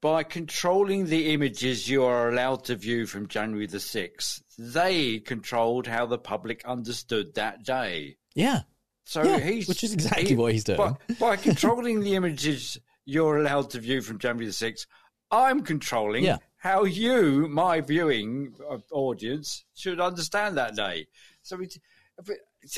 [0.02, 5.88] by controlling the images you are allowed to view from January the sixth, they controlled
[5.88, 8.18] how the public understood that day.
[8.38, 8.62] Yeah.
[9.06, 10.78] So Yeah, he's which is exactly he- what he's doing.
[10.78, 14.86] By, by controlling the images you're allowed to view from January the sixth,
[15.32, 16.38] I'm controlling Yeah.
[16.58, 21.08] how you, my viewing uh, audience, should understand that day.
[21.42, 21.78] So it,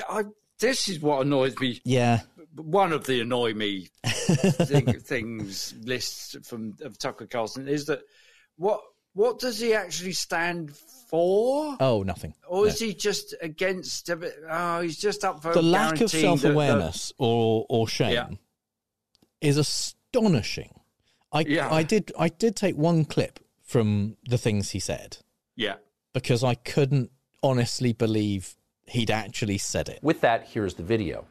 [0.08, 0.24] I,
[0.60, 1.82] this is what annoys me.
[1.84, 2.22] Yeah.
[2.56, 8.02] One of the annoy me thing, things lists from of Tucker Carlson is that
[8.58, 8.82] what
[9.20, 10.74] what does he actually stand
[11.10, 11.76] for?
[11.80, 12.34] Oh, nothing.
[12.48, 12.88] Or is No.
[12.88, 14.08] he just against?
[14.10, 18.14] a bit- Oh, he's just up for the lack of self awareness or or shame
[18.14, 18.30] Yeah.
[19.42, 20.72] is astonishing.
[21.34, 21.72] I Yeah.
[21.80, 25.18] I did I did take one clip from the things he said
[25.56, 25.76] Yeah.
[26.14, 27.12] because I couldn't
[27.44, 28.56] honestly believe
[28.88, 30.00] he'd actually said it.
[30.02, 31.26] With that, here's the video.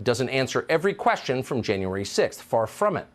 [0.00, 3.06] It doesn't answer every question from January 6th, far from it.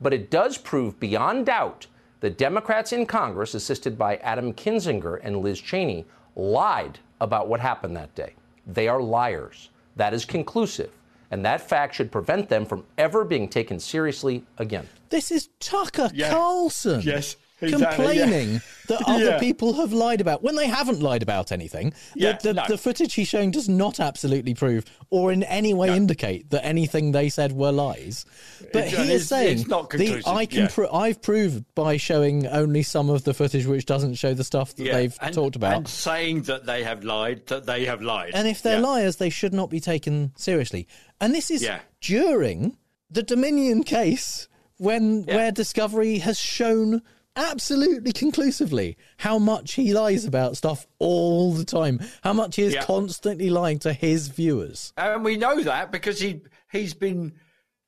[0.00, 1.86] But it does prove beyond doubt
[2.20, 6.04] that Democrats in Congress, assisted by Adam Kinzinger and Liz Cheney,
[6.36, 8.34] lied about what happened that day.
[8.66, 9.70] They are liars.
[9.96, 10.90] That is conclusive.
[11.30, 14.88] And that fact should prevent them from ever being taken seriously again.
[15.10, 16.30] This is Tucker Yeah.
[16.30, 17.00] Carlson.
[17.02, 18.58] Yes, exactly, Complaining yeah.
[18.88, 19.38] that other Yeah.
[19.38, 21.90] people have lied about when they haven't lied about anything.
[22.14, 22.64] The- Yeah, the, no.
[22.68, 27.12] the footage he's showing does not absolutely prove or in any way indicate that anything
[27.12, 28.24] they said were lies.
[28.72, 32.46] But It's- he uh, it's- is saying the, I can pro- I've proved by showing
[32.46, 35.76] only some of the footage which doesn't show the stuff that they've and- talked about.
[35.76, 38.32] and saying that they have lied, that they have lied.
[38.34, 40.86] And if they're liars, they should not be taken seriously.
[41.20, 41.80] And this is Yeah.
[42.00, 42.76] during
[43.10, 44.48] the Dominion case
[44.78, 47.02] when where Discovery has shown
[47.36, 52.74] absolutely conclusively how much he lies about stuff all the time, how much he is
[52.74, 52.84] Yeah.
[52.84, 54.92] constantly lying to his viewers.
[54.96, 57.32] and we know that because he he's been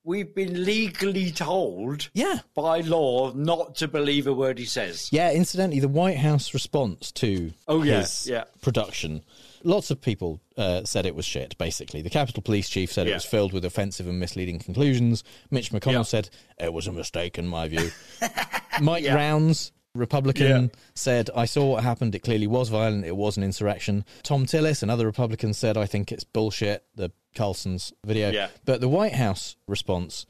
[0.05, 2.41] we've been legally told yeah.
[2.57, 5.09] by law not to believe a word he says.
[5.13, 8.45] Yeah, incidentally, the White House response to Oh, yeah, his yeah.
[8.63, 9.23] production,
[9.65, 12.03] lots of people uh, said it was shit, basically.
[12.03, 15.25] The Capitol Police Chief said it was filled with offensive and misleading conclusions.
[15.51, 16.03] Mitch McConnell Yeah.
[16.03, 17.91] said it was a mistake, in my view.
[18.81, 19.15] Mike Yeah.
[19.15, 22.15] Rounds, Republican, said, I saw what happened.
[22.15, 23.05] It clearly was violent.
[23.05, 24.05] It was an insurrection.
[24.23, 28.31] Thom Tillis, another Republican, said, I think it's bullshit, the Carlson's video.
[28.31, 28.49] Yeah.
[28.65, 30.27] But the White House response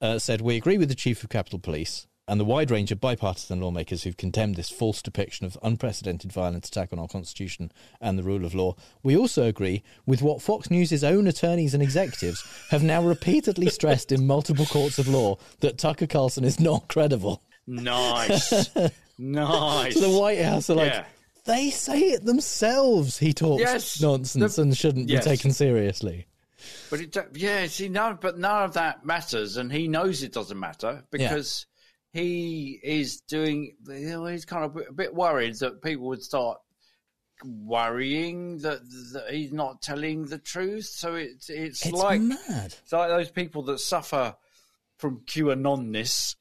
[0.00, 3.00] uh, said, We agree with the Chief of Capitol Police and the wide range of
[3.00, 7.70] bipartisan lawmakers who've condemned this false depiction of unprecedented violent attack on our Constitution
[8.00, 8.74] and the rule of law.
[9.02, 14.10] We also agree with what Fox News' own attorneys and executives have now repeatedly stressed
[14.10, 17.42] in multiple courts of law that Tucker Carlson is not credible.
[17.66, 18.70] Nice,
[19.18, 19.94] nice.
[19.94, 21.04] So the White House are like, Yeah.
[21.44, 23.18] they say it themselves.
[23.18, 25.24] He talks Yes, nonsense the- and shouldn't yes.
[25.24, 26.26] be taken seriously.
[26.90, 30.58] But it, yeah, see, no, but none of that matters, and he knows it doesn't
[30.58, 31.66] matter because
[32.16, 33.76] he is doing.
[33.88, 36.58] He's kind of a bit worried that people would start
[37.44, 38.80] worrying that,
[39.12, 40.86] that he's not telling the truth.
[40.86, 42.74] So it's it's, It's like mad.
[42.82, 44.34] it's like those people that suffer
[44.98, 46.36] from QAnonness,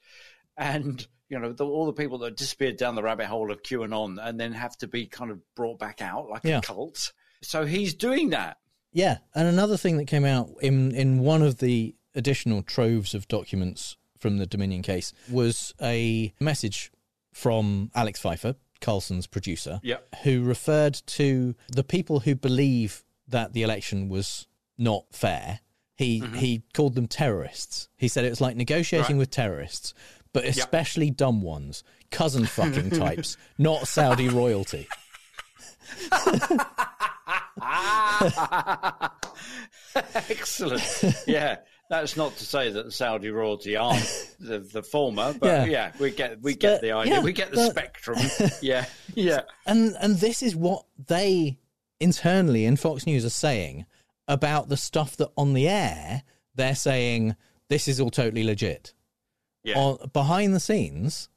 [0.58, 4.18] and you know the, all the people that disappeared down the rabbit hole of QAnon
[4.22, 6.60] and then have to be kind of brought back out like Yeah.
[6.60, 7.12] a cult.
[7.42, 8.58] So he's doing that.
[8.94, 13.28] Yeah, and another thing that came out in in one of the additional troves of
[13.28, 16.92] documents from the Dominion case was a message
[17.34, 19.98] from Alex Pfeiffer, Carlson's producer, Yeah.
[20.24, 24.48] who referred to the people who believe that the election was
[24.78, 25.60] not fair.
[25.96, 26.36] He mm-hmm.
[26.36, 27.90] he called them terrorists.
[27.98, 29.20] He said it was like negotiating Right.
[29.20, 29.94] with terrorists,
[30.34, 34.88] but especially dumb ones, cousin fucking types, not Saudi royalty.
[40.30, 40.84] Excellent.
[41.26, 41.58] Yeah,
[41.90, 44.04] that's not to say that the Saudi royalty aren't
[44.40, 45.66] the, the former, but Yeah.
[45.66, 45.92] yeah.
[46.00, 47.14] we get we get But, the idea.
[47.16, 48.18] yeah, we get the but- spectrum.
[48.62, 49.42] Yeah, yeah.
[49.66, 51.58] And and this is what they
[52.00, 53.86] internally in Fox News are saying
[54.28, 56.24] about the stuff that on the air
[56.56, 57.36] they're saying
[57.70, 58.94] this is all totally legit.
[59.64, 59.96] Yeah.
[60.14, 61.28] Behind the scenes,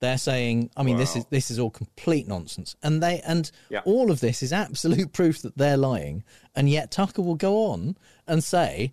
[0.00, 3.80] they're saying, I mean, this is this is all complete nonsense, and they and Yeah.
[3.84, 6.22] all of this is absolute proof that they're lying,
[6.54, 7.96] and yet Tucker will go on
[8.26, 8.92] and say,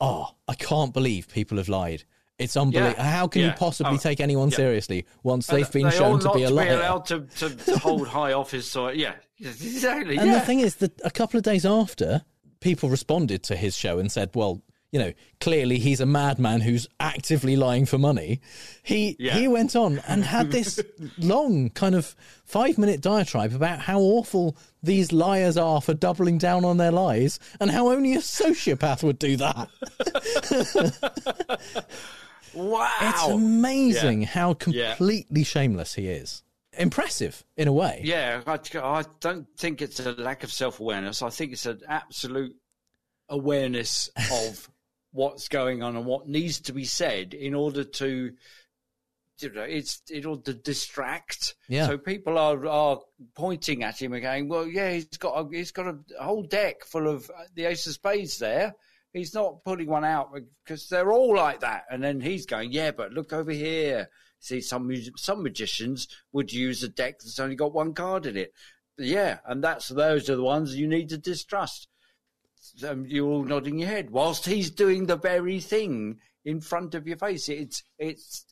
[0.00, 2.04] "Oh, I can't believe people have lied."
[2.38, 2.96] It's unbelievable.
[2.98, 3.10] Yeah.
[3.10, 4.56] How can you possibly Oh, take anyone yeah.
[4.56, 6.66] seriously once And they've been they shown to be a liar?
[6.66, 8.76] be allowed to, to, to hold high office.
[8.76, 10.18] Or yeah, exactly.
[10.18, 10.40] And yeah.
[10.40, 12.22] the thing is that a couple of days after,
[12.60, 14.60] people responded to his show and said, "Well,
[14.92, 18.40] you know, clearly he's a madman who's actively lying for money.
[18.82, 19.34] He Yeah.
[19.34, 20.80] he went on and had this
[21.18, 22.14] long kind of
[22.44, 27.38] five minute diatribe about how awful these liars are for doubling down on their lies
[27.60, 29.68] and how only a sociopath would do that.
[32.54, 32.88] Wow.
[33.02, 34.28] It's amazing Yeah.
[34.28, 34.94] how Yeah.
[34.94, 36.42] completely shameless he is.
[36.78, 38.00] Impressive in a way.
[38.02, 41.20] Yeah, I, I don't think it's a lack of self awareness.
[41.22, 42.56] I think it's an absolute
[43.28, 44.70] awareness of
[45.16, 48.32] what's going on and what needs to be said in order to,
[49.40, 51.54] you know, it's in order to distract.
[51.68, 51.86] Yeah.
[51.86, 53.00] So people are are
[53.34, 54.48] pointing at him again.
[54.48, 57.86] "Well, yeah, he's got a, he's got a whole deck full of uh, the ace
[57.86, 58.74] of spades there."
[59.12, 61.84] He's not pulling one out because they're all like that.
[61.90, 64.10] And then he's going, yeah, but look over here.
[64.40, 68.52] See, some some magicians would use a deck that's only got one card in it.
[68.98, 71.88] Yeah, and that's those are the ones you need to distrust.
[72.86, 77.06] Um, you're all nodding your head whilst he's doing the very thing in front of
[77.06, 77.48] your face.
[77.48, 78.46] It's it's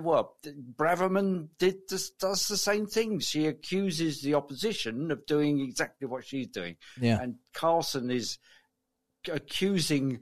[0.00, 0.36] well,
[0.76, 3.20] Braverman did this, does the same thing.
[3.20, 6.76] She accuses the opposition of doing exactly what she's doing.
[7.00, 7.20] Yeah.
[7.20, 8.38] and Carlson is
[9.30, 10.20] accusing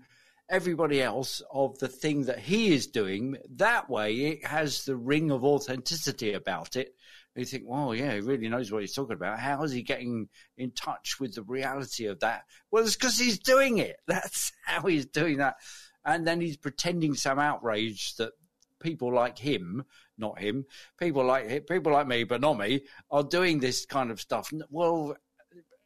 [0.48, 3.36] everybody else of the thing that he is doing.
[3.56, 6.94] That way, it has the ring of authenticity about it.
[7.36, 9.38] You think, well, yeah, he really knows what he's talking about.
[9.38, 12.44] How is he getting in touch with the reality of that?
[12.70, 13.96] Well, it's because he's doing it.
[14.06, 15.56] That's how he's doing that.
[16.04, 18.32] And then he's pretending some outrage that
[18.80, 19.84] people like him,
[20.16, 20.64] not him,
[20.98, 24.50] people like people like me, but not me, are doing this kind of stuff.
[24.70, 25.16] Well,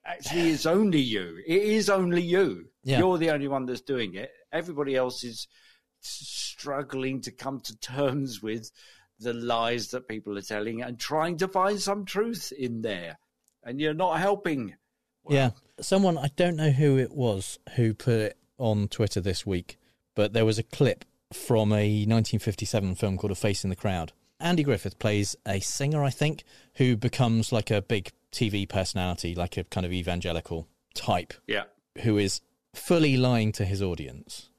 [0.04, 1.38] actually, it's only you.
[1.46, 2.66] It is only you.
[2.84, 2.98] Yeah.
[2.98, 4.30] You're the only one that's doing it.
[4.52, 5.48] Everybody else is
[6.00, 8.70] struggling to come to terms with
[9.20, 13.18] the lies that people are telling and trying to find some truth in there.
[13.62, 14.74] And you're not helping.
[15.28, 15.50] Yeah.
[15.80, 19.78] Someone, I don't know who it was who put it on Twitter this week,
[20.14, 24.12] but there was a clip from a 1957 film called A Face in the Crowd.
[24.40, 26.44] Andy Griffith plays a singer, I think,
[26.76, 31.64] who becomes like a big TV personality, like a kind of evangelical type, Yeah.
[32.02, 32.40] who is
[32.74, 34.49] fully lying to his audience.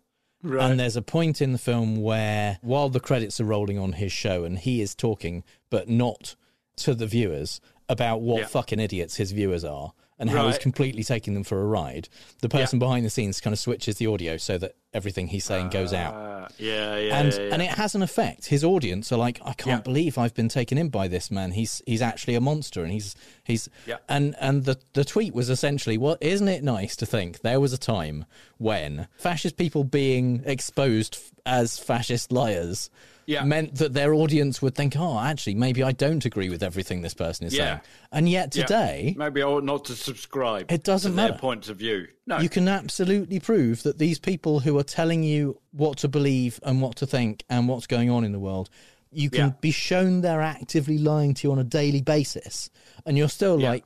[0.43, 0.69] Right.
[0.71, 4.11] And there's a point in the film where, while the credits are rolling on his
[4.11, 6.35] show and he is talking, but not
[6.77, 8.47] to the viewers, about what Yeah.
[8.47, 12.07] fucking idiots his viewers are and how he's completely taking them for a ride,
[12.41, 15.69] the person behind the scenes kind of switches the audio so that everything he's saying
[15.69, 16.13] goes out.
[16.13, 17.53] Uh, yeah, yeah, and yeah, yeah.
[17.53, 18.45] and it has an effect.
[18.45, 19.81] His audience are like, I can't Yeah.
[19.81, 21.51] believe I've been taken in by this man.
[21.51, 23.97] He's he's actually a monster, and he's he's Yeah.
[24.07, 27.73] and and the the tweet was essentially, well, isn't it nice to think there was
[27.73, 28.25] a time
[28.59, 32.89] when fascist people being exposed as fascist liars
[33.31, 33.43] Yeah.
[33.45, 37.13] meant that their audience would think, oh, actually, maybe I don't agree with everything this
[37.13, 37.65] person is Yeah.
[37.65, 38.63] saying, and yet Yeah.
[38.63, 39.15] today.
[39.17, 40.71] maybe I ought not to subscribe.
[40.71, 41.33] It doesn't matter.
[41.33, 42.07] Their points of view.
[42.27, 46.59] No, You can absolutely prove that these people who are telling you what to believe
[46.63, 48.69] and what to think and what's going on in the world,
[49.11, 49.53] you can Yeah.
[49.61, 52.69] be shown they're actively lying to you on a daily basis,
[53.05, 53.69] and you're still Yeah.
[53.71, 53.83] like,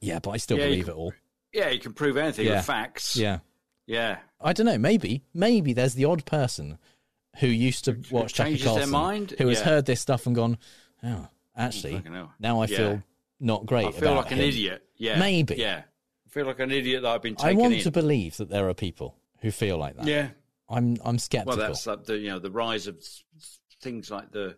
[0.00, 1.12] yeah, but I still Yeah, believe can- it all.
[1.52, 2.56] yeah, you can prove anything Yeah.
[2.56, 3.16] with facts.
[3.16, 3.38] Yeah.
[3.86, 4.18] yeah.
[4.40, 4.78] I don't know.
[4.78, 6.78] Maybe, maybe there's the odd person
[7.38, 9.34] who used to watch Tucker Carlson, mind?
[9.38, 9.64] who has Yeah.
[9.64, 10.58] heard this stuff and gone,
[11.04, 12.02] oh, actually,
[12.38, 12.76] now I Yeah.
[12.76, 13.02] feel
[13.38, 13.86] not great.
[13.86, 14.84] I feel like an him." idiot.
[14.96, 15.54] Yeah, maybe.
[15.56, 15.82] Yeah,
[16.26, 17.80] I feel like an idiot that I've been I want in.
[17.82, 20.06] to believe that there are people who feel like that.
[20.06, 20.30] Yeah.
[20.68, 21.58] I'm I'm skeptical.
[21.58, 23.02] Well, that's like the you know the rise of
[23.82, 24.56] things like the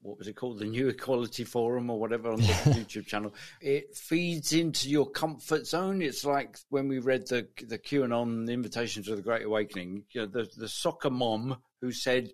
[0.00, 3.34] what was it called the New Equality Forum or whatever on the YouTube channel.
[3.60, 6.02] It feeds into your comfort zone.
[6.02, 10.04] It's like when we read the the QAnon the Invitation to the Great Awakening.
[10.12, 12.30] You know, the the soccer mom who said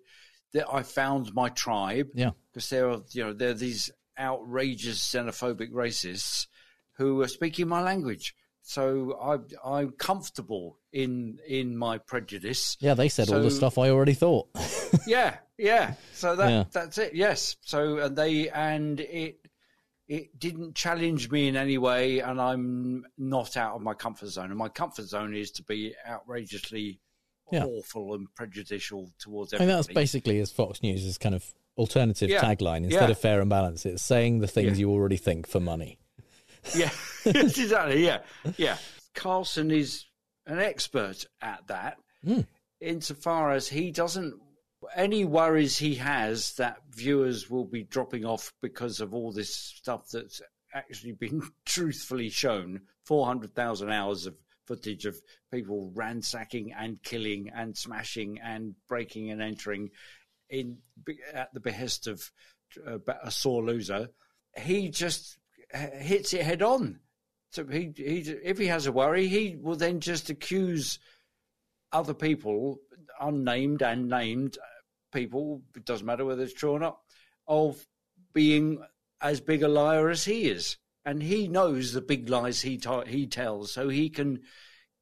[0.53, 2.07] that I found my tribe.
[2.13, 2.31] Yeah.
[2.51, 6.47] because there are you know there are these outrageous xenophobic racists
[6.93, 8.33] who are speaking my language.
[8.63, 12.77] So I, I'm comfortable in in my prejudice.
[12.79, 14.47] Yeah, they said all the stuff I already thought.
[15.07, 15.95] yeah, yeah.
[16.13, 16.63] So that Yeah.
[16.71, 17.13] that's it.
[17.13, 17.57] Yes.
[17.61, 19.37] So and they and it
[20.07, 24.49] it didn't challenge me in any way, and I'm not out of my comfort zone.
[24.49, 26.99] And my comfort zone is to be outrageously
[27.51, 27.65] Yeah.
[27.65, 31.45] awful and prejudicial towards I mean, that's basically as Fox News' is kind of
[31.77, 32.41] alternative Yeah.
[32.41, 32.83] tagline.
[32.85, 33.11] Instead Yeah.
[33.11, 35.97] of fair and balanced, it's saying the things you already think for money.
[36.75, 36.91] Yeah,
[37.25, 38.05] exactly.
[38.05, 38.19] Yeah,
[38.57, 38.77] yeah.
[39.15, 40.05] Carlson is
[40.45, 42.41] an expert at that, Hmm.
[42.79, 44.39] insofar as he doesn't.
[44.95, 50.09] Any worries he has that viewers will be dropping off because of all this stuff
[50.11, 50.41] that's
[50.73, 54.35] actually been truthfully shown 400,000 hours of
[54.71, 55.19] footage of
[55.51, 59.89] people ransacking and killing and smashing and breaking and entering
[60.49, 60.77] in
[61.33, 62.31] at the behest of
[62.87, 64.07] uh, a sore loser.
[64.57, 65.37] He just
[65.73, 67.01] h- hits it head on.
[67.49, 70.99] So he, he, if he has a worry, he will then just accuse
[71.91, 72.77] other people,
[73.19, 74.57] unnamed and named
[75.11, 76.99] people, it doesn't matter whether it's true or not,
[77.45, 77.85] of
[78.31, 78.81] being
[79.19, 80.77] as big a liar as he is.
[81.03, 84.41] And he knows the big lies he ta- he tells, so he can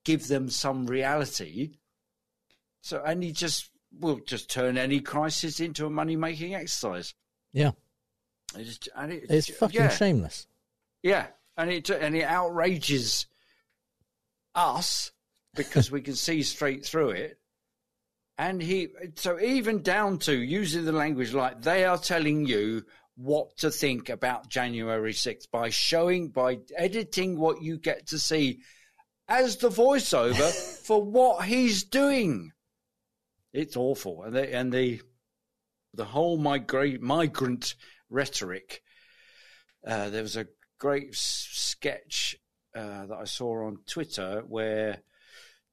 [0.05, 1.71] give them some reality.
[2.81, 3.69] So, and he just
[3.99, 7.13] will just turn any crisis into a money making exercise.
[7.51, 7.71] Yeah.
[8.55, 9.89] It's, and it, It's fucking yeah.
[9.89, 10.47] shameless.
[11.03, 11.27] Yeah,
[11.57, 13.25] and it and it outrages
[14.55, 15.11] us
[15.55, 17.39] because we can see straight through it.
[18.37, 22.85] And he so even down to using the language like they are telling you
[23.19, 28.59] what to think about January 6th by showing by editing what you get to see
[29.27, 30.51] as the voiceover
[30.85, 32.51] for what he's doing.
[33.51, 34.23] It's awful.
[34.23, 35.01] And the and the
[35.93, 37.75] the whole migrate migrant
[38.09, 38.81] rhetoric
[39.85, 40.47] uh, there was a
[40.77, 42.35] great s- sketch
[42.75, 45.01] uh, that I saw on Twitter where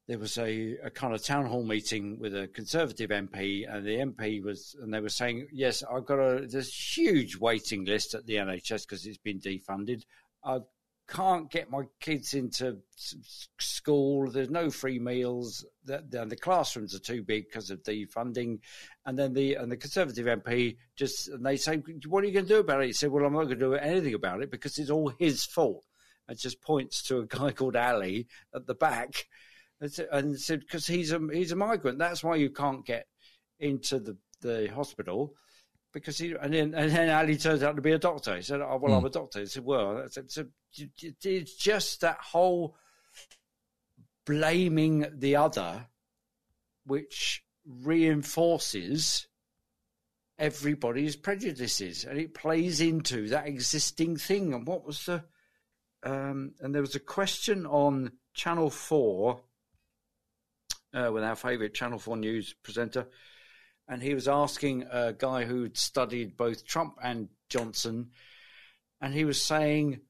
[0.06, 3.96] there was a, a kind of town hall meeting with a Conservative MP, and the
[3.96, 8.24] MP was, and they were saying, "Yes, I've got a this huge waiting list at
[8.26, 10.02] the NHS because it's been defunded.
[10.44, 10.60] I
[11.08, 12.78] can't get my kids into
[13.58, 14.30] school.
[14.30, 15.64] There's no free meals.
[15.84, 18.60] The, the, the classrooms are too big because of defunding."
[19.06, 22.46] And then the and the Conservative MP just and they say, "What are you going
[22.46, 24.52] to do about it?" He said, "Well, I'm not going to do anything about it
[24.52, 25.84] because it's all his fault."
[26.28, 29.26] And just points to a guy called Ali at the back,
[29.80, 31.98] and said- "Because he's a he's a migrant.
[31.98, 33.06] That's why you can't get
[33.58, 35.34] into the the hospital."
[35.92, 38.36] Because he and then and then Ali turns out to be a doctor.
[38.36, 40.38] He said, "Oh well, I'm a doctor." He said, "Well, that's it's,
[41.24, 42.76] it's just that whole
[44.26, 45.86] blaming the other,
[46.84, 49.26] which reinforces
[50.38, 54.52] everybody's prejudices, and it plays into that existing thing.
[54.52, 55.24] And what was the?
[56.02, 59.42] Um, and there was a question on Channel Four
[60.94, 63.08] uh, with our favourite Channel Four news presenter,
[63.88, 68.10] and he was asking a guy who'd studied both Trump and Johnson,
[69.00, 70.00] and he was saying.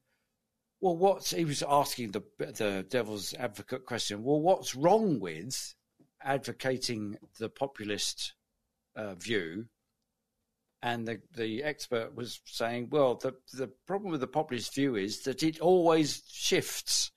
[0.79, 4.23] Well, what's he was asking the the devil's advocate question?
[4.23, 5.73] Well, what's wrong with
[6.21, 8.33] advocating the populist
[8.95, 9.65] uh, view?
[10.83, 15.23] And the the expert was saying, well, the the problem with the populist view is
[15.23, 17.11] that it always shifts.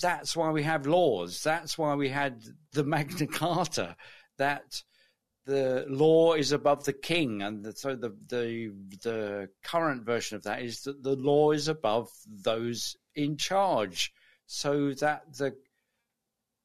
[0.00, 1.42] That's why we have laws.
[1.42, 3.96] That's why we had the Magna Carta.
[4.38, 4.82] That
[5.46, 8.72] the law is above the king, and the, so the the
[9.02, 14.12] the current version of that is that the law is above those in charge,
[14.46, 15.56] so that the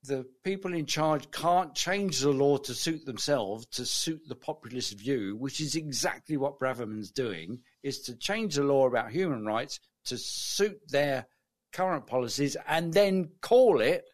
[0.03, 4.97] the people in charge can't change the law to suit themselves, to suit the populist
[4.97, 9.79] view, which is exactly what Braverman's doing, is to change the law about human rights
[10.05, 11.27] to suit their
[11.71, 14.05] current policies and then call it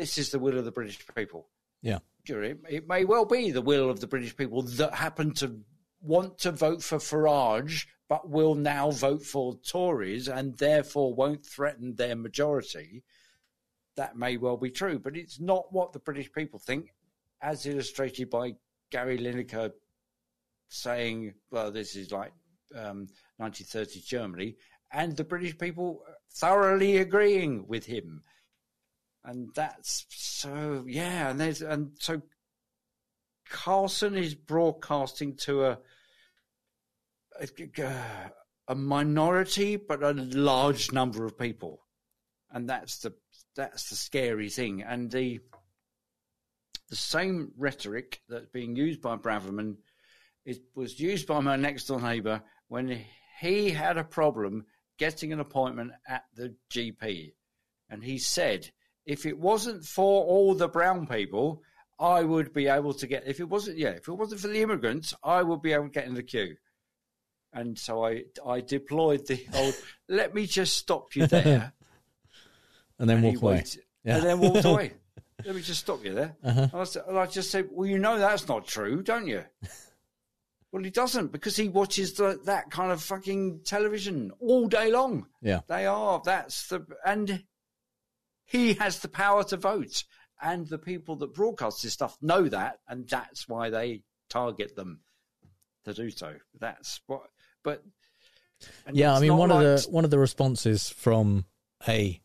[0.00, 1.48] this is the will of the British people.
[1.82, 1.98] Yeah.
[2.26, 5.60] It, it may well be the will of the British people that happen to
[6.00, 11.94] want to vote for Farage, but will now vote for Tories and therefore won't threaten
[11.94, 13.04] their majority.
[13.96, 16.94] That may well be true, but it's not what the British people think,
[17.42, 18.54] as illustrated by
[18.90, 19.72] Gary Lineker
[20.68, 22.32] saying, well, this is like
[22.74, 23.06] um,
[23.40, 24.56] 1930s Germany,
[24.92, 28.22] and the British people thoroughly agreeing with him.
[29.24, 32.22] And that's so yeah and there's and so
[33.48, 35.78] carlson is broadcasting to a
[37.40, 38.32] a,
[38.68, 41.82] a minority but a large number of people.
[42.50, 43.14] And that's the
[43.54, 44.82] that's the scary thing.
[44.82, 45.40] And the
[46.88, 49.76] the same rhetoric that's being used by braverman
[50.44, 53.04] it was used by my next door neighbor when
[53.40, 54.64] he had a problem
[55.00, 57.32] getting an appointment at the gp
[57.88, 58.70] and he said
[59.06, 61.62] if it wasn't for all the brown people,
[61.98, 63.26] I would be able to get.
[63.26, 65.90] If it wasn't, yeah, if it wasn't for the immigrants, I would be able to
[65.90, 66.54] get in the queue.
[67.52, 69.74] And so I, I deployed the old.
[70.08, 71.72] let me just stop you there,
[72.98, 73.54] and then And walk away.
[73.56, 74.16] waited- Yeah.
[74.18, 74.92] and then walked away.
[75.44, 76.36] let me just stop you there.
[76.44, 76.68] Uh-huh.
[76.72, 79.42] And I, said, and I just said, well, you know that's not true, don't you?
[80.72, 85.26] Well, he doesn't because he watches the, that kind of fucking television all day long.
[85.42, 85.60] Yeah.
[85.66, 86.22] They are.
[86.24, 87.44] That's the and
[88.44, 90.04] he has the power to vote,
[90.40, 95.00] and the people that broadcast this stuff know that, and that's why they target them
[95.84, 96.34] to do so.
[96.58, 97.22] That's what.
[97.62, 97.82] But
[98.92, 101.46] yeah, I mean not one of the one of the responses from
[101.88, 102.20] a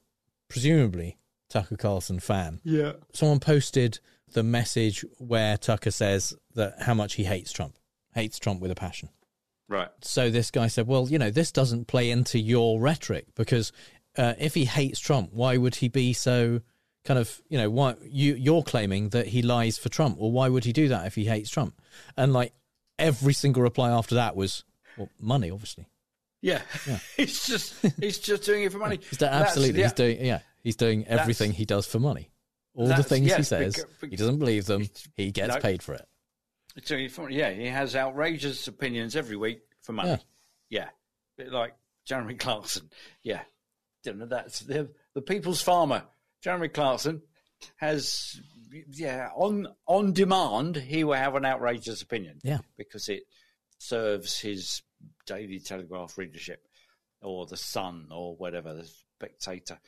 [0.50, 1.18] presumably
[1.50, 2.60] Tucker Carlson fan.
[2.64, 2.94] Yeah.
[3.14, 4.00] Someone posted
[4.34, 7.78] the message where Tucker says that how much he hates Trump.
[8.16, 9.10] Hates Trump with a passion.
[9.68, 9.90] right.
[10.02, 13.72] So this guy said, "Well, you know, this doesn't play into your rhetoric because
[14.18, 16.62] uh, if he hates Trump, why would he be so
[17.04, 20.18] kind of you know why you you're claiming that he lies for Trump.
[20.18, 21.80] Well, why would he do that if he hates Trump?
[22.18, 22.54] And like
[22.98, 24.64] every single reply after that was
[24.98, 25.86] well, money, obviously.
[26.42, 27.00] Yeah, Yeah.
[27.18, 29.00] he's just he's just doing it for money.
[29.20, 29.80] That's- absolutely.
[29.82, 29.86] yeah.
[29.88, 30.40] He's doing yeah.
[30.64, 32.32] He's doing everything he does for money.
[32.74, 34.90] All the things he says, beca- bec- he doesn't believe them.
[35.16, 35.62] He gets No.
[35.62, 36.08] paid for it.
[36.84, 40.18] So he- yeah, he has outrageous opinions every week for money.
[40.70, 40.90] Yeah,
[41.38, 41.76] Bit like
[42.06, 42.90] Jeremy Clarkson.
[43.24, 43.42] Yeah,
[44.04, 46.04] that's the the people's farmer.
[46.42, 47.22] Jeremy Clarkson
[47.78, 48.40] has
[48.92, 52.40] yeah on on demand he will have an outrageous opinion.
[52.44, 52.60] Yeah.
[52.78, 53.24] because it
[53.78, 54.82] serves his
[55.26, 56.62] Daily Telegraph readership
[57.22, 58.88] or the Sun or whatever the
[59.18, 59.80] Spectator.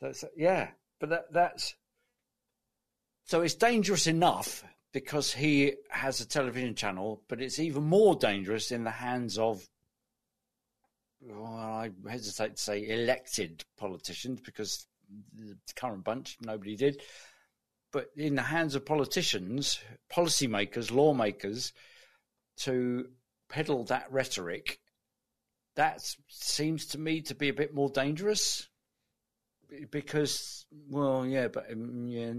[0.00, 0.68] That's yeah,
[1.00, 1.74] but that that's
[3.24, 8.72] so it's dangerous enough because he has a television channel, but it's even more dangerous
[8.72, 9.66] in the hands of,
[11.20, 14.86] well, I hesitate to say elected politicians because
[15.36, 17.02] the current bunch, nobody did.
[17.92, 19.80] But in the hands of politicians,
[20.12, 21.72] policymakers, lawmakers,
[22.58, 23.08] to
[23.48, 24.78] peddle that rhetoric,
[25.76, 28.68] that seems to me to be a bit more dangerous
[29.90, 32.32] because well yeah but um, yeah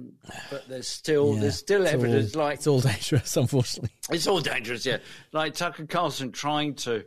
[0.50, 3.92] but there's still Yeah, there's still it's all- evidence like it's all dangerous, unfortunately.
[4.12, 4.98] it's all dangerous yeah
[5.32, 7.06] like tucker carlson trying to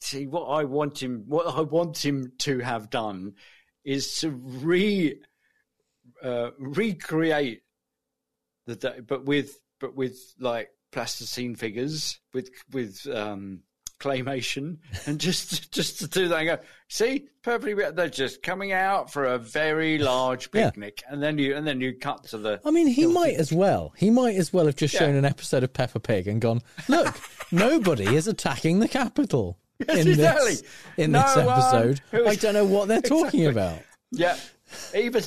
[0.00, 3.34] see what i want him what i want him to have done
[3.84, 5.16] is to re
[6.22, 7.62] uh, recreate
[8.66, 13.60] the day but with but with like plasticine figures with with um
[14.02, 16.58] claymation and just just to do that and go
[16.88, 20.70] see perfectly they're just coming out for a very large Yeah.
[20.70, 23.52] picnic and then you and then you cut to the I mean, he might as
[23.52, 23.92] well.
[23.96, 27.14] He might as well have just shown an episode of Peppa Pig and gone, "Look,
[27.52, 30.50] nobody is attacking the Capitol Yes, in exactly.
[30.50, 30.62] this
[30.96, 33.78] in No this episode." I don't know what they're talking about.
[34.10, 34.36] yeah
[34.94, 35.22] even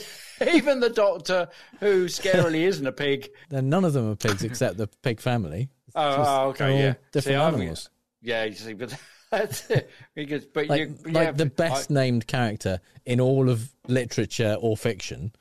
[0.54, 1.48] even the doctor
[1.80, 5.70] who scarily isn't a pig Then none of them are pigs except the pig family.
[5.96, 7.90] oh, oh, okay yeah different See, animals.
[8.26, 8.94] Yeah you see but
[9.32, 13.20] that's it because but Like, you like yeah, the but I- best named character in
[13.22, 15.32] all of literature or fiction.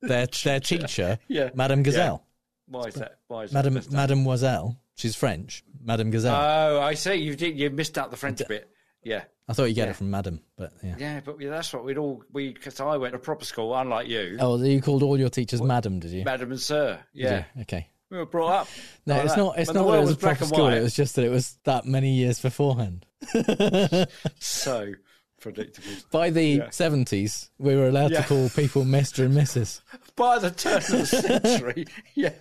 [0.00, 1.50] Their their teacher, Yeah.
[1.54, 2.24] Madame Gazelle.
[2.66, 3.96] why is that why is that Madame best name?
[3.98, 4.78] Mademoiselle.
[4.96, 5.62] She's French.
[5.84, 6.34] Madame Gazelle.
[6.34, 8.68] oh I see you did you missed out the French bit
[9.04, 9.90] yeah I thought you get yeah.
[9.90, 10.94] it from Madame, but yeah.
[10.98, 14.06] Yeah, but yeah, that's what we'd all we because I went to proper school, unlike
[14.08, 16.24] you, Oh, you called all your teachers Madam, did you?
[16.24, 17.00] Madam and Sir.
[17.12, 17.44] Yeah.
[17.62, 17.88] Okay.
[18.12, 18.68] We were brought up.
[19.06, 19.40] No, like it's that.
[19.40, 19.58] not.
[19.58, 20.66] It's When not that it world was a proper school.
[20.68, 23.06] It was just that it was that many years beforehand.
[24.38, 24.92] so
[25.40, 25.88] predictable.
[26.10, 26.70] By the Yeah.
[26.70, 28.20] seventies, we were allowed Yeah.
[28.22, 29.80] to call people Mister and Mrs.
[30.16, 32.32] By the turn of the century, yeah.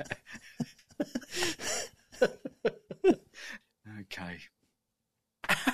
[4.01, 4.37] okay.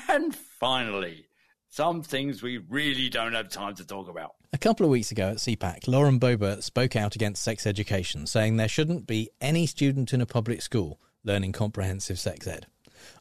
[0.10, 1.26] And finally,
[1.78, 4.34] some things we really don't have time to talk about.
[4.52, 8.58] A couple of weeks ago at CPAC, Lauren Boebert spoke out against sex education, saying
[8.58, 12.66] there shouldn't be any student in a public school learning comprehensive sex ed.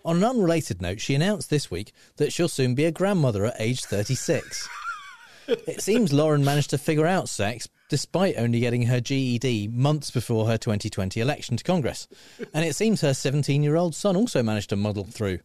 [0.06, 3.60] On an unrelated note, she announced this week that she'll soon be a grandmother at
[3.60, 4.66] age 36.
[5.48, 10.46] it seems Lauren managed to figure out sex despite only getting her GED months before
[10.46, 12.08] her 2020 election to Congress.
[12.54, 15.40] And it seems her 17 year old son also managed to muddle through.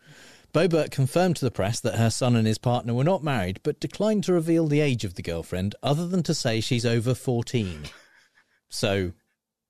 [0.54, 3.80] Boebert confirmed to the press that her son and his partner were not married, but
[3.80, 7.84] declined to reveal the age of the girlfriend, other than to say she's over 14.
[8.70, 9.14] So,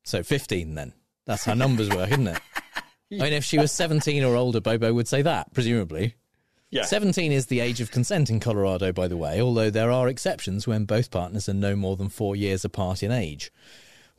[0.04, 0.94] so 15 then.
[1.26, 2.42] That's how numbers work, isn't it?
[3.12, 6.16] I mean, if she was 17 or older, Bobo would say that, presumably.
[6.70, 6.84] Yeah.
[6.84, 10.66] 17 is the age of consent in Colorado, by the way, although there are exceptions
[10.66, 13.52] when both partners are no more than four years apart in age.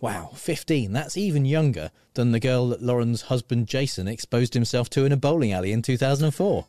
[0.03, 0.93] Wow, 15.
[0.93, 5.16] That's even younger than the girl that Lauren's husband Jason exposed himself to in a
[5.16, 6.66] bowling alley in 2004.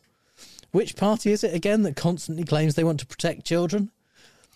[0.70, 3.90] Which party is it again that constantly claims they want to protect children?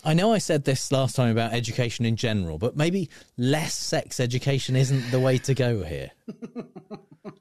[0.04, 4.20] I know I said this last time about education in general, but maybe less sex
[4.20, 6.12] education isn't the way to go here.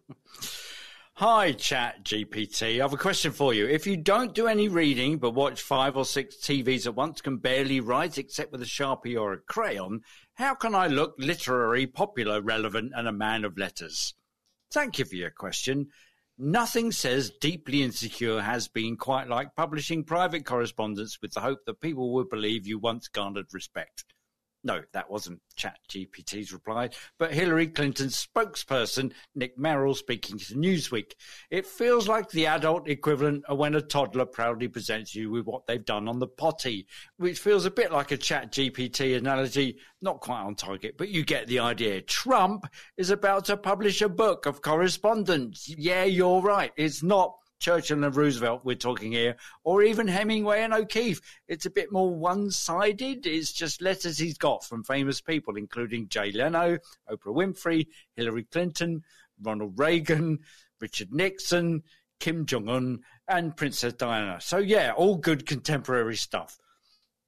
[1.19, 2.79] Hi, Chat GPT.
[2.79, 3.65] I have a question for you.
[3.65, 7.37] If you don't do any reading but watch five or six TVs at once, can
[7.37, 10.01] barely write except with a sharpie or a crayon,
[10.35, 14.13] how can I look literary, popular, relevant, and a man of letters?
[14.71, 15.87] Thank you for your question.
[16.37, 21.81] Nothing says deeply insecure has been quite like publishing private correspondence with the hope that
[21.81, 24.05] people will believe you once garnered respect.
[24.63, 26.89] No, that wasn't ChatGPT's reply,
[27.19, 31.13] but Hillary Clinton's spokesperson, Nick Merrill, speaking to Newsweek.
[31.49, 35.67] It feels like the adult equivalent of when a toddler proudly presents you with what
[35.67, 40.41] they've done on the potty, which feels a bit like a ChatGPT analogy, not quite
[40.41, 42.01] on target, but you get the idea.
[42.01, 42.65] Trump
[42.97, 45.69] is about to publish a book of correspondence.
[45.69, 46.71] Yeah, you're right.
[46.75, 51.21] It's not Churchill and Roosevelt we're talking here, or even Hemingway and O'Keefe.
[51.47, 53.25] It's a bit more one sided.
[53.25, 56.77] It's just letters he's got from famous people, including Jay Leno,
[57.09, 59.03] Oprah Winfrey, Hillary Clinton,
[59.41, 60.39] Ronald Reagan,
[60.79, 61.83] Richard Nixon,
[62.19, 64.39] Kim Jong un, and Princess Diana.
[64.41, 66.57] So, yeah, all good contemporary stuff.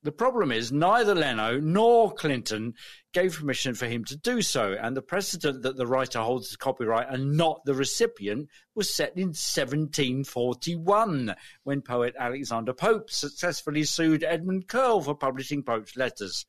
[0.02, 2.74] The problem is neither Leno nor Clinton
[3.12, 6.58] gave permission for him to do so, and the precedent that the writer holds the
[6.58, 14.24] copyright and not the recipient was set in 1741 when poet Alexander Pope successfully sued
[14.24, 16.46] Edmund Curll for publishing Pope's letters.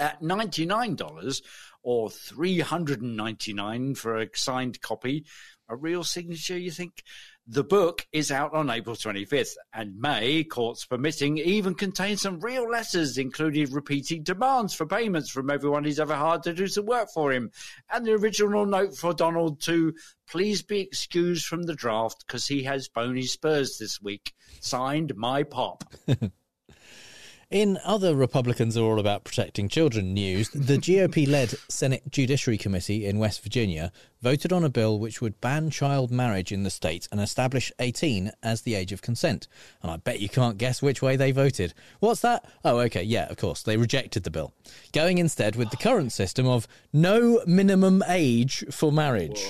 [0.00, 1.42] At $99
[1.84, 5.26] or $399 for a signed copy,
[5.68, 7.04] a real signature, you think?
[7.50, 12.68] The book is out on April 25th and may, courts permitting, even contain some real
[12.68, 17.08] letters, including repeating demands for payments from everyone he's ever hired to do some work
[17.14, 17.50] for him.
[17.90, 19.94] And the original note for Donald to
[20.28, 24.34] please be excused from the draft because he has bony spurs this week.
[24.60, 25.84] Signed, My Pop.
[27.50, 33.06] In other Republicans are all about protecting children news, the GOP led Senate Judiciary Committee
[33.06, 37.08] in West Virginia voted on a bill which would ban child marriage in the state
[37.10, 39.48] and establish 18 as the age of consent.
[39.80, 41.72] And I bet you can't guess which way they voted.
[42.00, 42.44] What's that?
[42.66, 43.62] Oh, okay, yeah, of course.
[43.62, 44.52] They rejected the bill,
[44.92, 49.42] going instead with the current system of no minimum age for marriage.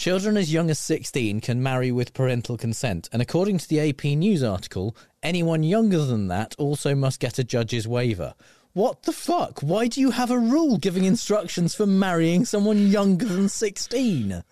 [0.00, 4.04] Children as young as 16 can marry with parental consent, and according to the AP
[4.04, 8.32] News article, anyone younger than that also must get a judge's waiver.
[8.72, 9.60] What the fuck?
[9.60, 14.42] Why do you have a rule giving instructions for marrying someone younger than 16?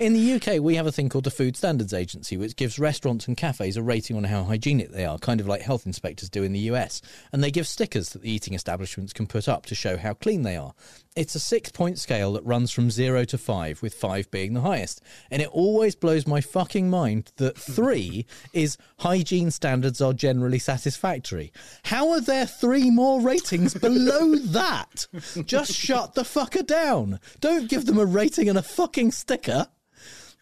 [0.00, 3.28] In the UK, we have a thing called the Food Standards Agency, which gives restaurants
[3.28, 6.42] and cafes a rating on how hygienic they are, kind of like health inspectors do
[6.42, 7.02] in the US.
[7.30, 10.42] And they give stickers that the eating establishments can put up to show how clean
[10.42, 10.74] they are.
[11.18, 14.60] It's a six point scale that runs from zero to five, with five being the
[14.60, 15.02] highest.
[15.32, 21.52] And it always blows my fucking mind that three is hygiene standards are generally satisfactory.
[21.82, 25.08] How are there three more ratings below that?
[25.44, 27.18] Just shut the fucker down.
[27.40, 29.66] Don't give them a rating and a fucking sticker.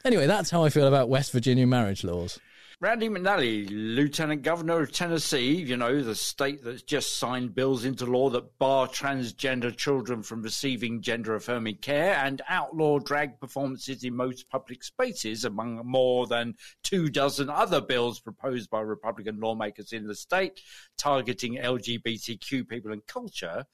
[0.04, 2.38] Anyway, that's how I feel about West Virginia marriage laws.
[2.78, 8.04] Randy McNally, Lieutenant Governor of Tennessee, you know, the state that's just signed bills into
[8.04, 14.14] law that bar transgender children from receiving gender affirming care and outlaw drag performances in
[14.14, 20.06] most public spaces, among more than two dozen other bills proposed by Republican lawmakers in
[20.06, 20.60] the state
[20.98, 23.64] targeting LGBTQ people and culture.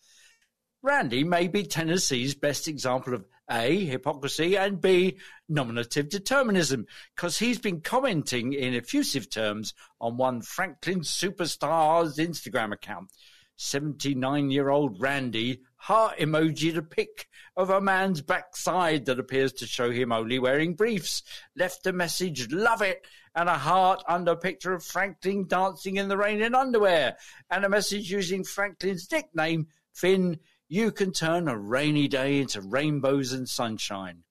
[0.80, 7.58] Randy may be Tennessee's best example of A, hypocrisy, and B, nominative determinism, because he's
[7.58, 13.10] been commenting in effusive terms on one Franklin Superstar's Instagram account.
[13.56, 19.66] 79 year old Randy heart emojied a pic of a man's backside that appears to
[19.66, 21.22] show him only wearing briefs,
[21.56, 26.08] left a message, love it, and a heart under a picture of Franklin dancing in
[26.08, 27.16] the rain in underwear,
[27.50, 30.38] and a message using Franklin's nickname, Finn
[30.72, 34.24] you can turn a rainy day into rainbows and sunshine.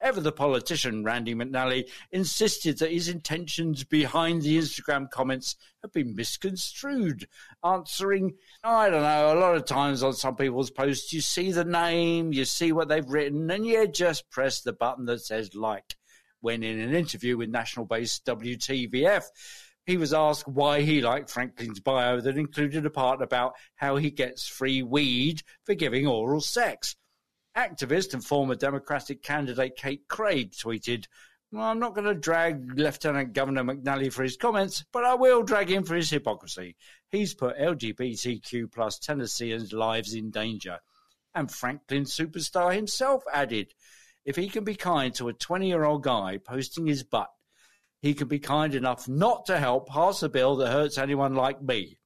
[0.00, 6.16] Ever the politician, Randy McNally, insisted that his intentions behind the Instagram comments have been
[6.16, 7.28] misconstrued,
[7.64, 8.34] answering,
[8.64, 12.32] I don't know, a lot of times on some people's posts, you see the name,
[12.32, 15.94] you see what they've written, and you just press the button that says like.
[16.40, 19.22] When in an interview with Nashville based WTVF,
[19.86, 24.10] he was asked why he liked Franklin's bio that included a part about how he
[24.10, 26.96] gets free weed for giving oral sex.
[27.56, 31.06] Activist and former Democratic candidate Kate Craig tweeted,
[31.52, 35.44] well, I'm not going to drag Lieutenant Governor McNally for his comments, but I will
[35.44, 36.74] drag him for his hypocrisy.
[37.10, 40.80] He's put LGBTQ plus Tennesseans' lives in danger.
[41.32, 43.72] And Franklin superstar himself added,
[44.24, 47.30] if he can be kind to a 20 year old guy posting his butt
[48.06, 51.60] he could be kind enough not to help pass a bill that hurts anyone like
[51.60, 51.98] me.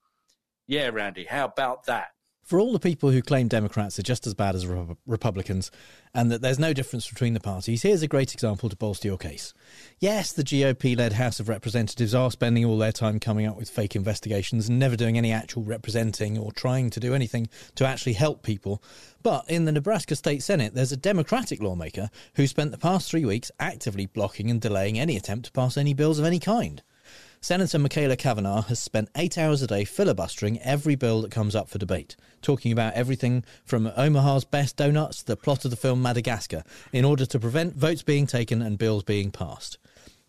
[0.66, 2.09] Yeah, Randy, how about that?
[2.51, 5.70] For all the people who claim Democrats are just as bad as Re- Republicans
[6.12, 9.18] and that there's no difference between the parties, here's a great example to bolster your
[9.18, 9.55] case.
[10.01, 13.70] Yes, the GOP led House of Representatives are spending all their time coming up with
[13.70, 18.14] fake investigations and never doing any actual representing or trying to do anything to actually
[18.14, 18.82] help people.
[19.22, 23.24] But in the Nebraska State Senate, there's a Democratic lawmaker who spent the past three
[23.24, 26.82] weeks actively blocking and delaying any attempt to pass any bills of any kind.
[27.43, 31.71] Senator Machaela Cavanaugh has spent eight hours a day filibustering every bill that comes up
[31.71, 36.03] for debate, talking about everything from Omaha's best donuts to the plot of the film
[36.03, 39.79] Madagascar, in order to prevent votes being taken and bills being passed.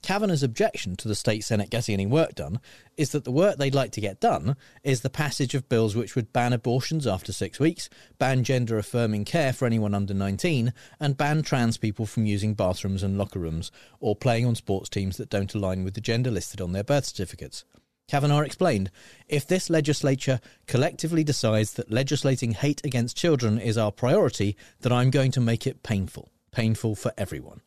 [0.02, 2.60] Cavanaugh's objection to the state Senate getting any work done
[2.98, 6.16] is that the work they'd like to get done is the passage of bills which
[6.16, 7.88] would ban abortions after six weeks,
[8.18, 13.04] ban gender affirming care for anyone under 19, and ban trans people from using bathrooms
[13.04, 16.60] and locker rooms or playing on sports teams that don't align with the gender listed
[16.60, 17.64] on their birth certificates.
[18.08, 18.92] Cavanaugh explained
[19.30, 25.12] if this legislature collectively decides that legislating hate against children is our priority, then I'm
[25.12, 26.30] going to make it painful.
[26.52, 27.62] Painful for everyone.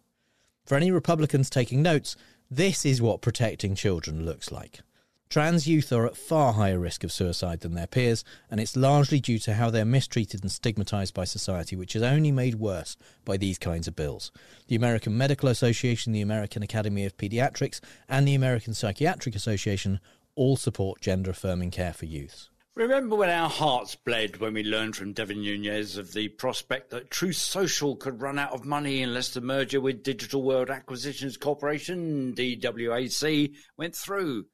[0.65, 2.17] For any Republicans taking notes,
[2.51, 4.81] this is what protecting children looks like.
[5.29, 9.21] Trans youth are at far higher risk of suicide than their peers, and it's largely
[9.21, 13.37] due to how they're mistreated and stigmatised by society, which is only made worse by
[13.37, 14.31] these kinds of bills.
[14.69, 20.01] The American Medical Association, the American Academy of Pediatrics, and the American Psychiatric Association
[20.35, 22.49] all support gender affirming care for youths.
[22.77, 27.09] Remember when our hearts bled when we learned from Devin Nunes of the prospect that
[27.09, 32.35] Truth Social could run out of money unless the merger with Digital World Acquisitions Corporation,
[32.35, 34.47] DWAC, went through?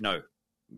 [0.00, 0.22] No.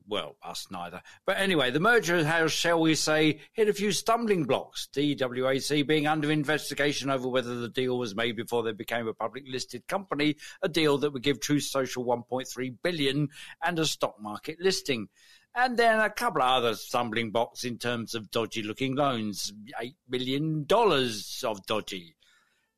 [0.06, 1.00] Well, us neither.
[1.24, 4.86] But anyway, the merger has, shall we say, hit a few stumbling blocks.
[4.94, 9.44] DWAC being under investigation over whether the deal was made before they became a public
[9.48, 13.28] listed company, a deal that would give Truth Social 1.3 billion
[13.64, 15.08] and a stock market listing
[15.56, 19.54] and then a couple of other stumbling blocks in terms of dodgy looking loans.
[19.80, 22.14] $8 million of dodgy.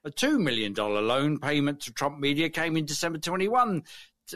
[0.05, 3.83] A $2 million loan payment to Trump Media came in December 21,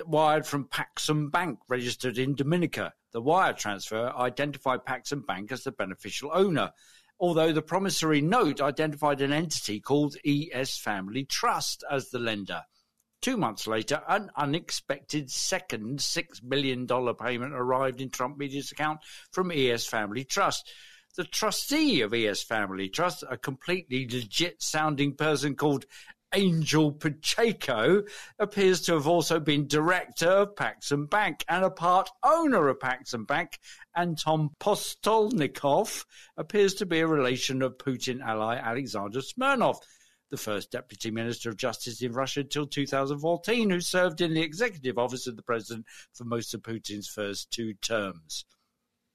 [0.07, 2.93] wired from Paxum Bank, registered in Dominica.
[3.13, 6.73] The wire transfer identified Paxum Bank as the beneficial owner,
[7.21, 12.63] although the promissory note identified an entity called ES Family Trust as the lender.
[13.23, 18.99] Two months later, an unexpected second $6 million payment arrived in Trump Media's account
[19.31, 20.69] from ES Family Trust.
[21.15, 25.87] The trustee of ES Family Trust, a completely legit sounding person called
[26.35, 28.03] Angel Pacheco,
[28.41, 33.25] appears to have also been director of Paxum Bank and a part owner of Paxum
[33.25, 33.61] Bank.
[33.95, 39.77] Anton Postolnikov appears to be a relation of Putin ally Alexander Smirnov
[40.33, 44.97] the first Deputy Minister of Justice in Russia until 2014, who served in the executive
[44.97, 45.85] office of the president
[46.15, 48.47] for most of Putin's first two terms.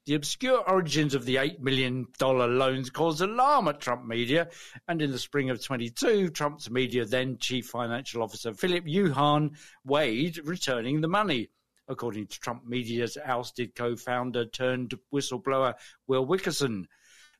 [0.06, 4.48] The obscure origins of the $8 million loans caused alarm at Trump media,
[4.86, 10.38] and in the spring of 22, Trump's media then chief financial officer Philip Juhan Wade
[10.44, 11.50] returning the money.
[11.88, 15.74] According to Trump media's ousted co founder turned whistleblower
[16.06, 16.86] Will Wilkerson.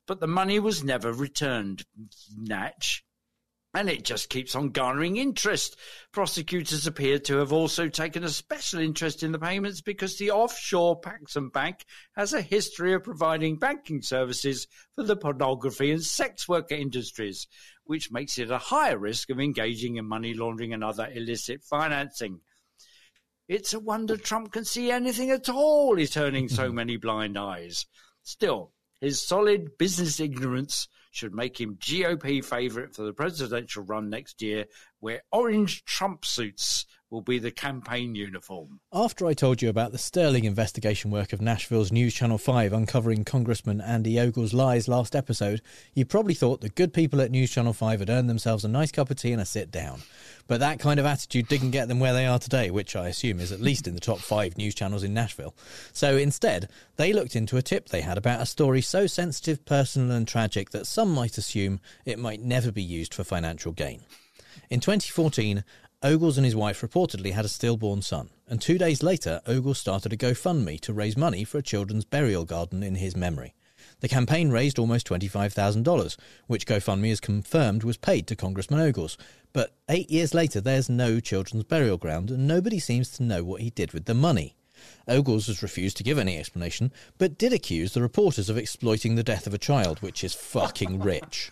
[0.05, 1.85] But the money was never returned.
[2.35, 3.05] Natch.
[3.73, 5.77] And it just keeps on garnering interest.
[6.11, 10.99] Prosecutors appear to have also taken a special interest in the payments because the offshore
[10.99, 11.85] Paxum Bank
[12.15, 17.47] has a history of providing banking services for the pornography and sex worker industries,
[17.83, 22.39] which makes it a higher risk of engaging in money laundering and other illicit financing.
[23.47, 27.85] It's a wonder Trump can see anything at all, he's turning so many blind eyes.
[28.23, 34.41] Still, his solid business ignorance should make him GOP favourite for the presidential run next
[34.41, 34.65] year,
[34.99, 38.79] where orange Trump suits will be the campaign uniform.
[38.93, 43.25] After I told you about the sterling investigation work of Nashville's News Channel 5 uncovering
[43.25, 45.61] Congressman Andy Ogles' lies last episode,
[45.95, 48.91] you probably thought the good people at News Channel 5 had earned themselves a nice
[48.91, 50.01] cup of tea and a sit down.
[50.47, 53.39] But that kind of attitude didn't get them where they are today, which I assume
[53.39, 55.55] is at least in the top five news channels in Nashville.
[55.93, 60.15] So instead, they looked into a tip they had about a story so sensitive, personal,
[60.15, 64.01] and tragic that some might assume it might never be used for financial gain.
[64.69, 65.63] In 2014,
[66.01, 70.13] Ogles and his wife reportedly had a stillborn son, and two days later, Ogles started
[70.13, 73.53] a GoFundMe to raise money for a children's burial garden in his memory.
[73.99, 76.15] The campaign raised almost $25,000,
[76.47, 79.17] which GoFundMe has confirmed was paid to Congressman Ogles.
[79.51, 83.59] But eight years later, there's no children's burial ground, and nobody seems to know what
[83.59, 84.55] he did with the money.
[85.05, 89.23] Ogles has refused to give any explanation, but did accuse the reporters of exploiting the
[89.23, 91.51] death of a child, which is fucking rich.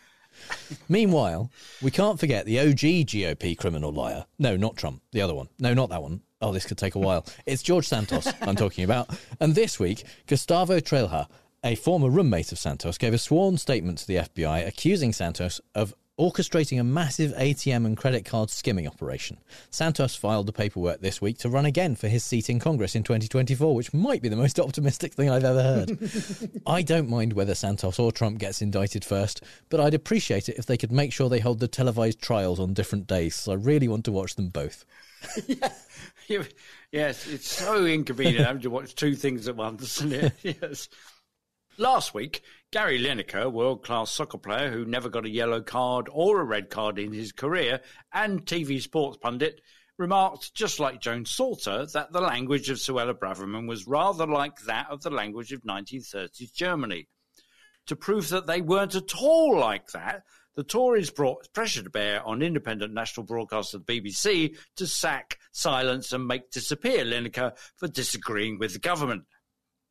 [0.90, 1.50] Meanwhile,
[1.82, 4.26] we can't forget the OG GOP criminal liar.
[4.40, 5.02] No, not Trump.
[5.12, 5.50] The other one.
[5.60, 6.22] No, not that one.
[6.42, 7.26] Oh, this could take a while.
[7.46, 9.10] It's George Santos I'm talking about.
[9.40, 11.28] And this week, Gustavo Trelha,
[11.64, 15.94] a former roommate of Santos, gave a sworn statement to the FBI accusing Santos of
[16.20, 19.38] orchestrating a massive ATM and credit card skimming operation.
[19.70, 23.04] Santos filed the paperwork this week to run again for his seat in Congress in
[23.04, 25.98] 2024, which might be the most optimistic thing I've ever heard.
[26.68, 30.66] I don't mind whether Santos or Trump gets indicted first, but I'd appreciate it if
[30.66, 33.88] they could make sure they hold the televised trials on different days, so I really
[33.88, 34.86] want to watch them both.
[36.28, 36.44] Yeah,
[36.92, 40.58] yes, it's so inconvenient having to watch two things at once, isn't it?
[40.62, 40.90] yes.
[41.78, 42.42] Last week,
[42.74, 46.70] Gary Lineker, world class soccer player who never got a yellow card or a red
[46.70, 47.80] card in his career,
[48.12, 49.62] and TV sports pundit,
[49.98, 54.88] remarked, just like Joan Salter, that the language of Suella Braverman was rather like that
[54.90, 57.08] of the language of 1930s Germany.
[57.86, 60.24] To prove that they weren't at all like that,
[60.58, 66.12] the Tories brought pressure to bear on independent national broadcaster the BBC to sack, silence,
[66.12, 69.24] and make disappear Lineker for disagreeing with the government.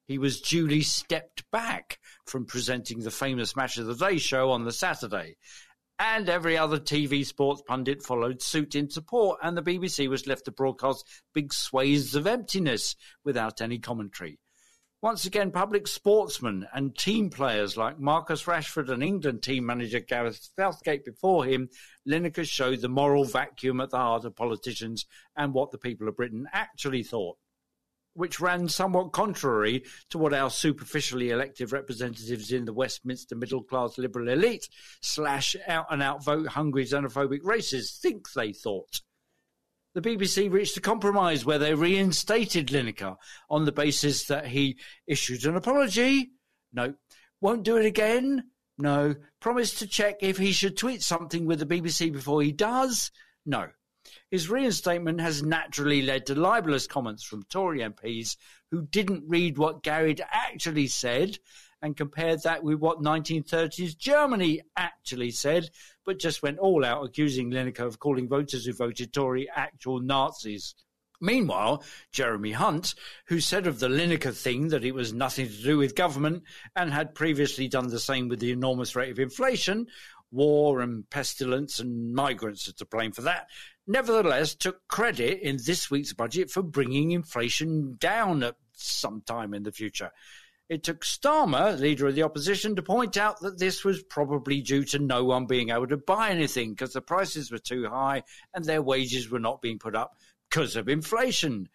[0.07, 4.65] He was duly stepped back from presenting the famous Match of the Day show on
[4.65, 5.37] the Saturday.
[5.99, 10.45] And every other TV sports pundit followed suit in support, and the BBC was left
[10.45, 14.39] to broadcast big swathes of emptiness without any commentary.
[15.03, 20.51] Once again, public sportsmen and team players like Marcus Rashford and England team manager Gareth
[20.59, 21.69] Southgate before him,
[22.09, 26.17] Lineker showed the moral vacuum at the heart of politicians and what the people of
[26.17, 27.37] Britain actually thought,
[28.17, 33.99] which ran somewhat contrary to what our superficially elected representatives in the Westminster middle class
[33.99, 34.69] liberal elite
[35.03, 39.01] slash out and out vote hungry xenophobic racists think they thought
[39.97, 43.17] the BBC reached a compromise where they reinstated Lineker
[43.49, 44.77] on the basis that he
[45.07, 46.33] issued an apology.
[46.71, 46.93] No.
[47.41, 48.45] Won't do it again.
[48.77, 49.15] No.
[49.41, 53.11] Promised to check if he should tweet something with the BBC before he does.
[53.47, 53.69] No.
[54.31, 58.37] His reinstatement has naturally led to libelous comments from Tory MPs
[58.71, 61.39] who didn't read what Garrett actually said
[61.83, 65.71] and compared that with what 1930s Germany actually said,
[66.05, 70.75] but just went all out accusing Lineker of calling voters who voted Tory actual Nazis.
[71.21, 72.95] Meanwhile, Jeremy Hunt,
[73.29, 76.43] who said of the Lineker thing that it was nothing to do with government
[76.75, 79.87] and had previously done the same with the enormous rate of inflation,
[80.31, 83.49] war and pestilence and migrants are to blame for that,
[83.87, 89.63] nevertheless took credit in this week's budget for bringing inflation down at some time in
[89.63, 90.11] the future.
[90.69, 94.83] It took Starmer, leader of the opposition, to point out that this was probably due
[94.87, 98.65] to no one being able to buy anything because the prices were too high and
[98.65, 100.17] their wages were not being put up
[100.51, 101.69] because of inflation.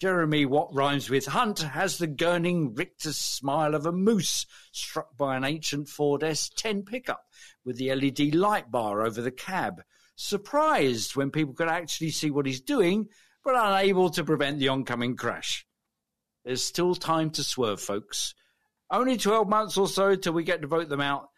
[0.00, 5.36] Jeremy, what rhymes with Hunt, has the gurning rictus smile of a moose struck by
[5.36, 7.24] an ancient Ford S10 pickup
[7.64, 9.82] with the LED light bar over the cab.
[10.20, 13.06] Surprised when people could actually see what he's doing,
[13.44, 15.64] but unable to prevent the oncoming crash.
[16.44, 18.34] There's still time to swerve, folks.
[18.90, 21.28] Only 12 months or so till we get to vote them out.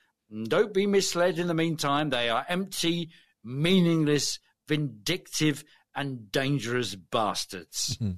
[0.45, 2.09] Don't be misled in the meantime.
[2.09, 3.11] They are empty,
[3.45, 5.63] meaningless, vindictive,
[5.95, 7.99] and dangerous bastards.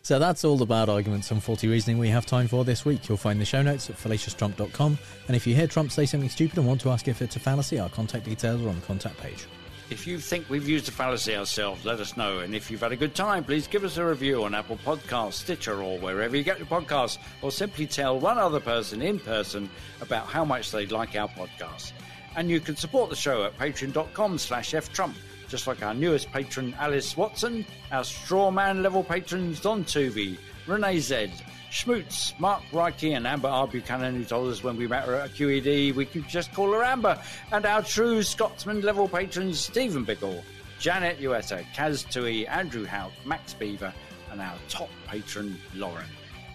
[0.00, 3.06] So that's all the bad arguments and faulty reasoning we have time for this week.
[3.06, 4.98] You'll find the show notes at fallacioustrump.com.
[5.26, 7.40] And if you hear Trump say something stupid and want to ask if it's a
[7.40, 9.46] fallacy, our contact details are on the contact page.
[9.90, 12.38] If you think we've used a fallacy ourselves, let us know.
[12.38, 15.32] And if you've had a good time, please give us a review on Apple Podcasts,
[15.32, 19.68] Stitcher, or wherever you get your podcasts, or simply tell one other person in person
[20.00, 21.90] about how much they'd like our podcast.
[22.36, 25.14] And you can support the show at patreon.com slash ftrump,
[25.48, 30.38] just like our newest patron, Alice Watson, our strawman level patrons, Don Tuvey,
[30.68, 31.32] Renee Zed,
[31.70, 33.66] Schmutz, Mark Reiki, and Amber R.
[33.66, 36.82] Buchanan, who told us when we met her at QED we could just call her
[36.82, 37.20] Amber,
[37.52, 40.42] and our true Scotsman level patrons, Stephen Bickle,
[40.80, 43.94] Janet Uetta, Kaz Tui, Andrew Hout, Max Beaver,
[44.32, 46.06] and our top patron, Lauren.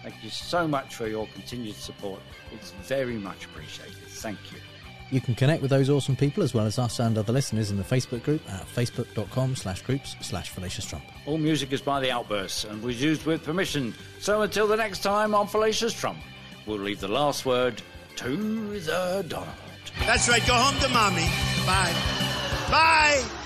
[0.02, 2.20] Thank you so much for your continued support.
[2.52, 3.96] It's very much appreciated.
[4.08, 4.58] Thank you.
[5.10, 7.76] You can connect with those awesome people as well as us and other listeners in
[7.76, 11.04] the Facebook group at facebook.com slash groups slash fallacious trump.
[11.26, 13.94] All music is by The Outbursts and was used with permission.
[14.18, 16.18] So until the next time on Fallacious Trump,
[16.66, 17.82] we'll leave the last word
[18.16, 19.48] to the Donald.
[20.00, 20.44] That's right.
[20.46, 21.28] Go home to mommy.
[21.64, 21.94] Bye.
[22.70, 23.45] Bye.